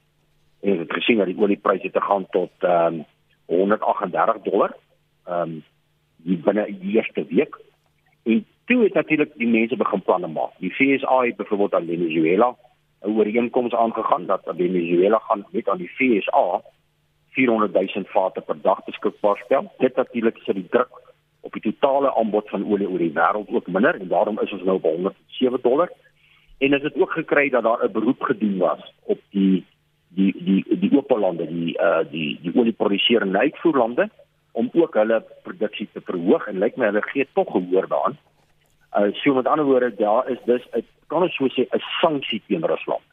En 0.61 0.77
dit 0.77 0.93
gesien 0.93 1.17
dat 1.17 1.27
die 1.27 1.37
oliepryse 1.37 1.83
het 1.83 1.97
gegaan 1.97 2.25
tot 2.31 2.51
ehm 2.63 3.03
um, 3.03 3.05
138 3.45 4.41
dollar 4.41 4.73
ehm 5.27 5.41
um, 5.41 5.63
binne 6.43 6.65
die 6.65 6.95
eerste 6.95 7.25
week. 7.25 7.55
En 8.25 8.45
toe 8.65 8.83
het 8.83 8.93
natuurlik 8.93 9.31
die 9.37 9.47
mense 9.47 9.77
begin 9.77 10.01
planne 10.01 10.27
maak. 10.27 10.53
Die 10.57 10.73
FSA 10.73 11.21
het 11.25 11.35
byvoorbeeld 11.35 11.73
aan 11.73 11.85
Venezuela 11.85 12.55
'n 13.01 13.17
ooreenkoms 13.17 13.73
aangegaan 13.73 14.25
dat 14.25 14.41
Venezuela 14.57 15.17
gaan 15.17 15.45
met 15.49 15.69
aan 15.69 15.77
die 15.77 15.91
FSA 15.97 16.61
400 17.29 17.73
000 17.73 18.05
vate 18.05 18.41
per 18.41 18.61
dag 18.61 18.83
beskikbaar 18.83 19.41
stel. 19.45 19.71
Dit 19.77 19.95
natuurlik 19.95 20.37
sit 20.37 20.55
die 20.55 20.69
druk 20.69 21.13
op 21.41 21.53
die 21.53 21.61
totale 21.61 22.15
aanbod 22.15 22.49
van 22.49 22.65
olie 22.65 22.89
oor 22.89 22.97
die 22.97 23.13
wêreld 23.13 23.49
ook 23.49 23.67
minder 23.67 23.99
en 23.99 24.07
daarom 24.07 24.39
is 24.39 24.51
ons 24.51 24.63
nou 24.63 24.75
op 24.75 24.83
107 24.83 25.59
dollar. 25.61 25.91
En 26.57 26.71
dit 26.71 27.01
ook 27.01 27.11
gekry 27.11 27.49
dat 27.49 27.63
daar 27.63 27.83
'n 27.83 27.91
beroep 27.91 28.21
gedoen 28.21 28.57
was 28.57 28.93
op 29.03 29.19
die 29.29 29.65
die 30.09 30.33
die 30.43 30.79
die 30.79 30.91
oopelande, 30.95 31.47
die 31.47 31.77
uh 31.79 32.03
die 32.11 32.39
die 32.41 32.55
olieproduserende 32.55 33.37
uitvoerlande 33.37 34.09
om 34.51 34.69
ook 34.73 34.93
hulle 34.93 35.23
produksie 35.55 35.87
te 35.93 36.01
verhoog 36.01 36.47
en 36.47 36.59
lyk 36.59 36.77
my 36.77 36.85
hulle 36.91 37.01
gee 37.11 37.27
tog 37.33 37.51
gehoor 37.51 37.87
daaraan. 37.87 38.17
Uh 38.97 39.11
so 39.13 39.33
met 39.33 39.47
ander 39.47 39.65
woorde, 39.65 39.95
daar 39.95 40.29
is 40.29 40.39
dus 40.45 40.63
'n 40.73 40.85
kan 41.07 41.23
ons 41.23 41.35
so 41.35 41.47
sê 41.47 41.67
'n 41.67 41.83
sanksie 42.01 42.41
teen 42.47 42.65
Rusland. 42.65 43.03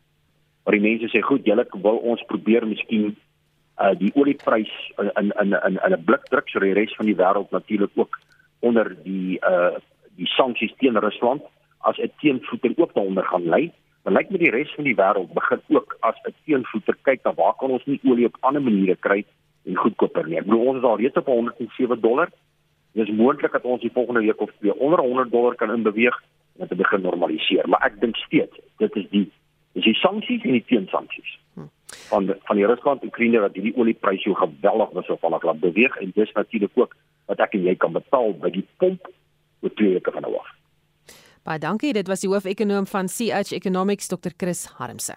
Maar 0.65 0.75
die 0.75 0.89
mense 0.89 1.09
sê 1.09 1.21
goed, 1.21 1.45
julle 1.45 1.67
wil 1.83 1.97
ons 1.97 2.23
probeer 2.27 2.67
miskien 2.67 3.17
uh 3.81 3.95
die 3.99 4.13
olieprys 4.15 4.73
in 4.99 5.11
in 5.21 5.33
in 5.43 5.79
in 5.87 5.93
'n 5.93 6.05
blik 6.05 6.25
druk 6.31 6.49
so 6.49 6.61
die 6.61 6.75
res 6.75 6.95
van 6.95 7.07
die 7.07 7.17
wêreld 7.17 7.51
natuurlik 7.51 7.91
ook 7.95 8.19
onder 8.61 8.97
die 9.05 9.39
uh 9.41 9.77
die 10.17 10.27
sanksies 10.27 10.75
teen 10.79 10.99
Rusland 10.99 11.43
as 11.79 11.99
'n 11.99 12.13
teenvoeter 12.21 12.73
ook 12.77 12.95
daaronder 12.95 13.25
gaan 13.25 13.49
lê. 13.55 13.71
Maar 14.03 14.13
lyk 14.13 14.31
met 14.31 14.41
die 14.41 14.51
res 14.51 14.75
van 14.75 14.85
die 14.85 14.97
wêreld 14.97 15.33
begin 15.33 15.61
ook 15.69 15.97
as 16.01 16.17
'n 16.25 16.35
teenvoeter 16.45 16.97
kyk 17.03 17.25
na 17.25 17.35
waar 17.35 17.55
kan 17.55 17.71
ons 17.71 17.87
nie 17.87 18.01
olie 18.05 18.27
op 18.27 18.37
ander 18.41 18.63
maniere 18.63 18.97
kry 18.97 19.25
en 19.65 19.77
goedkoper 19.77 20.29
nie. 20.29 20.39
Ek 20.41 20.49
bedoel 20.49 20.73
ons 20.73 20.81
is 20.81 20.89
al 20.89 20.99
reeds 21.01 21.21
op 21.21 21.31
107 21.31 22.01
dollar. 22.01 22.33
Dit 22.93 23.09
is 23.09 23.15
moontlik 23.17 23.53
dat 23.53 23.65
ons 23.65 23.81
die 23.81 23.93
volgende 23.93 24.21
week 24.21 24.41
of 24.41 24.51
twee 24.59 24.75
onder 24.75 25.01
100 25.01 25.31
dollar 25.31 25.55
kan 25.55 25.73
inbeweeg 25.73 26.19
en 26.59 26.69
dit 26.69 26.79
begin 26.79 27.01
normaliseer. 27.01 27.69
Maar 27.69 27.87
ek 27.89 28.01
dink 28.01 28.17
steeds 28.17 28.61
dit 28.83 28.99
is 29.01 29.09
die 29.15 29.29
is 29.73 29.87
die 29.89 29.97
sanksies 29.97 30.43
en 30.45 30.53
die 30.59 30.65
teensanksies. 30.69 31.39
Hm. 31.55 31.71
Van 32.11 32.27
de, 32.27 32.37
van 32.45 32.57
die 32.57 32.67
Rusland 32.69 33.01
en 33.01 33.09
Oekraïne 33.09 33.41
wat 33.41 33.55
hierdie 33.57 33.73
oliepryse 33.77 34.29
so 34.29 34.37
geweldig 34.37 34.93
wisselvallig 34.99 35.47
laat 35.49 35.61
beweeg 35.61 35.97
en 35.97 36.13
dis 36.15 36.33
natuurlik 36.37 36.77
ook 36.77 36.97
wat 37.31 37.41
ek 37.41 37.57
en 37.57 37.65
jy 37.71 37.77
kan 37.81 37.97
betaal 37.97 38.35
by 38.43 38.53
die 38.53 38.67
pomp 38.83 39.09
oor 39.63 39.73
twee 39.81 39.97
weke 39.97 40.13
van 40.13 40.27
nou 40.27 40.37
af. 40.37 40.53
Baie 41.43 41.59
dankie. 41.59 41.93
Dit 41.97 42.11
was 42.13 42.23
die 42.23 42.31
hoofekonoom 42.31 42.87
van 42.87 43.09
CH 43.09 43.57
Economics 43.57 44.13
Dr. 44.13 44.35
Chris 44.37 44.67
Harmse. 44.79 45.17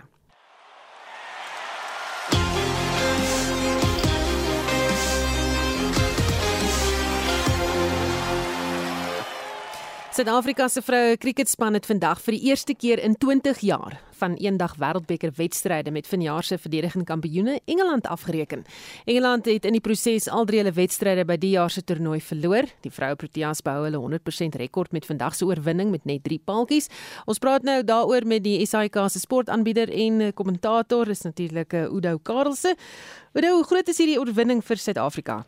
Suid-Afrika 10.16 10.70
se 10.72 10.80
vroue 10.80 11.18
kriketspan 11.20 11.76
het 11.76 11.90
vandag 11.90 12.22
vir 12.24 12.38
die 12.38 12.48
eerste 12.48 12.72
keer 12.72 13.02
in 13.04 13.18
20 13.20 13.58
jaar 13.68 13.98
van 14.16 14.38
eendag 14.40 14.78
wêreldbeker 14.80 15.34
wedstryde 15.36 15.92
met 15.92 16.08
vanjaar 16.08 16.44
se 16.48 16.56
verdedigende 16.58 17.04
kampioene 17.06 17.58
Engeland 17.66 18.08
afgereken. 18.08 18.62
Engeland 19.04 19.46
het 19.46 19.66
in 19.68 19.76
die 19.76 19.82
proses 19.84 20.30
al 20.32 20.46
drie 20.48 20.62
hulle 20.62 20.72
wedstryde 20.72 21.26
by 21.28 21.36
die 21.36 21.50
jaar 21.58 21.70
se 21.70 21.84
toernooi 21.84 22.22
verloor. 22.24 22.64
Die 22.86 22.92
vroue 22.96 23.18
Proteas 23.20 23.60
behou 23.66 23.84
hulle 23.90 24.00
100% 24.00 24.56
rekord 24.62 24.96
met 24.96 25.06
vandag 25.06 25.36
se 25.36 25.44
oorwinning 25.50 25.92
met 25.92 26.08
net 26.08 26.24
3 26.24 26.40
paaltjies. 26.48 26.88
Ons 27.28 27.44
praat 27.44 27.68
nou 27.68 27.82
daaroor 27.84 28.24
met 28.24 28.46
die 28.46 28.62
SAK 28.64 29.02
se 29.12 29.20
sportaanbieder 29.20 29.92
en 29.92 30.32
kommentator 30.34 31.12
is 31.12 31.26
natuurlik 31.28 31.76
Udo 31.92 32.16
Karelse. 32.24 32.72
Udo, 33.34 33.52
hoe 33.58 33.68
groot 33.68 33.92
is 33.92 34.00
hierdie 34.00 34.20
oorwinning 34.20 34.64
vir 34.64 34.80
Suid-Afrika? 34.80 35.42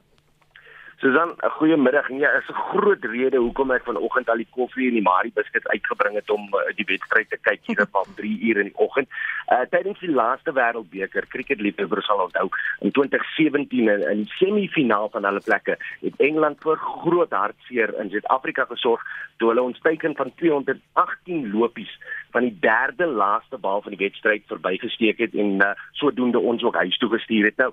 Susan, 0.99 1.29
'n 1.29 1.49
goeie 1.49 1.77
middag. 1.77 2.09
Ja, 2.09 2.29
is 2.31 2.49
'n 2.49 2.53
groot 2.53 3.03
rede 3.03 3.37
hoekom 3.37 3.71
ek 3.71 3.83
vanoggend 3.83 4.29
al 4.29 4.37
die 4.37 4.47
koffie 4.49 4.87
en 4.87 4.93
die 4.93 5.01
Marie 5.01 5.31
biscuits 5.33 5.67
uitgebring 5.67 6.15
het 6.15 6.29
om 6.29 6.49
uh, 6.53 6.73
die 6.75 6.85
wedstryd 6.85 7.29
te 7.29 7.37
kyk 7.37 7.59
hier 7.65 7.87
op 7.91 8.07
3 8.15 8.39
uur 8.41 8.57
in 8.57 8.69
die 8.71 8.77
oggend. 8.85 9.07
Uh 9.53 9.61
tydens 9.69 9.99
die 9.99 10.09
laaste 10.11 10.51
Wêreldbeker 10.51 11.27
cricketliefhebbers 11.27 12.05
sal 12.05 12.23
onthou 12.25 12.49
in 12.79 12.91
2017 12.91 13.87
in, 13.87 14.01
in 14.09 14.23
die 14.23 14.33
semifinaal 14.39 15.09
van 15.09 15.23
hulle 15.23 15.39
plekke 15.39 15.77
het 16.01 16.17
Engeland 16.17 16.57
vir 16.65 16.77
groot 16.77 17.31
hartseer 17.31 17.93
in 18.01 18.09
Suid-Afrika 18.09 18.65
gesorg 18.65 19.05
toe 19.37 19.49
hulle 19.49 19.61
ons 19.61 19.79
teiken 19.79 20.15
van 20.15 20.33
218 20.35 21.51
lopies 21.51 21.93
van 22.31 22.41
die 22.41 22.57
derde 22.59 23.05
laaste 23.05 23.57
bal 23.57 23.81
van 23.81 23.93
die 23.93 24.01
wedstryd 24.01 24.49
verbygesteek 24.49 25.17
het 25.17 25.33
en 25.33 25.61
uh, 25.61 25.71
sodoende 25.91 26.39
ons 26.39 26.63
ook 26.63 26.75
huis 26.75 26.97
toe 26.97 27.09
gestuur 27.09 27.45
het. 27.45 27.57
Nou 27.57 27.71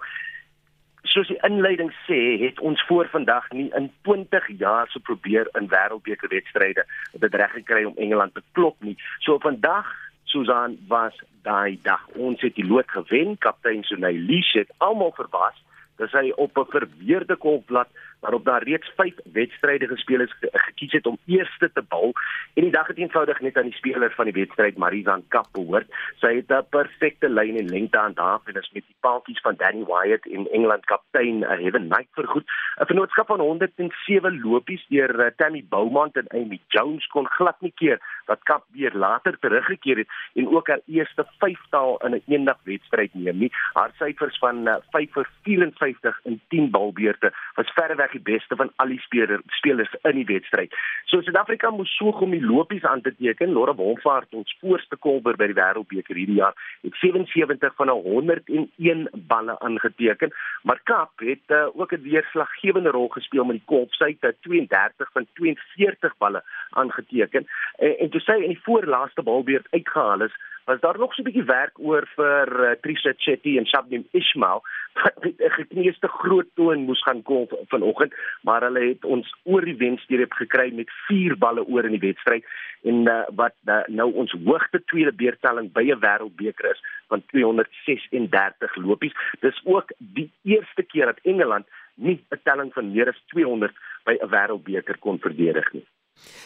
soos 1.15 1.31
die 1.31 1.39
inleiding 1.47 1.93
sê, 2.09 2.21
het 2.43 2.59
ons 2.61 2.83
voor 2.89 3.09
vandag 3.13 3.47
nie 3.55 3.69
in 3.79 3.91
20 4.03 4.49
jaar 4.59 4.89
so 4.91 5.03
probeer 5.07 5.49
in 5.59 5.69
wêreldbeker 5.71 6.31
wedstryde 6.33 6.87
dit 7.13 7.37
reg 7.41 7.53
gekry 7.55 7.85
om 7.87 8.01
Engeland 8.03 8.35
te 8.35 8.43
klop 8.53 8.77
nie. 8.83 8.97
So 9.23 9.39
vandag 9.39 9.93
Susan 10.25 10.75
was 10.91 11.15
daai 11.47 11.79
dag. 11.83 12.03
Ons 12.19 12.43
het 12.43 12.57
die 12.59 12.67
lood 12.67 12.91
gewen. 12.91 13.39
Kaptein 13.39 13.85
Sunay 13.87 14.19
Leach 14.19 14.53
het 14.59 14.73
almal 14.83 15.15
verbaas 15.15 15.61
dat 16.03 16.11
hy 16.11 16.33
op 16.35 16.59
'n 16.59 16.71
verweerde 16.75 17.37
kolfblad 17.37 17.89
waarop 18.25 18.45
daar 18.45 18.63
reeds 18.63 18.89
5 18.97 19.15
wedstryde 19.33 19.87
gespeel 19.87 20.21
is 20.21 20.35
gekies 20.41 20.93
het 20.93 21.07
om 21.07 21.19
eerste 21.27 21.71
te 21.73 21.83
bal 21.89 22.13
en 22.55 22.63
die 22.63 22.73
dag 22.73 22.87
het 22.87 22.97
eenvoudig 22.97 23.41
net 23.41 23.57
aan 23.57 23.69
die 23.69 23.77
speler 23.77 24.13
van 24.17 24.31
die 24.31 24.37
wedstryd 24.37 24.79
Marizan 24.81 25.25
Kap 25.29 25.49
behoort. 25.53 25.91
Sy 26.23 26.31
het 26.37 26.53
'n 26.53 26.65
perfekte 26.71 27.29
lyn 27.29 27.59
en 27.61 27.69
lengte 27.69 27.99
aan 27.99 28.17
haar 28.17 28.41
en 28.45 28.57
is 28.61 28.71
met 28.73 28.87
die 28.87 28.97
paaltjies 29.01 29.41
van 29.41 29.57
Danny 29.57 29.85
Wyatt 29.85 30.27
en 30.27 30.49
Engeland 30.51 30.85
kaptein 30.85 31.43
uh, 31.43 31.49
Heaven 31.49 31.89
Knight 31.89 32.09
vergoed. 32.13 32.47
'n 32.81 32.87
Vennootskap 32.87 33.27
van 33.27 33.41
107 33.41 34.41
lopies 34.41 34.87
deur 34.89 35.15
uh, 35.21 35.27
Tammy 35.37 35.65
Bowman 35.69 36.11
en 36.13 36.29
Amy 36.29 36.61
Jones 36.69 37.07
kon 37.07 37.29
glad 37.29 37.61
nie 37.61 37.73
keer 37.75 38.01
wat 38.27 38.43
Kap 38.43 38.65
weer 38.73 38.95
later 38.95 39.39
teruggekeer 39.39 39.97
het 39.97 40.09
en 40.35 40.49
ook 40.49 40.69
haar 40.69 40.81
eerste 40.87 41.27
vyftaal 41.39 42.01
in 42.05 42.15
'n 42.15 42.23
eendag 42.27 42.59
wedstryd 42.65 43.15
neem 43.15 43.39
nie. 43.39 43.53
Haar 43.73 43.93
syfers 43.99 44.39
van 44.39 44.69
uh, 44.69 44.77
5 44.91 45.13
vir 45.13 45.29
54 45.43 46.21
in 46.23 46.41
10 46.49 46.71
balbeurte 46.71 47.33
was 47.55 47.73
verreweg 47.75 48.14
die 48.17 48.23
beste 48.33 48.57
van 48.57 48.71
al 48.83 48.93
die 48.95 49.01
speler, 49.05 49.43
spelers 49.59 49.93
in 50.03 50.19
die 50.21 50.27
wedstryd. 50.29 50.75
So 51.11 51.23
Suid-Afrika 51.23 51.71
moes 51.71 51.93
so 51.99 52.15
om 52.25 52.35
die 52.35 52.43
lopies 52.43 52.85
aan 52.89 53.03
te 53.05 53.13
teken. 53.17 53.53
Laura 53.55 53.75
Wolfhard, 53.75 54.33
ons 54.35 54.57
voorste 54.61 54.97
kolwer 54.97 55.39
by 55.41 55.51
die 55.51 55.59
Wêreldbeker 55.59 56.19
hierdie 56.19 56.41
jaar, 56.41 56.57
het 56.83 56.97
77 57.03 57.75
van 57.79 57.93
101 57.95 59.07
balle 59.31 59.59
aangeteken, 59.61 60.33
maar 60.63 60.81
Kap 60.85 61.23
het 61.25 61.55
uh, 61.55 61.67
ook 61.75 61.93
'n 61.93 62.03
deurslaggewende 62.03 62.91
rol 62.91 63.09
gespeel 63.09 63.45
met 63.45 63.61
die 63.61 63.69
kolf. 63.71 63.95
Sy 63.95 64.17
het 64.21 64.37
32 64.41 65.13
van 65.13 65.27
42 65.35 66.17
balle 66.19 66.43
aangeteken 66.71 67.47
en, 67.79 67.99
en 67.99 68.11
toe 68.11 68.21
sy 68.21 68.37
in 68.43 68.53
die 68.55 68.65
voorlaaste 68.65 69.23
balbeurt 69.23 69.67
uitgehaal 69.71 70.27
is, 70.29 70.37
was 70.65 70.81
daar 70.81 70.99
nog 70.99 71.15
so 71.15 71.23
'n 71.23 71.25
bietjie 71.25 71.45
werk 71.45 71.79
oor 71.79 72.07
vir 72.17 72.49
uh, 72.61 72.71
Trisha 72.81 73.13
Chetty 73.17 73.59
en 73.59 73.67
Shabnim 73.67 74.07
Ismail 74.11 74.63
wat 75.03 75.25
'n 75.25 75.35
gekneusde 75.59 76.09
groot 76.09 76.49
toon 76.55 76.85
moes 76.85 77.03
gaan 77.03 77.23
kom 77.23 77.47
vanoggend, 77.69 78.15
maar 78.43 78.63
hulle 78.63 78.81
het 78.81 79.05
ons 79.05 79.35
oor 79.43 79.65
die 79.65 79.77
wenstreep 79.77 80.33
gekry 80.33 80.73
met 80.73 80.91
4 81.07 81.37
balle 81.39 81.67
oor 81.67 81.85
in 81.85 81.97
die 81.97 82.07
wedstryd 82.09 82.45
en 82.83 83.09
uh, 83.09 83.23
wat 83.35 83.55
uh, 83.65 83.83
nou 83.87 84.13
ons 84.13 84.37
hoogste 84.45 84.85
tweede 84.85 85.13
beurtelling 85.13 85.73
by 85.73 85.85
'n 85.91 86.01
wêreldbeker 86.01 86.71
is 86.71 86.83
van 87.09 87.23
236 87.27 88.77
lopies. 88.77 89.13
Dis 89.41 89.61
ook 89.65 89.93
die 89.99 90.31
eerste 90.43 90.83
keer 90.83 91.07
dat 91.07 91.21
Engeland 91.23 91.67
nie 91.95 92.25
'n 92.31 92.41
telling 92.43 92.73
van 92.73 92.93
meer 92.93 93.09
as 93.09 93.23
200 93.27 93.73
by 94.05 94.17
'n 94.21 94.29
wêreldbeker 94.29 94.99
kon 94.99 95.19
verdedig 95.19 95.73
nie. 95.73 95.87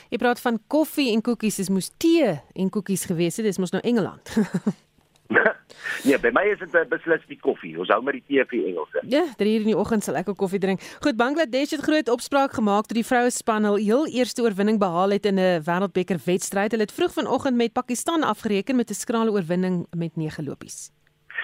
Jy 0.08 0.18
praat 0.18 0.40
van 0.40 0.58
koffie 0.66 1.12
en 1.12 1.22
koekies, 1.22 1.60
dis 1.60 1.68
moes 1.72 1.90
tee 2.00 2.40
en 2.54 2.70
koekies 2.70 3.04
gewees 3.10 3.36
het. 3.36 3.44
Dis 3.48 3.58
mos 3.58 3.74
nou 3.74 3.82
Engeland. 3.84 4.32
nee, 6.08 6.16
by 6.22 6.30
my 6.32 6.44
is 6.48 6.60
dit 6.62 6.76
beslis 6.88 7.24
die 7.28 7.38
koffie. 7.42 7.74
Ons 7.80 7.92
hou 7.92 8.00
met 8.04 8.16
die 8.16 8.24
tee 8.30 8.46
vir 8.48 8.70
Engelse. 8.70 9.02
Ja, 9.12 9.24
3 9.36 9.54
uur 9.54 9.66
in 9.66 9.72
die 9.74 9.78
oggend 9.78 10.06
sal 10.06 10.16
ek 10.16 10.30
'n 10.32 10.38
koffie 10.40 10.60
drink. 10.62 10.80
Goed, 11.04 11.16
Bangladesh 11.20 11.76
het 11.76 11.84
groot 11.84 12.08
opspraak 12.08 12.56
gemaak 12.56 12.88
toe 12.88 12.96
die 12.96 13.06
vroue 13.06 13.30
span 13.30 13.68
hul 13.68 13.76
heel 13.76 14.06
eerste 14.08 14.42
oorwinning 14.42 14.78
behaal 14.80 15.12
het 15.12 15.26
in 15.26 15.38
'n 15.38 15.62
wêreldbeker 15.62 16.18
wedstryd. 16.24 16.72
Hulle 16.72 16.88
het 16.88 16.92
vroeg 16.92 17.12
vanoggend 17.12 17.56
met 17.56 17.72
Pakistan 17.72 18.22
afgereken 18.22 18.76
met 18.76 18.90
'n 18.90 18.94
skrale 18.94 19.30
oorwinning 19.30 19.86
met 19.96 20.16
9 20.16 20.44
lopies. 20.44 20.90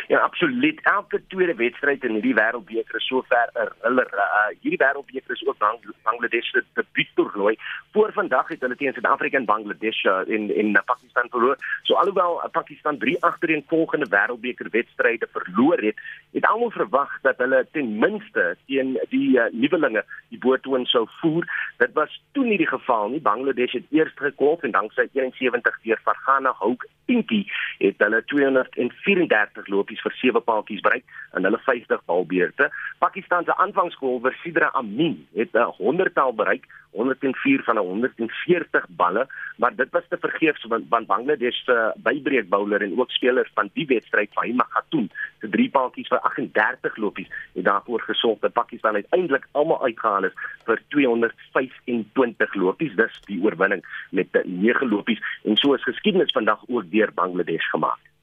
Ja, 0.08 0.18
absoluut. 0.18 0.80
Elke 0.82 1.22
tweede 1.28 1.54
wedstryd 1.54 2.04
in 2.04 2.12
hierdie 2.18 2.34
wêreldbeker 2.36 2.96
is 2.96 3.06
sover 3.06 3.48
'n 3.54 3.70
hulle 3.86 4.04
uh, 4.12 4.50
hierdie 4.60 4.80
wêreldbeker 4.82 5.32
is 5.32 5.46
ook 5.46 5.58
Bang 5.58 5.78
Bangladesh 6.02 6.50
se 6.50 6.64
debuuttoernooi. 6.72 7.56
Voor 7.92 8.12
vandag 8.12 8.48
het 8.48 8.60
hulle 8.60 8.76
teen 8.76 8.92
Suid-Afrika 8.92 9.36
en 9.36 9.44
Bangladesh 9.44 10.04
in 10.26 10.54
in 10.56 10.68
uh, 10.68 10.82
Pakistan 10.84 11.28
verloor. 11.30 11.56
So 11.82 11.94
alhoewel 11.94 12.42
uh, 12.44 12.50
Pakistan 12.50 12.98
3 12.98 13.16
agtereenvolgende 13.20 14.06
wêreldbeker 14.08 14.68
wedstryde 14.70 15.28
verloor 15.32 15.78
het, 15.78 15.96
het 16.32 16.46
almal 16.46 16.70
verwag 16.70 17.20
dat 17.22 17.38
hulle 17.38 17.66
ten 17.72 17.98
minste 17.98 18.56
teen 18.66 19.00
die 19.08 19.38
uh, 19.38 19.44
nuwelinge 19.52 20.04
die 20.28 20.38
boortoon 20.38 20.86
sou 20.86 21.08
voer. 21.20 21.48
Dit 21.76 21.92
was 21.92 22.22
toe 22.32 22.44
nie 22.44 22.58
die 22.58 22.68
geval 22.68 23.08
nie. 23.08 23.20
Bangladesh 23.20 23.72
het 23.72 23.88
eers 23.90 24.12
gekolf 24.14 24.62
en 24.62 24.70
danksy 24.70 25.08
71 25.12 25.80
deur 25.82 26.00
Farhana 26.02 26.52
Houk 26.58 26.86
Pinky 27.04 27.44
het 27.78 27.98
hulle 27.98 28.22
234 28.24 29.66
lopies 29.66 29.93
balkies 29.94 30.02
vir 30.02 30.14
sewe 30.20 30.40
paaltjies 30.40 30.82
bereik 30.82 31.04
in 31.36 31.44
hulle 31.44 31.58
50 31.58 32.02
balbeurte. 32.06 32.70
Pakistan 32.98 33.44
se 33.44 33.54
aanvangsgolwer 33.56 34.34
Sidra 34.42 34.70
Amin 34.74 35.26
het 35.34 35.54
'n 35.54 35.72
100-tal 35.78 36.34
bereik, 36.34 36.66
104 36.92 37.62
van 37.64 37.76
140 37.76 38.86
balle, 38.88 39.26
maar 39.56 39.74
dit 39.74 39.90
was 39.90 40.04
te 40.08 40.16
vergeefs 40.16 40.64
want, 40.68 40.88
Bangladesh 40.88 41.64
se 41.64 41.92
bybreek 41.96 42.48
bowler 42.48 42.82
en 42.82 42.98
ook 42.98 43.10
speler 43.10 43.50
van 43.54 43.70
die 43.74 43.86
wedstryd, 43.86 44.30
Fahima 44.32 44.66
Khatun, 44.70 45.10
se 45.40 45.48
drie 45.48 45.70
paaltjies 45.70 46.08
vir 46.08 46.18
38 46.18 46.96
lopies 46.96 47.28
het 47.54 47.64
daarvoor 47.64 48.00
gesorg 48.00 48.38
dat 48.40 48.52
Pakistan 48.52 48.94
uiteindelik 48.94 49.46
almal 49.52 49.82
uitgehaal 49.82 50.24
is 50.24 50.34
vir 50.64 50.80
225 50.88 52.54
lopies, 52.54 52.94
dis 52.96 53.20
die 53.26 53.42
oorwinning 53.42 53.82
met 54.10 54.28
9 54.44 54.88
lopies 54.88 55.20
en 55.44 55.56
so 55.56 55.74
is 55.74 55.82
geskiedenis 55.82 56.32
vandag 56.32 56.62
ook 56.68 56.90
deur 56.90 57.12
Bangladesh 57.14 57.70
gemaak. 57.70 58.13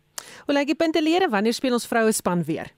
Hoe 0.51 0.59
lyk 0.59 0.67
die 0.67 0.75
puntelere 0.75 1.29
wanneer 1.31 1.55
speel 1.55 1.77
ons 1.77 1.85
vroue 1.87 2.11
span 2.11 2.41
weer? 2.43 2.73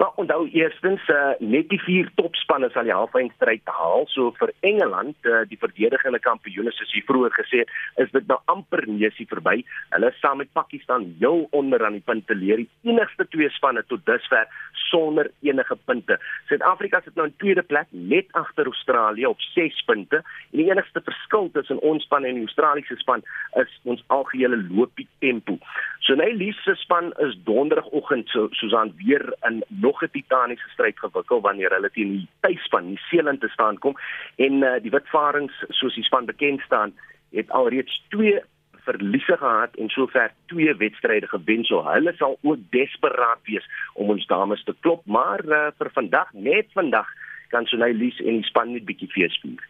Maar 0.00 0.16
onthou 0.18 0.48
eerstens 0.48 1.02
uh, 1.08 1.36
net 1.38 1.68
die 1.70 1.78
vier 1.84 2.08
topspanne 2.18 2.66
sal 2.74 2.88
die 2.88 2.94
halfeindstryd 2.94 3.70
haal. 3.70 4.08
So 4.10 4.32
vir 4.40 4.50
Engeland, 4.66 5.14
uh, 5.22 5.44
die 5.46 5.58
verdedigende 5.60 6.18
kampioene 6.24 6.72
soos 6.74 6.90
jy 6.96 7.04
vroeër 7.06 7.36
gesê 7.36 7.62
het, 7.62 7.70
is 8.02 8.10
dit 8.16 8.26
nou 8.26 8.40
amper 8.50 8.82
neusie 8.88 9.28
verby. 9.30 9.60
Hulle 9.94 10.10
saam 10.18 10.42
met 10.42 10.50
Pakistan 10.56 11.06
heel 11.20 11.44
onder 11.54 11.84
aan 11.86 12.00
die 12.00 12.06
punteleer, 12.10 12.64
die 12.64 12.90
enigste 12.90 13.28
twee 13.30 13.52
spanne 13.54 13.84
tot 13.86 14.02
dusver 14.10 14.50
sonder 14.88 15.30
enige 15.46 15.78
punte. 15.86 16.18
Suid-Afrika 16.50 17.02
sit 17.04 17.14
nou 17.14 17.28
in 17.30 17.36
tweede 17.38 17.62
plek 17.62 17.86
net 17.94 18.34
agter 18.40 18.66
Australië 18.72 19.30
op 19.30 19.46
6 19.52 19.84
punte. 19.86 20.24
En 20.50 20.64
die 20.64 20.66
enigste 20.72 21.04
verskil 21.06 21.52
tussen 21.54 21.78
ons 21.86 22.02
span 22.08 22.26
en 22.26 22.40
die 22.40 22.48
Australiese 22.48 22.98
span 22.98 23.22
is 23.62 23.78
ons 23.84 24.02
algehele 24.10 24.58
loopie 24.66 25.06
tempo. 25.22 25.60
So 26.00 26.16
nou 26.16 26.26
Elise 26.26 26.60
se 26.64 26.74
span 26.80 27.12
is 27.20 27.36
donderdagoggend 27.44 28.28
so 28.32 28.48
Susan 28.56 28.92
weer 28.96 29.34
in 29.48 29.62
nog 29.68 30.02
'n 30.02 30.10
titaniese 30.12 30.68
stryd 30.72 30.98
gewikkel 30.98 31.40
wanneer 31.40 31.70
hulle 31.70 31.90
teen 31.90 32.12
die 32.12 32.28
tuisspan 32.40 32.86
New 32.86 33.02
Zealand 33.10 33.40
te 33.40 33.48
staan 33.48 33.78
kom 33.78 33.96
en 34.36 34.62
uh, 34.62 34.80
die 34.82 34.90
Witvarings 34.90 35.64
soos 35.68 35.94
die 35.94 36.04
span 36.04 36.24
bekend 36.24 36.60
staan 36.60 36.92
het 37.30 37.50
alreeds 37.50 38.02
2 38.08 38.40
verliese 38.84 39.36
gehad 39.36 39.76
en 39.76 39.88
sover 39.88 40.32
twee 40.46 40.74
wedstryde 40.74 41.26
gewen 41.26 41.64
so 41.64 41.82
hulle 41.84 42.12
sal 42.16 42.38
ook 42.42 42.58
desperaat 42.70 43.40
wees 43.44 43.66
om 43.94 44.10
ons 44.10 44.26
dames 44.26 44.64
te 44.64 44.74
klop 44.80 45.02
maar 45.04 45.44
uh, 45.44 45.68
vir 45.78 45.90
vandag 45.90 46.32
net 46.32 46.66
vandag 46.72 47.06
kan 47.48 47.66
Sunay 47.66 47.92
Lis 47.92 48.18
en 48.20 48.40
die 48.40 48.48
span 48.48 48.72
net 48.72 48.86
bietjie 48.88 49.10
fees 49.10 49.36
vier. 49.42 49.60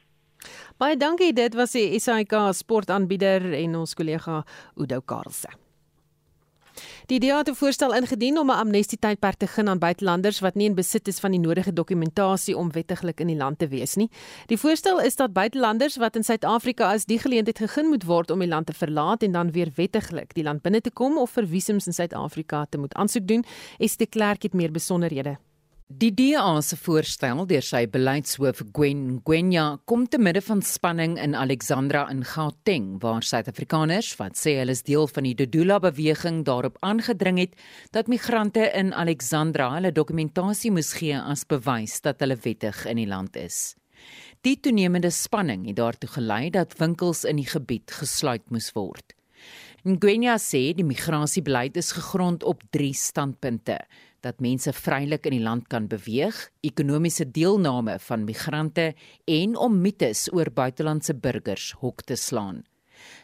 Baie 0.80 0.96
dankie 0.96 1.32
dit 1.36 1.56
was 1.58 1.72
die 1.76 1.98
SAK 2.00 2.36
sportaanbieder 2.56 3.52
en 3.64 3.80
ons 3.82 3.96
kollega 3.96 4.42
Udo 4.76 5.00
Karlse. 5.00 5.69
Die 7.10 7.18
DA 7.18 7.38
het 7.38 7.48
'n 7.48 7.54
voorstel 7.54 7.94
ingedien 7.94 8.38
om 8.38 8.50
'n 8.50 8.60
amnestietydperk 8.62 9.34
te 9.36 9.46
gee 9.46 9.68
aan 9.68 9.78
buitelanders 9.78 10.40
wat 10.40 10.54
nie 10.54 10.66
in 10.66 10.74
besit 10.74 11.08
is 11.08 11.18
van 11.18 11.30
die 11.30 11.40
nodige 11.40 11.72
dokumentasie 11.72 12.56
om 12.56 12.72
wettiglik 12.72 13.20
in 13.20 13.26
die 13.26 13.36
land 13.36 13.58
te 13.58 13.68
wees 13.68 13.94
nie. 13.94 14.10
Die 14.46 14.58
voorstel 14.58 15.00
is 15.00 15.16
dat 15.16 15.32
buitelanders 15.32 15.96
wat 15.96 16.16
in 16.16 16.24
Suid-Afrika 16.24 16.92
is, 16.92 17.04
die 17.04 17.18
geleentheid 17.18 17.58
gegee 17.58 17.84
moet 17.84 18.04
word 18.04 18.30
om 18.30 18.38
die 18.38 18.48
land 18.48 18.66
te 18.66 18.72
verlaat 18.72 19.22
en 19.22 19.32
dan 19.32 19.50
weer 19.50 19.72
wettiglik 19.74 20.34
die 20.34 20.44
land 20.44 20.62
binne 20.62 20.80
te 20.80 20.90
kom 20.90 21.18
of 21.18 21.30
vir 21.30 21.46
visums 21.46 21.86
in 21.86 21.92
Suid-Afrika 21.92 22.66
te 22.68 22.78
moet 22.78 22.94
aansoek 22.94 23.26
doen. 23.26 23.44
Est 23.78 23.98
de 23.98 24.06
Klerk 24.06 24.42
het 24.42 24.54
meer 24.54 24.70
besonderhede. 24.70 25.38
Die 25.90 26.12
DA 26.14 26.60
se 26.62 26.76
voorstel 26.78 27.40
deur 27.50 27.64
sy 27.66 27.80
beleidshoof 27.90 28.60
Gwen 28.76 29.16
Gwenya 29.26 29.64
kom 29.90 30.04
te 30.06 30.20
midde 30.22 30.38
van 30.46 30.62
spanning 30.62 31.16
in 31.18 31.34
Alexandra 31.34 32.04
in 32.12 32.22
Gauteng 32.22 33.00
waar 33.02 33.26
Suid-Afrikaners 33.26 34.12
wat 34.20 34.38
sê 34.38 34.54
hulle 34.60 34.70
is 34.78 34.84
deel 34.86 35.10
van 35.10 35.26
die 35.26 35.34
Dodula 35.34 35.80
beweging 35.82 36.44
daarop 36.46 36.78
aangedring 36.86 37.42
het 37.42 37.58
dat 37.90 38.06
migrante 38.06 38.70
in 38.70 38.94
Alexandra 38.94 39.66
hulle 39.74 39.90
dokumentasie 39.90 40.70
moes 40.70 40.92
gee 40.94 41.18
as 41.18 41.42
bewys 41.42 41.98
dat 42.06 42.22
hulle 42.22 42.38
wettig 42.46 42.84
in 42.86 43.02
die 43.02 43.10
land 43.10 43.34
is. 43.34 43.74
Die 44.46 44.60
toenemende 44.62 45.10
spanning 45.10 45.66
het 45.66 45.82
daartoe 45.82 46.14
gelei 46.14 46.44
dat 46.54 46.78
winkels 46.78 47.26
in 47.26 47.42
die 47.42 47.50
gebied 47.50 47.90
gesluit 47.98 48.46
moes 48.54 48.70
word. 48.78 49.16
Gwenya 49.80 50.34
sê 50.36 50.74
die 50.76 50.84
migrasiebeleid 50.84 51.78
is 51.80 51.94
gegrond 51.96 52.44
op 52.44 52.62
3 52.76 52.92
standpunte: 52.94 53.78
dat 54.24 54.40
mense 54.40 54.72
vrylik 54.72 55.26
in 55.28 55.36
die 55.38 55.44
land 55.44 55.68
kan 55.68 55.88
beweeg, 55.88 56.36
ekonomiese 56.66 57.26
deelname 57.30 57.98
van 58.06 58.24
migrante 58.24 58.92
en 59.24 59.56
om 59.56 59.80
mites 59.80 60.28
oor 60.32 60.52
buitelandse 60.54 61.14
burgers 61.14 61.72
hok 61.80 62.02
te 62.02 62.16
slaan. 62.16 62.62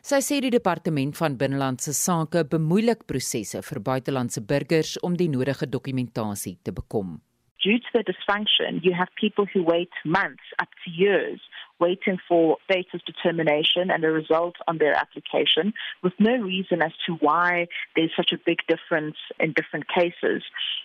Sy 0.01 0.23
sê 0.25 0.41
die 0.41 0.53
departement 0.55 1.17
van 1.19 1.37
binnelandse 1.37 1.93
sake 1.97 2.47
bemoeilik 2.49 3.05
prosesse 3.11 3.61
vir 3.63 3.83
buitelandse 3.91 4.41
burgers 4.41 4.97
om 5.05 5.17
die 5.21 5.29
nodige 5.29 5.69
dokumentasie 5.69 6.57
te 6.65 6.73
bekom. 6.73 7.19
Due 7.65 7.81
to 7.83 7.91
the 7.93 8.05
dysfunction, 8.07 8.81
you 8.85 8.95
have 8.95 9.11
people 9.21 9.47
who 9.53 9.63
wait 9.63 9.93
months 10.05 10.55
up 10.63 10.71
to 10.85 10.91
years 10.91 11.43
waiting 11.81 12.19
for 12.29 12.57
status 12.65 13.01
determination 13.07 13.91
and 13.91 14.05
a 14.05 14.11
result 14.11 14.57
on 14.67 14.79
their 14.79 14.95
application 14.95 15.75
with 16.03 16.13
no 16.19 16.37
reason 16.37 16.83
as 16.83 16.93
to 17.07 17.15
why 17.15 17.67
there's 17.95 18.13
such 18.17 18.33
a 18.33 18.39
big 18.45 18.59
difference 18.69 19.17
in 19.39 19.53
different 19.53 19.87
cases. 19.89 20.43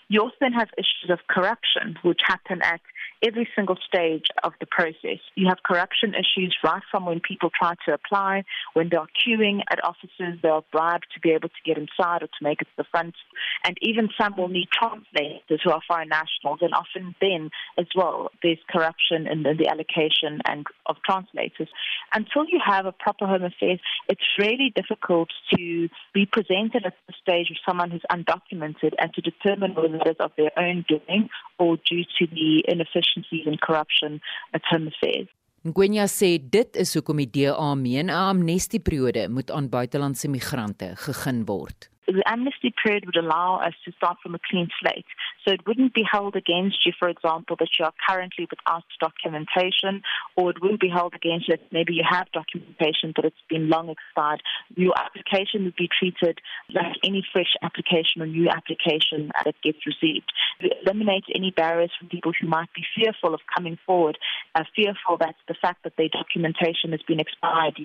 You 0.09 0.21
also 0.21 0.35
then 0.41 0.53
have 0.53 0.69
issues 0.77 1.09
of 1.09 1.19
corruption, 1.29 1.97
which 2.03 2.19
happen 2.25 2.61
at 2.61 2.81
every 3.23 3.47
single 3.55 3.77
stage 3.87 4.25
of 4.43 4.53
the 4.59 4.65
process. 4.65 5.19
You 5.35 5.47
have 5.47 5.59
corruption 5.63 6.13
issues 6.13 6.55
right 6.63 6.81
from 6.89 7.05
when 7.05 7.19
people 7.19 7.49
try 7.49 7.75
to 7.85 7.93
apply, 7.93 8.43
when 8.73 8.89
they're 8.89 9.07
queuing 9.25 9.61
at 9.71 9.83
offices, 9.83 10.39
they're 10.41 10.61
bribed 10.71 11.05
to 11.13 11.19
be 11.19 11.31
able 11.31 11.49
to 11.49 11.61
get 11.65 11.77
inside 11.77 12.23
or 12.23 12.27
to 12.27 12.41
make 12.41 12.61
it 12.61 12.65
to 12.65 12.77
the 12.77 12.83
front. 12.91 13.15
And 13.63 13.77
even 13.81 14.09
some 14.19 14.35
will 14.37 14.47
need 14.47 14.69
translators 14.73 15.61
who 15.63 15.71
are 15.71 15.81
foreign 15.87 16.09
nationals, 16.09 16.59
and 16.61 16.73
often 16.73 17.15
then 17.21 17.49
as 17.77 17.87
well, 17.95 18.31
there's 18.41 18.59
corruption 18.69 19.27
in 19.27 19.43
the 19.43 19.67
allocation 19.69 20.41
and 20.45 20.65
of 20.85 20.95
translators. 21.05 21.69
Until 22.13 22.45
you 22.47 22.59
have 22.65 22.85
a 22.85 22.91
proper 22.91 23.25
home 23.25 23.43
affairs, 23.43 23.79
it's 24.07 24.27
really 24.37 24.71
difficult 24.75 25.29
to 25.55 25.89
be 26.13 26.25
presented 26.25 26.85
at 26.85 26.95
the 27.07 27.13
stage 27.21 27.49
of 27.51 27.57
someone 27.67 27.91
who's 27.91 28.05
undocumented 28.11 28.93
and 28.99 29.13
to 29.13 29.21
determine 29.21 29.75
whether 29.75 29.95
it 29.95 30.07
is 30.07 30.19
of 30.19 30.31
their 30.37 30.51
own 30.57 30.85
doing 30.87 31.29
or 31.59 31.77
due 31.77 32.03
to 32.17 32.27
the 32.27 32.63
inefficiencies 32.67 33.45
and 33.45 33.59
corruption 33.61 34.21
at 34.53 34.61
home 34.69 34.87
affairs. 34.87 35.27
Ngwenya 35.61 36.07
sê 36.09 36.39
dit 36.41 36.73
is 36.81 36.95
hoekom 36.97 37.19
die 37.21 37.29
DA 37.29 37.75
meen 37.77 38.09
'n 38.09 38.09
amnestieperiode 38.09 39.29
moet 39.29 39.51
aan 39.53 39.69
buitelandse 39.69 40.27
migrante 40.27 40.95
gegee 40.97 41.43
word. 41.45 41.91
the 42.13 42.23
amnesty 42.25 42.73
period 42.83 43.05
would 43.05 43.17
allow 43.17 43.57
us 43.57 43.73
to 43.85 43.91
start 43.93 44.17
from 44.21 44.35
a 44.35 44.39
clean 44.49 44.67
slate. 44.79 45.05
So 45.45 45.53
it 45.53 45.65
wouldn't 45.65 45.93
be 45.93 46.03
held 46.09 46.35
against 46.35 46.85
you, 46.85 46.93
for 46.97 47.09
example, 47.09 47.55
that 47.59 47.69
you 47.79 47.85
are 47.85 47.93
currently 48.07 48.47
without 48.49 48.83
documentation, 48.99 50.03
or 50.35 50.51
it 50.51 50.61
wouldn't 50.61 50.81
be 50.81 50.89
held 50.89 51.13
against 51.15 51.47
you 51.47 51.55
that 51.57 51.71
maybe 51.71 51.93
you 51.93 52.03
have 52.07 52.31
documentation 52.31 53.13
but 53.15 53.25
it's 53.25 53.35
been 53.49 53.69
long 53.69 53.89
expired. 53.89 54.41
Your 54.75 54.93
application 54.97 55.65
would 55.65 55.75
be 55.75 55.89
treated 55.89 56.39
like 56.73 56.95
any 57.03 57.25
fresh 57.31 57.53
application 57.61 58.21
or 58.21 58.27
new 58.27 58.49
application 58.49 59.31
that 59.43 59.55
gets 59.63 59.79
received. 59.85 60.31
It 60.59 60.73
eliminates 60.85 61.27
any 61.33 61.51
barriers 61.51 61.91
from 61.97 62.09
people 62.09 62.31
who 62.39 62.47
might 62.47 62.69
be 62.73 62.83
fearful 62.95 63.33
of 63.33 63.41
coming 63.53 63.77
forward, 63.85 64.17
uh, 64.55 64.63
fearful 64.75 65.17
that 65.19 65.35
the 65.47 65.55
fact 65.61 65.83
that 65.83 65.93
their 65.97 66.09
documentation 66.09 66.91
has 66.91 67.01
been 67.07 67.19
expired 67.19 67.79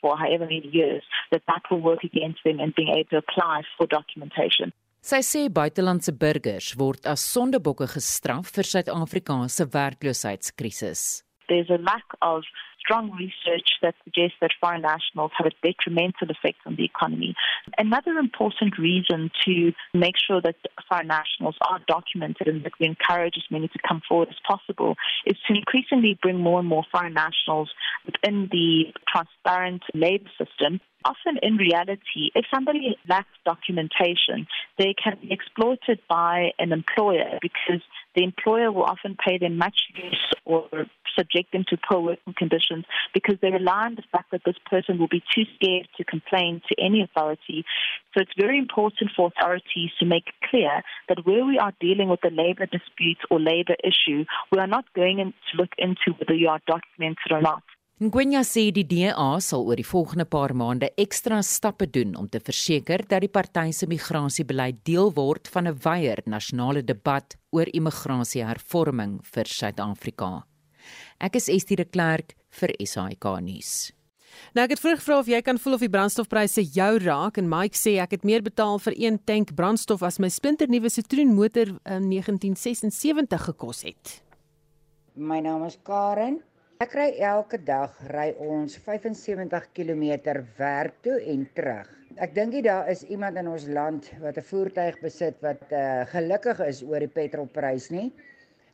for 0.00 0.16
however 0.16 0.44
many 0.44 0.68
years, 0.72 1.02
that 1.30 1.42
that 1.46 1.62
will 1.70 1.80
work 1.80 2.04
against 2.04 2.40
them 2.44 2.60
and 2.60 2.74
being 2.74 2.88
able 2.88 3.08
to 3.10 3.18
apply 3.18 3.62
for 3.76 3.86
documentation. 3.86 4.72
Sy 5.08 5.22
sê 5.24 5.42
buitelandse 5.48 6.12
burgers 6.12 6.66
word 6.76 7.06
as 7.12 7.22
sondebokke 7.34 7.86
gestraf 7.94 8.50
vir 8.56 8.68
Suid-Afrika 8.70 9.36
se 9.54 9.64
werkloosheidskrisis. 9.76 11.04
there's 11.48 11.70
a 11.70 11.78
lack 11.78 12.04
of 12.22 12.42
strong 12.78 13.10
research 13.12 13.68
that 13.82 13.94
suggests 14.04 14.36
that 14.40 14.50
foreign 14.60 14.82
nationals 14.82 15.32
have 15.36 15.46
a 15.46 15.66
detrimental 15.66 16.30
effect 16.30 16.58
on 16.64 16.76
the 16.76 16.84
economy. 16.84 17.34
Another 17.76 18.12
important 18.12 18.78
reason 18.78 19.30
to 19.44 19.72
make 19.92 20.14
sure 20.26 20.40
that 20.40 20.56
foreign 20.88 21.08
nationals 21.08 21.56
are 21.68 21.80
documented 21.86 22.48
and 22.48 22.64
that 22.64 22.72
we 22.80 22.86
encourage 22.86 23.34
as 23.36 23.50
many 23.50 23.68
to 23.68 23.78
come 23.86 24.00
forward 24.08 24.28
as 24.28 24.40
possible 24.46 24.94
is 25.26 25.36
to 25.46 25.54
increasingly 25.54 26.18
bring 26.22 26.38
more 26.40 26.60
and 26.60 26.68
more 26.68 26.84
foreign 26.90 27.14
nationals 27.14 27.70
within 28.06 28.48
the 28.52 28.92
transparent 29.12 29.82
labor 29.94 30.30
system 30.38 30.80
often 31.04 31.38
in 31.42 31.56
reality, 31.56 32.30
if 32.34 32.44
somebody 32.52 32.96
lacks 33.08 33.28
documentation, 33.44 34.46
they 34.78 34.94
can 35.02 35.18
be 35.20 35.32
exploited 35.32 36.00
by 36.08 36.50
an 36.58 36.72
employer 36.72 37.38
because 37.40 37.82
the 38.14 38.24
employer 38.24 38.72
will 38.72 38.84
often 38.84 39.16
pay 39.16 39.38
them 39.38 39.56
much 39.58 39.80
less 39.96 40.16
or 40.44 40.68
subject 41.16 41.52
them 41.52 41.64
to 41.68 41.76
poor 41.76 42.00
working 42.00 42.34
conditions 42.36 42.84
because 43.12 43.36
they 43.42 43.50
rely 43.50 43.86
on 43.86 43.94
the 43.94 44.02
fact 44.12 44.30
that 44.30 44.42
this 44.44 44.56
person 44.70 44.98
will 44.98 45.08
be 45.08 45.22
too 45.34 45.44
scared 45.56 45.88
to 45.96 46.04
complain 46.04 46.62
to 46.68 46.74
any 46.80 47.02
authority. 47.02 47.64
So 48.14 48.22
it's 48.22 48.32
very 48.38 48.58
important 48.58 49.10
for 49.16 49.30
authorities 49.36 49.90
to 49.98 50.06
make 50.06 50.24
clear 50.48 50.82
that 51.08 51.26
where 51.26 51.44
we 51.44 51.58
are 51.58 51.72
dealing 51.80 52.08
with 52.08 52.24
a 52.24 52.30
labor 52.30 52.66
dispute 52.66 53.18
or 53.30 53.40
labor 53.40 53.74
issue, 53.82 54.24
we 54.52 54.58
are 54.58 54.66
not 54.66 54.84
going 54.94 55.18
in 55.18 55.32
to 55.50 55.56
look 55.56 55.70
into 55.78 56.16
whether 56.18 56.34
you 56.34 56.48
are 56.48 56.60
documented 56.66 57.30
or 57.30 57.40
not. 57.40 57.62
Ngwenya 57.98 58.44
sê 58.46 58.68
die 58.70 58.84
DA 58.86 59.40
sal 59.42 59.64
oor 59.66 59.74
die 59.74 59.82
volgende 59.82 60.22
paar 60.22 60.52
maande 60.54 60.86
ekstra 61.02 61.40
stappe 61.42 61.88
doen 61.90 62.12
om 62.14 62.28
te 62.30 62.38
verseker 62.38 63.02
dat 63.10 63.24
die 63.24 63.30
party 63.34 63.72
se 63.74 63.88
migrasiebeleid 63.90 64.84
deel 64.86 65.10
word 65.16 65.50
van 65.50 65.66
'n 65.66 65.80
wyeer 65.82 66.22
nasionale 66.24 66.84
debat 66.84 67.34
oor 67.50 67.66
immigrasiehervorming 67.66 69.18
vir 69.24 69.44
Suid-Afrika. 69.44 70.46
Ek 71.18 71.34
is 71.34 71.48
Estie 71.48 71.74
de 71.74 71.84
Klerk 71.84 72.36
vir 72.50 72.70
SAK 72.78 73.24
nuus. 73.42 73.90
Nou 74.54 74.62
ek 74.62 74.70
het 74.70 74.80
vroeg 74.80 75.00
gevra 75.00 75.18
of 75.18 75.26
jy 75.26 75.42
kan 75.42 75.58
voel 75.58 75.74
of 75.74 75.80
die 75.80 75.90
brandstofpryse 75.90 76.62
jou 76.62 76.98
raak 76.98 77.36
en 77.36 77.48
Mike 77.48 77.74
sê 77.76 77.98
ek 77.98 78.12
het 78.12 78.24
meer 78.24 78.42
betaal 78.42 78.78
vir 78.78 78.94
een 78.96 79.18
tank 79.24 79.56
brandstof 79.56 80.02
as 80.02 80.20
my 80.20 80.28
splinternuwe 80.28 80.88
Citroen 80.88 81.34
motor 81.34 81.66
in 81.66 82.10
1976 82.10 83.42
gekos 83.42 83.82
het. 83.82 84.22
My 85.16 85.40
naam 85.40 85.64
is 85.64 85.76
Karen 85.82 86.42
Ek 86.78 86.92
ry 86.94 87.08
elke 87.26 87.58
dag 87.66 87.94
ry 88.14 88.28
ons 88.38 88.76
75 88.84 89.64
km 89.74 90.04
werk 90.60 91.00
toe 91.02 91.16
en 91.32 91.40
terug. 91.56 91.88
Ek 92.22 92.36
dink 92.36 92.54
nie 92.54 92.62
daar 92.62 92.86
is 92.92 93.02
iemand 93.10 93.40
in 93.42 93.48
ons 93.50 93.64
land 93.66 94.06
wat 94.22 94.38
'n 94.38 94.46
voertuig 94.50 95.00
besit 95.02 95.42
wat 95.42 95.74
uh, 95.74 96.06
gelukkig 96.12 96.62
is 96.68 96.84
oor 96.86 97.02
die 97.02 97.10
petrolprys 97.16 97.90
nie. 97.90 98.12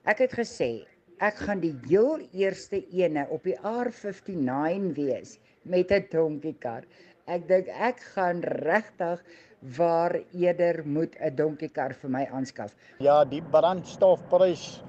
Ek 0.04 0.20
het 0.20 0.36
gesê 0.36 0.84
ek 1.16 1.40
gaan 1.46 1.64
die 1.64 1.72
heel 1.88 2.20
eerste 2.36 2.84
ene 2.92 3.24
op 3.32 3.48
die 3.48 3.56
R59 3.56 4.92
wees 5.00 5.38
met 5.64 5.88
'n 5.88 6.04
donkiekar. 6.12 6.84
Ek 7.24 7.48
dink 7.48 7.72
ek 7.72 8.04
gaan 8.12 8.44
regtig 8.68 9.24
waar 9.80 10.20
eerder 10.36 10.84
moet 10.84 11.16
'n 11.16 11.36
donkiekar 11.40 11.96
vir 12.04 12.10
my 12.10 12.28
aanskaf. 12.28 12.76
Ja, 13.00 13.24
die 13.24 13.40
brandstofprys 13.40 14.84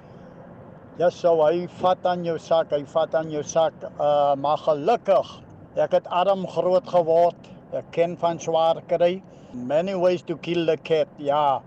Ja, 0.96 1.10
so 1.12 1.42
hy 1.44 1.66
vat 1.82 2.06
aan 2.08 2.22
jou 2.24 2.38
sak, 2.40 2.70
hy 2.72 2.86
vat 2.88 3.16
aan 3.20 3.28
jou 3.34 3.42
sak. 3.44 3.74
Uh 4.00 4.32
maar 4.40 4.62
gelukkig, 4.64 5.32
ek 5.76 5.98
het 5.98 6.08
arm 6.08 6.46
groot 6.48 6.88
geword. 6.88 7.50
Ek 7.76 7.90
ken 7.92 8.16
van 8.22 8.40
swaar 8.40 8.80
kry. 8.88 9.18
Many 9.52 9.96
ways 10.00 10.24
to 10.24 10.38
kill 10.40 10.64
the 10.66 10.78
cat. 10.78 11.12
Ja, 11.20 11.60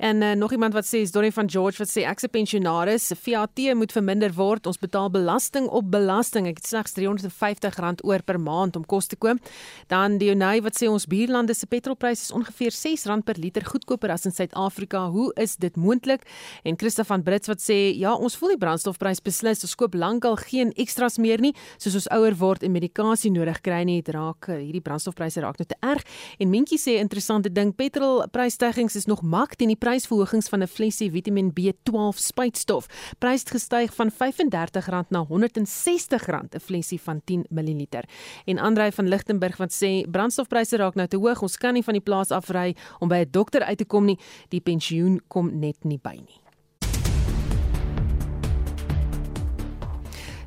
En 0.00 0.22
uh, 0.22 0.32
nog 0.32 0.52
iemand 0.52 0.72
wat 0.72 0.86
sê 0.88 1.02
is 1.04 1.10
Donnie 1.12 1.32
van 1.32 1.50
George 1.50 1.76
wat 1.76 1.90
sê 1.92 2.06
ek's 2.08 2.24
'n 2.24 2.30
pensionaris, 2.32 3.06
se 3.06 3.16
VAT 3.16 3.74
moet 3.74 3.92
verminder 3.92 4.32
word. 4.32 4.66
Ons 4.66 4.78
betaal 4.78 5.10
belasting 5.10 5.68
op 5.68 5.90
belasting. 5.90 6.46
Ek 6.46 6.56
het 6.56 6.66
slegs 6.66 6.92
R350 6.96 8.00
oor 8.04 8.22
per 8.22 8.40
maand 8.40 8.76
om 8.76 8.86
kos 8.86 9.06
te 9.06 9.16
koop. 9.16 9.36
Dan 9.88 10.18
Dionay 10.18 10.62
wat 10.62 10.80
sê 10.82 10.88
ons 10.88 11.06
buurlande 11.06 11.54
se 11.54 11.66
petrolpryse 11.66 12.22
is 12.22 12.32
ongeveer 12.32 12.70
R6 12.70 13.24
per 13.24 13.36
liter 13.38 13.64
goedkoper 13.64 14.10
as 14.10 14.24
in 14.24 14.32
Suid-Afrika. 14.32 15.10
Hoe 15.10 15.32
is 15.36 15.56
dit 15.56 15.76
moontlik? 15.76 16.22
En 16.64 16.78
Christa 16.78 17.04
van 17.04 17.22
Brits 17.22 17.48
wat 17.48 17.60
sê 17.60 17.92
ja, 17.98 18.14
ons 18.14 18.36
voel 18.36 18.48
die 18.48 18.58
brandstofprys 18.58 19.20
beslis. 19.20 19.62
Ons 19.62 19.74
koop 19.74 19.94
lankal 19.94 20.36
geen 20.36 20.72
ekstras 20.76 21.18
meer 21.18 21.40
nie, 21.40 21.52
soos 21.76 21.94
ons 21.94 22.08
ouer 22.08 22.34
word 22.36 22.62
en 22.62 22.72
medikasie 22.72 23.30
nodig 23.30 23.60
kry 23.60 23.84
nie. 23.84 24.00
Dit 24.02 24.14
raak 24.14 24.48
eh, 24.48 24.62
hierdie 24.64 24.80
brandstofpryse 24.80 25.40
raak 25.40 25.58
nou 25.58 25.68
te 25.68 25.76
erg. 25.80 26.02
En 26.38 26.48
Mentjie 26.48 26.78
sê 26.78 26.96
interessante 27.00 27.52
ding, 27.52 27.74
petrolprysstygings 27.76 28.96
is 28.96 29.06
nog 29.06 29.22
mak 29.22 29.56
teen 29.56 29.68
die 29.68 29.76
prysverhogings 29.90 30.48
van 30.48 30.62
'n 30.62 30.66
flesie 30.66 31.10
Vitamiin 31.10 31.52
B12 31.52 32.16
spuitstof. 32.18 32.86
Prys 33.18 33.40
het 33.40 33.50
gestyg 33.50 33.94
van 33.94 34.10
R35 34.10 35.08
na 35.08 35.24
R160 35.24 36.28
'n 36.54 36.60
flesie 36.60 37.00
van 37.00 37.20
10 37.24 37.46
ml. 37.48 37.86
En 38.44 38.58
Andrei 38.58 38.92
van 38.92 39.08
Lichtenburg 39.08 39.56
wat 39.56 39.72
sê 39.72 40.10
brandstofpryse 40.10 40.76
raak 40.76 40.94
nou 40.94 41.08
te 41.08 41.16
hoog, 41.16 41.42
ons 41.42 41.56
kan 41.56 41.74
nie 41.74 41.82
van 41.82 41.94
die 41.94 42.02
plaas 42.02 42.30
afry 42.30 42.76
om 42.98 43.08
by 43.08 43.16
'n 43.16 43.30
dokter 43.30 43.62
uit 43.62 43.78
te 43.78 43.84
kom 43.84 44.04
nie. 44.04 44.18
Die 44.48 44.60
pensioen 44.60 45.20
kom 45.28 45.58
net 45.58 45.84
nie 45.84 45.98
by 45.98 46.14
nie. 46.14 46.40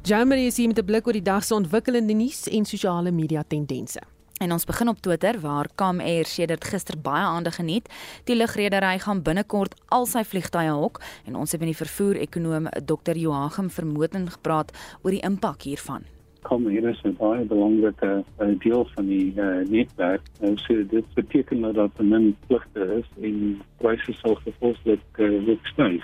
Jamie 0.04 0.46
is 0.46 0.58
hier 0.58 0.68
met 0.68 0.80
'n 0.80 0.86
blik 0.86 1.08
oor 1.08 1.14
die 1.14 1.22
dag 1.22 1.44
se 1.44 1.54
ontwikkelende 1.54 2.14
nuus 2.14 2.48
en 2.48 2.66
sosiale 2.66 3.12
media 3.12 3.44
tendense. 3.48 4.13
En 4.42 4.52
ons 4.52 4.66
begin 4.66 4.88
op 4.88 4.98
Twitter 4.98 5.40
waar 5.40 5.68
Cam 5.76 6.00
Air 6.00 6.26
sedert 6.26 6.64
gister 6.66 6.98
baie 7.02 7.26
aandag 7.26 7.56
geniet. 7.56 7.90
Die 8.24 8.36
lugredery 8.36 8.98
gaan 9.00 9.22
binnekort 9.22 9.76
al 9.88 10.06
sy 10.10 10.24
vliegtye 10.26 10.74
hok 10.74 11.02
en 11.26 11.36
ons 11.36 11.52
het 11.52 11.62
met 11.62 11.70
die 11.70 11.82
vervoer-ekonoom 11.84 12.68
Dr. 12.86 13.16
Joachim 13.16 13.70
Vermoten 13.70 14.30
gepraat 14.30 14.74
oor 15.04 15.14
die 15.14 15.22
impak 15.22 15.62
hiervan. 15.62 16.10
Cam 16.44 16.68
Air 16.68 16.90
is 16.90 17.02
'n 17.04 17.16
baie 17.20 17.46
belangrike 17.46 18.24
uh, 18.40 18.48
deel 18.60 18.88
van 18.96 19.06
die 19.06 19.34
uh, 19.38 19.64
netwerk. 19.70 20.22
Nou 20.40 20.56
sê 20.66 20.82
dit 20.90 21.14
beteken 21.14 21.62
dat 21.62 21.76
daar 21.76 21.90
'n 22.04 22.36
vlugte 22.48 22.82
is 23.00 23.08
en 23.22 23.62
pryse 23.78 24.14
sal 24.14 24.36
gevolglik 24.36 25.18
uh, 25.18 25.58
styg. 25.64 26.04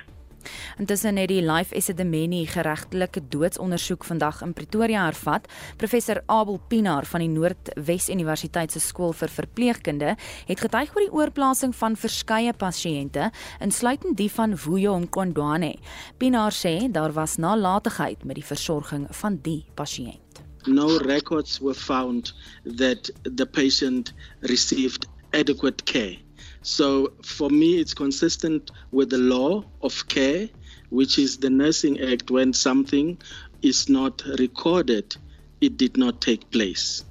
Intussen 0.77 1.17
het 1.17 1.29
die 1.31 1.41
Life 1.41 1.75
Esidimeni 1.75 2.45
geregtelike 2.49 3.21
doodsondersoek 3.29 4.05
vandag 4.07 4.41
in 4.41 4.53
Pretoria 4.53 5.05
hervat. 5.05 5.47
Professor 5.77 6.21
Abel 6.25 6.59
Pinaar 6.67 7.05
van 7.05 7.23
die 7.23 7.29
Noordwes 7.29 8.09
Universiteit 8.09 8.71
se 8.71 8.79
skool 8.79 9.13
vir 9.13 9.29
verpleegkunde 9.33 10.15
het 10.47 10.63
getuig 10.63 10.95
oor 10.95 11.03
die 11.03 11.13
oorplasing 11.13 11.75
van 11.75 11.95
verskeie 11.99 12.53
pasiënte, 12.53 13.29
insluitend 13.59 14.17
die 14.17 14.31
van 14.31 14.57
Vuyo 14.57 14.97
Mkondwane. 14.99 15.75
Pinaar 16.17 16.55
sê 16.55 16.89
daar 16.91 17.13
was 17.13 17.37
nalatigheid 17.37 18.23
met 18.23 18.39
die 18.39 18.45
versorging 18.45 19.07
van 19.21 19.39
die 19.43 19.63
pasiënt. 19.75 20.43
No 20.67 20.97
records 20.97 21.59
were 21.59 21.73
found 21.73 22.33
that 22.65 23.09
the 23.23 23.45
patient 23.45 24.13
received 24.41 25.07
adequate 25.33 25.85
care. 25.85 26.17
So 26.63 27.13
for 27.23 27.49
me, 27.49 27.79
it's 27.79 27.93
consistent 27.93 28.71
with 28.91 29.09
the 29.09 29.17
law 29.17 29.63
of 29.81 30.07
care, 30.07 30.49
which 30.89 31.19
is 31.19 31.37
the 31.37 31.49
Nursing 31.49 31.99
Act. 32.01 32.31
When 32.31 32.53
something 32.53 33.19
is 33.61 33.89
not 33.89 34.21
recorded, 34.39 35.15
it 35.61 35.77
did 35.77 35.97
not 35.97 36.21
take 36.21 36.51
place. 36.51 37.03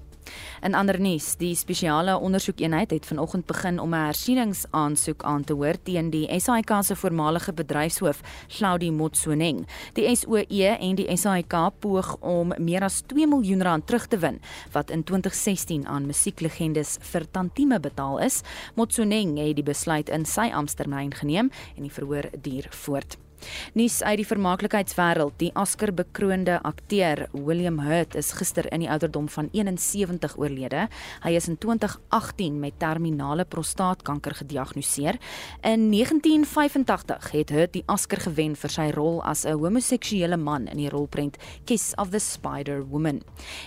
In 0.59 0.75
ander 0.75 0.97
nuus, 1.01 1.37
die 1.39 1.55
spesiale 1.55 2.17
ondersoekeenheid 2.19 2.91
het 2.91 3.07
vanoggend 3.07 3.47
begin 3.47 3.79
om 3.79 3.95
'n 3.95 4.05
hersieningsaansoek 4.11 5.23
aan 5.23 5.45
te 5.45 5.53
hoor 5.53 5.75
teen 5.83 6.11
die 6.11 6.41
SAIK 6.41 6.71
se 6.81 6.97
voormalige 6.97 7.53
bedryfshoof, 7.53 8.21
Claudie 8.49 8.93
Motsoneng. 8.93 9.67
Die 9.93 10.17
SOE 10.17 10.77
en 10.81 10.95
die 10.95 11.17
SAIK 11.17 11.55
poog 11.79 12.17
om 12.21 12.53
meer 12.59 12.83
as 12.83 13.03
2 13.07 13.27
miljoen 13.27 13.63
rand 13.63 13.87
terug 13.87 14.07
te 14.07 14.19
win 14.19 14.41
wat 14.73 14.91
in 14.91 15.05
2016 15.05 15.87
aan 15.87 16.07
musieklegendes 16.07 16.99
vir 17.01 17.31
tantieme 17.31 17.81
betaal 17.81 18.19
is. 18.19 18.43
Motsoneng 18.75 19.39
het 19.39 19.57
die 19.57 19.65
besluit 19.65 20.09
in 20.09 20.25
sy 20.25 20.51
amptetermyn 20.53 21.15
geneem 21.15 21.51
en 21.77 21.83
die 21.83 21.93
verhoor 21.93 22.31
duur 22.43 22.67
voort. 22.71 23.28
Nuus 23.73 24.03
uit 24.03 24.19
die 24.21 24.27
vermaaklikheidswêreld. 24.27 25.37
Die 25.39 25.51
Oscar 25.55 25.93
bekroonde 25.95 26.59
akteur 26.67 27.27
William 27.33 27.79
Hurt 27.85 28.17
is 28.19 28.33
gister 28.39 28.67
in 28.73 28.83
die 28.83 28.91
ouderdom 28.91 29.29
van 29.31 29.49
71 29.53 30.37
oorlede. 30.39 30.89
Hy 31.23 31.33
is 31.39 31.49
in 31.49 31.59
2018 31.61 32.59
met 32.61 32.79
terminale 32.83 33.45
prostaatkanker 33.45 34.35
gediagnoseer. 34.41 35.21
In 35.63 35.89
1985 35.93 37.31
het 37.33 37.53
Hurt 37.55 37.73
die 37.77 37.85
Oscar 37.87 38.23
gewen 38.27 38.57
vir 38.57 38.75
sy 38.75 38.89
rol 38.97 39.23
as 39.23 39.45
'n 39.45 39.59
homoseksuele 39.59 40.37
man 40.37 40.67
in 40.69 40.77
die 40.77 40.91
rolprent 40.91 41.37
Kiss 41.65 41.95
of 41.97 42.11
the 42.11 42.19
Spider 42.19 42.83
Woman. 42.89 43.23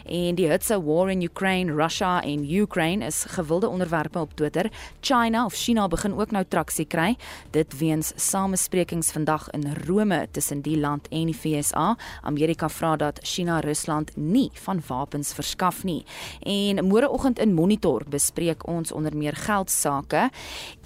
En 0.06 0.36
die 0.36 0.48
Hurt 0.48 0.64
se 0.64 0.84
war 0.84 1.10
in 1.10 1.22
Ukraine, 1.22 1.72
Russia 1.72 2.22
en 2.22 2.44
Ukraine 2.44 3.06
is 3.06 3.26
gewilde 3.28 3.70
onderwerpe 3.70 4.20
op 4.20 4.36
Twitter. 4.36 4.70
China 5.02 5.46
of 5.46 5.54
China 5.54 5.88
begin 5.88 6.14
ook 6.20 6.32
nou 6.32 6.46
traksie 6.48 6.86
kry. 6.86 7.18
Dit 7.52 7.78
weens 7.78 8.14
samesprekings 8.16 9.12
vandag 9.12 9.50
in 9.50 9.61
in 9.62 9.76
Rome 9.88 10.28
tussen 10.32 10.62
die 10.62 10.78
land 10.80 11.08
en 11.12 11.30
die 11.30 11.36
FSA. 11.36 11.96
Amerika 12.22 12.70
vra 12.70 12.96
dat 12.96 13.20
China 13.24 13.60
Rusland 13.60 14.12
nie 14.16 14.50
van 14.66 14.82
wapens 14.88 15.34
verskaf 15.34 15.84
nie. 15.84 16.02
En 16.40 16.84
môreoggend 16.88 17.40
in 17.40 17.54
Monitor 17.54 18.04
bespreek 18.10 18.68
ons 18.68 18.92
onder 18.92 19.16
meer 19.18 19.36
geldsaake. 19.36 20.30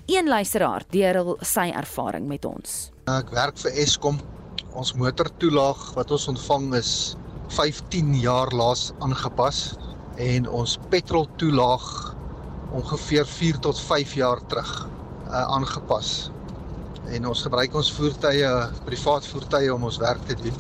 Een 0.05 0.27
luisteraar 0.27 0.83
deel 0.89 1.37
sy 1.41 1.71
ervaring 1.73 2.27
met 2.27 2.45
ons. 2.45 2.91
Ek 3.09 3.31
werk 3.33 3.57
vir 3.61 3.79
Eskom. 3.85 4.19
Ons 4.75 4.93
motortoelaag 4.99 5.93
wat 5.95 6.11
ons 6.11 6.27
ontvang 6.35 6.73
is 6.75 6.91
15 7.55 8.13
jaar 8.19 8.51
laas 8.51 8.91
aangepas 8.99 9.75
en 10.21 10.49
ons 10.49 10.77
petroltoelaag 10.91 12.15
ongeveer 12.75 13.25
4 13.25 13.59
tot 13.63 13.79
5 13.79 14.15
jaar 14.19 14.41
terug 14.51 14.71
uh, 14.85 15.41
aangepas. 15.55 16.31
En 17.13 17.27
ons 17.27 17.41
gebruik 17.41 17.75
ons 17.75 17.91
voertuie, 17.93 18.51
privaat 18.85 19.27
voertuie 19.27 19.73
om 19.73 19.83
ons 19.83 19.97
werk 20.01 20.25
te 20.25 20.35
doen. 20.35 20.55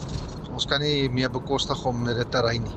Ons 0.53 0.67
kan 0.69 0.81
nie 0.81 1.09
meer 1.09 1.31
bekostig 1.31 1.85
om 1.85 2.03
met 2.05 2.15
dit 2.15 2.31
te 2.31 2.43
ry 2.45 2.57
nie. 2.61 2.75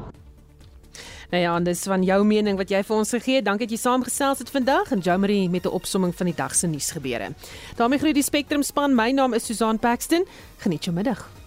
Nou 1.29 1.43
ja, 1.43 1.61
dis 1.61 1.83
van 1.85 2.03
jou 2.03 2.23
mening 2.25 2.57
wat 2.57 2.71
jy 2.73 2.81
vir 2.83 2.97
ons 2.97 3.11
gegee. 3.13 3.43
Dankie 3.45 3.67
dat 3.69 3.75
jy 3.77 3.81
saamgesels 3.83 4.41
het 4.41 4.51
vandag 4.51 4.95
en 4.97 5.05
Jomari 5.05 5.49
met 5.49 5.67
'n 5.67 5.77
opsomming 5.77 6.15
van 6.15 6.27
die 6.27 6.35
dag 6.35 6.55
se 6.55 6.67
nuusgebeure. 6.67 7.35
daarmee 7.77 7.99
groet 7.99 8.15
die 8.15 8.23
Spectrum 8.23 8.63
span. 8.63 8.95
My 8.95 9.11
naam 9.11 9.35
is 9.35 9.45
Susan 9.45 9.79
Paxton. 9.79 10.25
Geniet 10.57 10.85
jou 10.85 10.95
middag. 10.95 11.38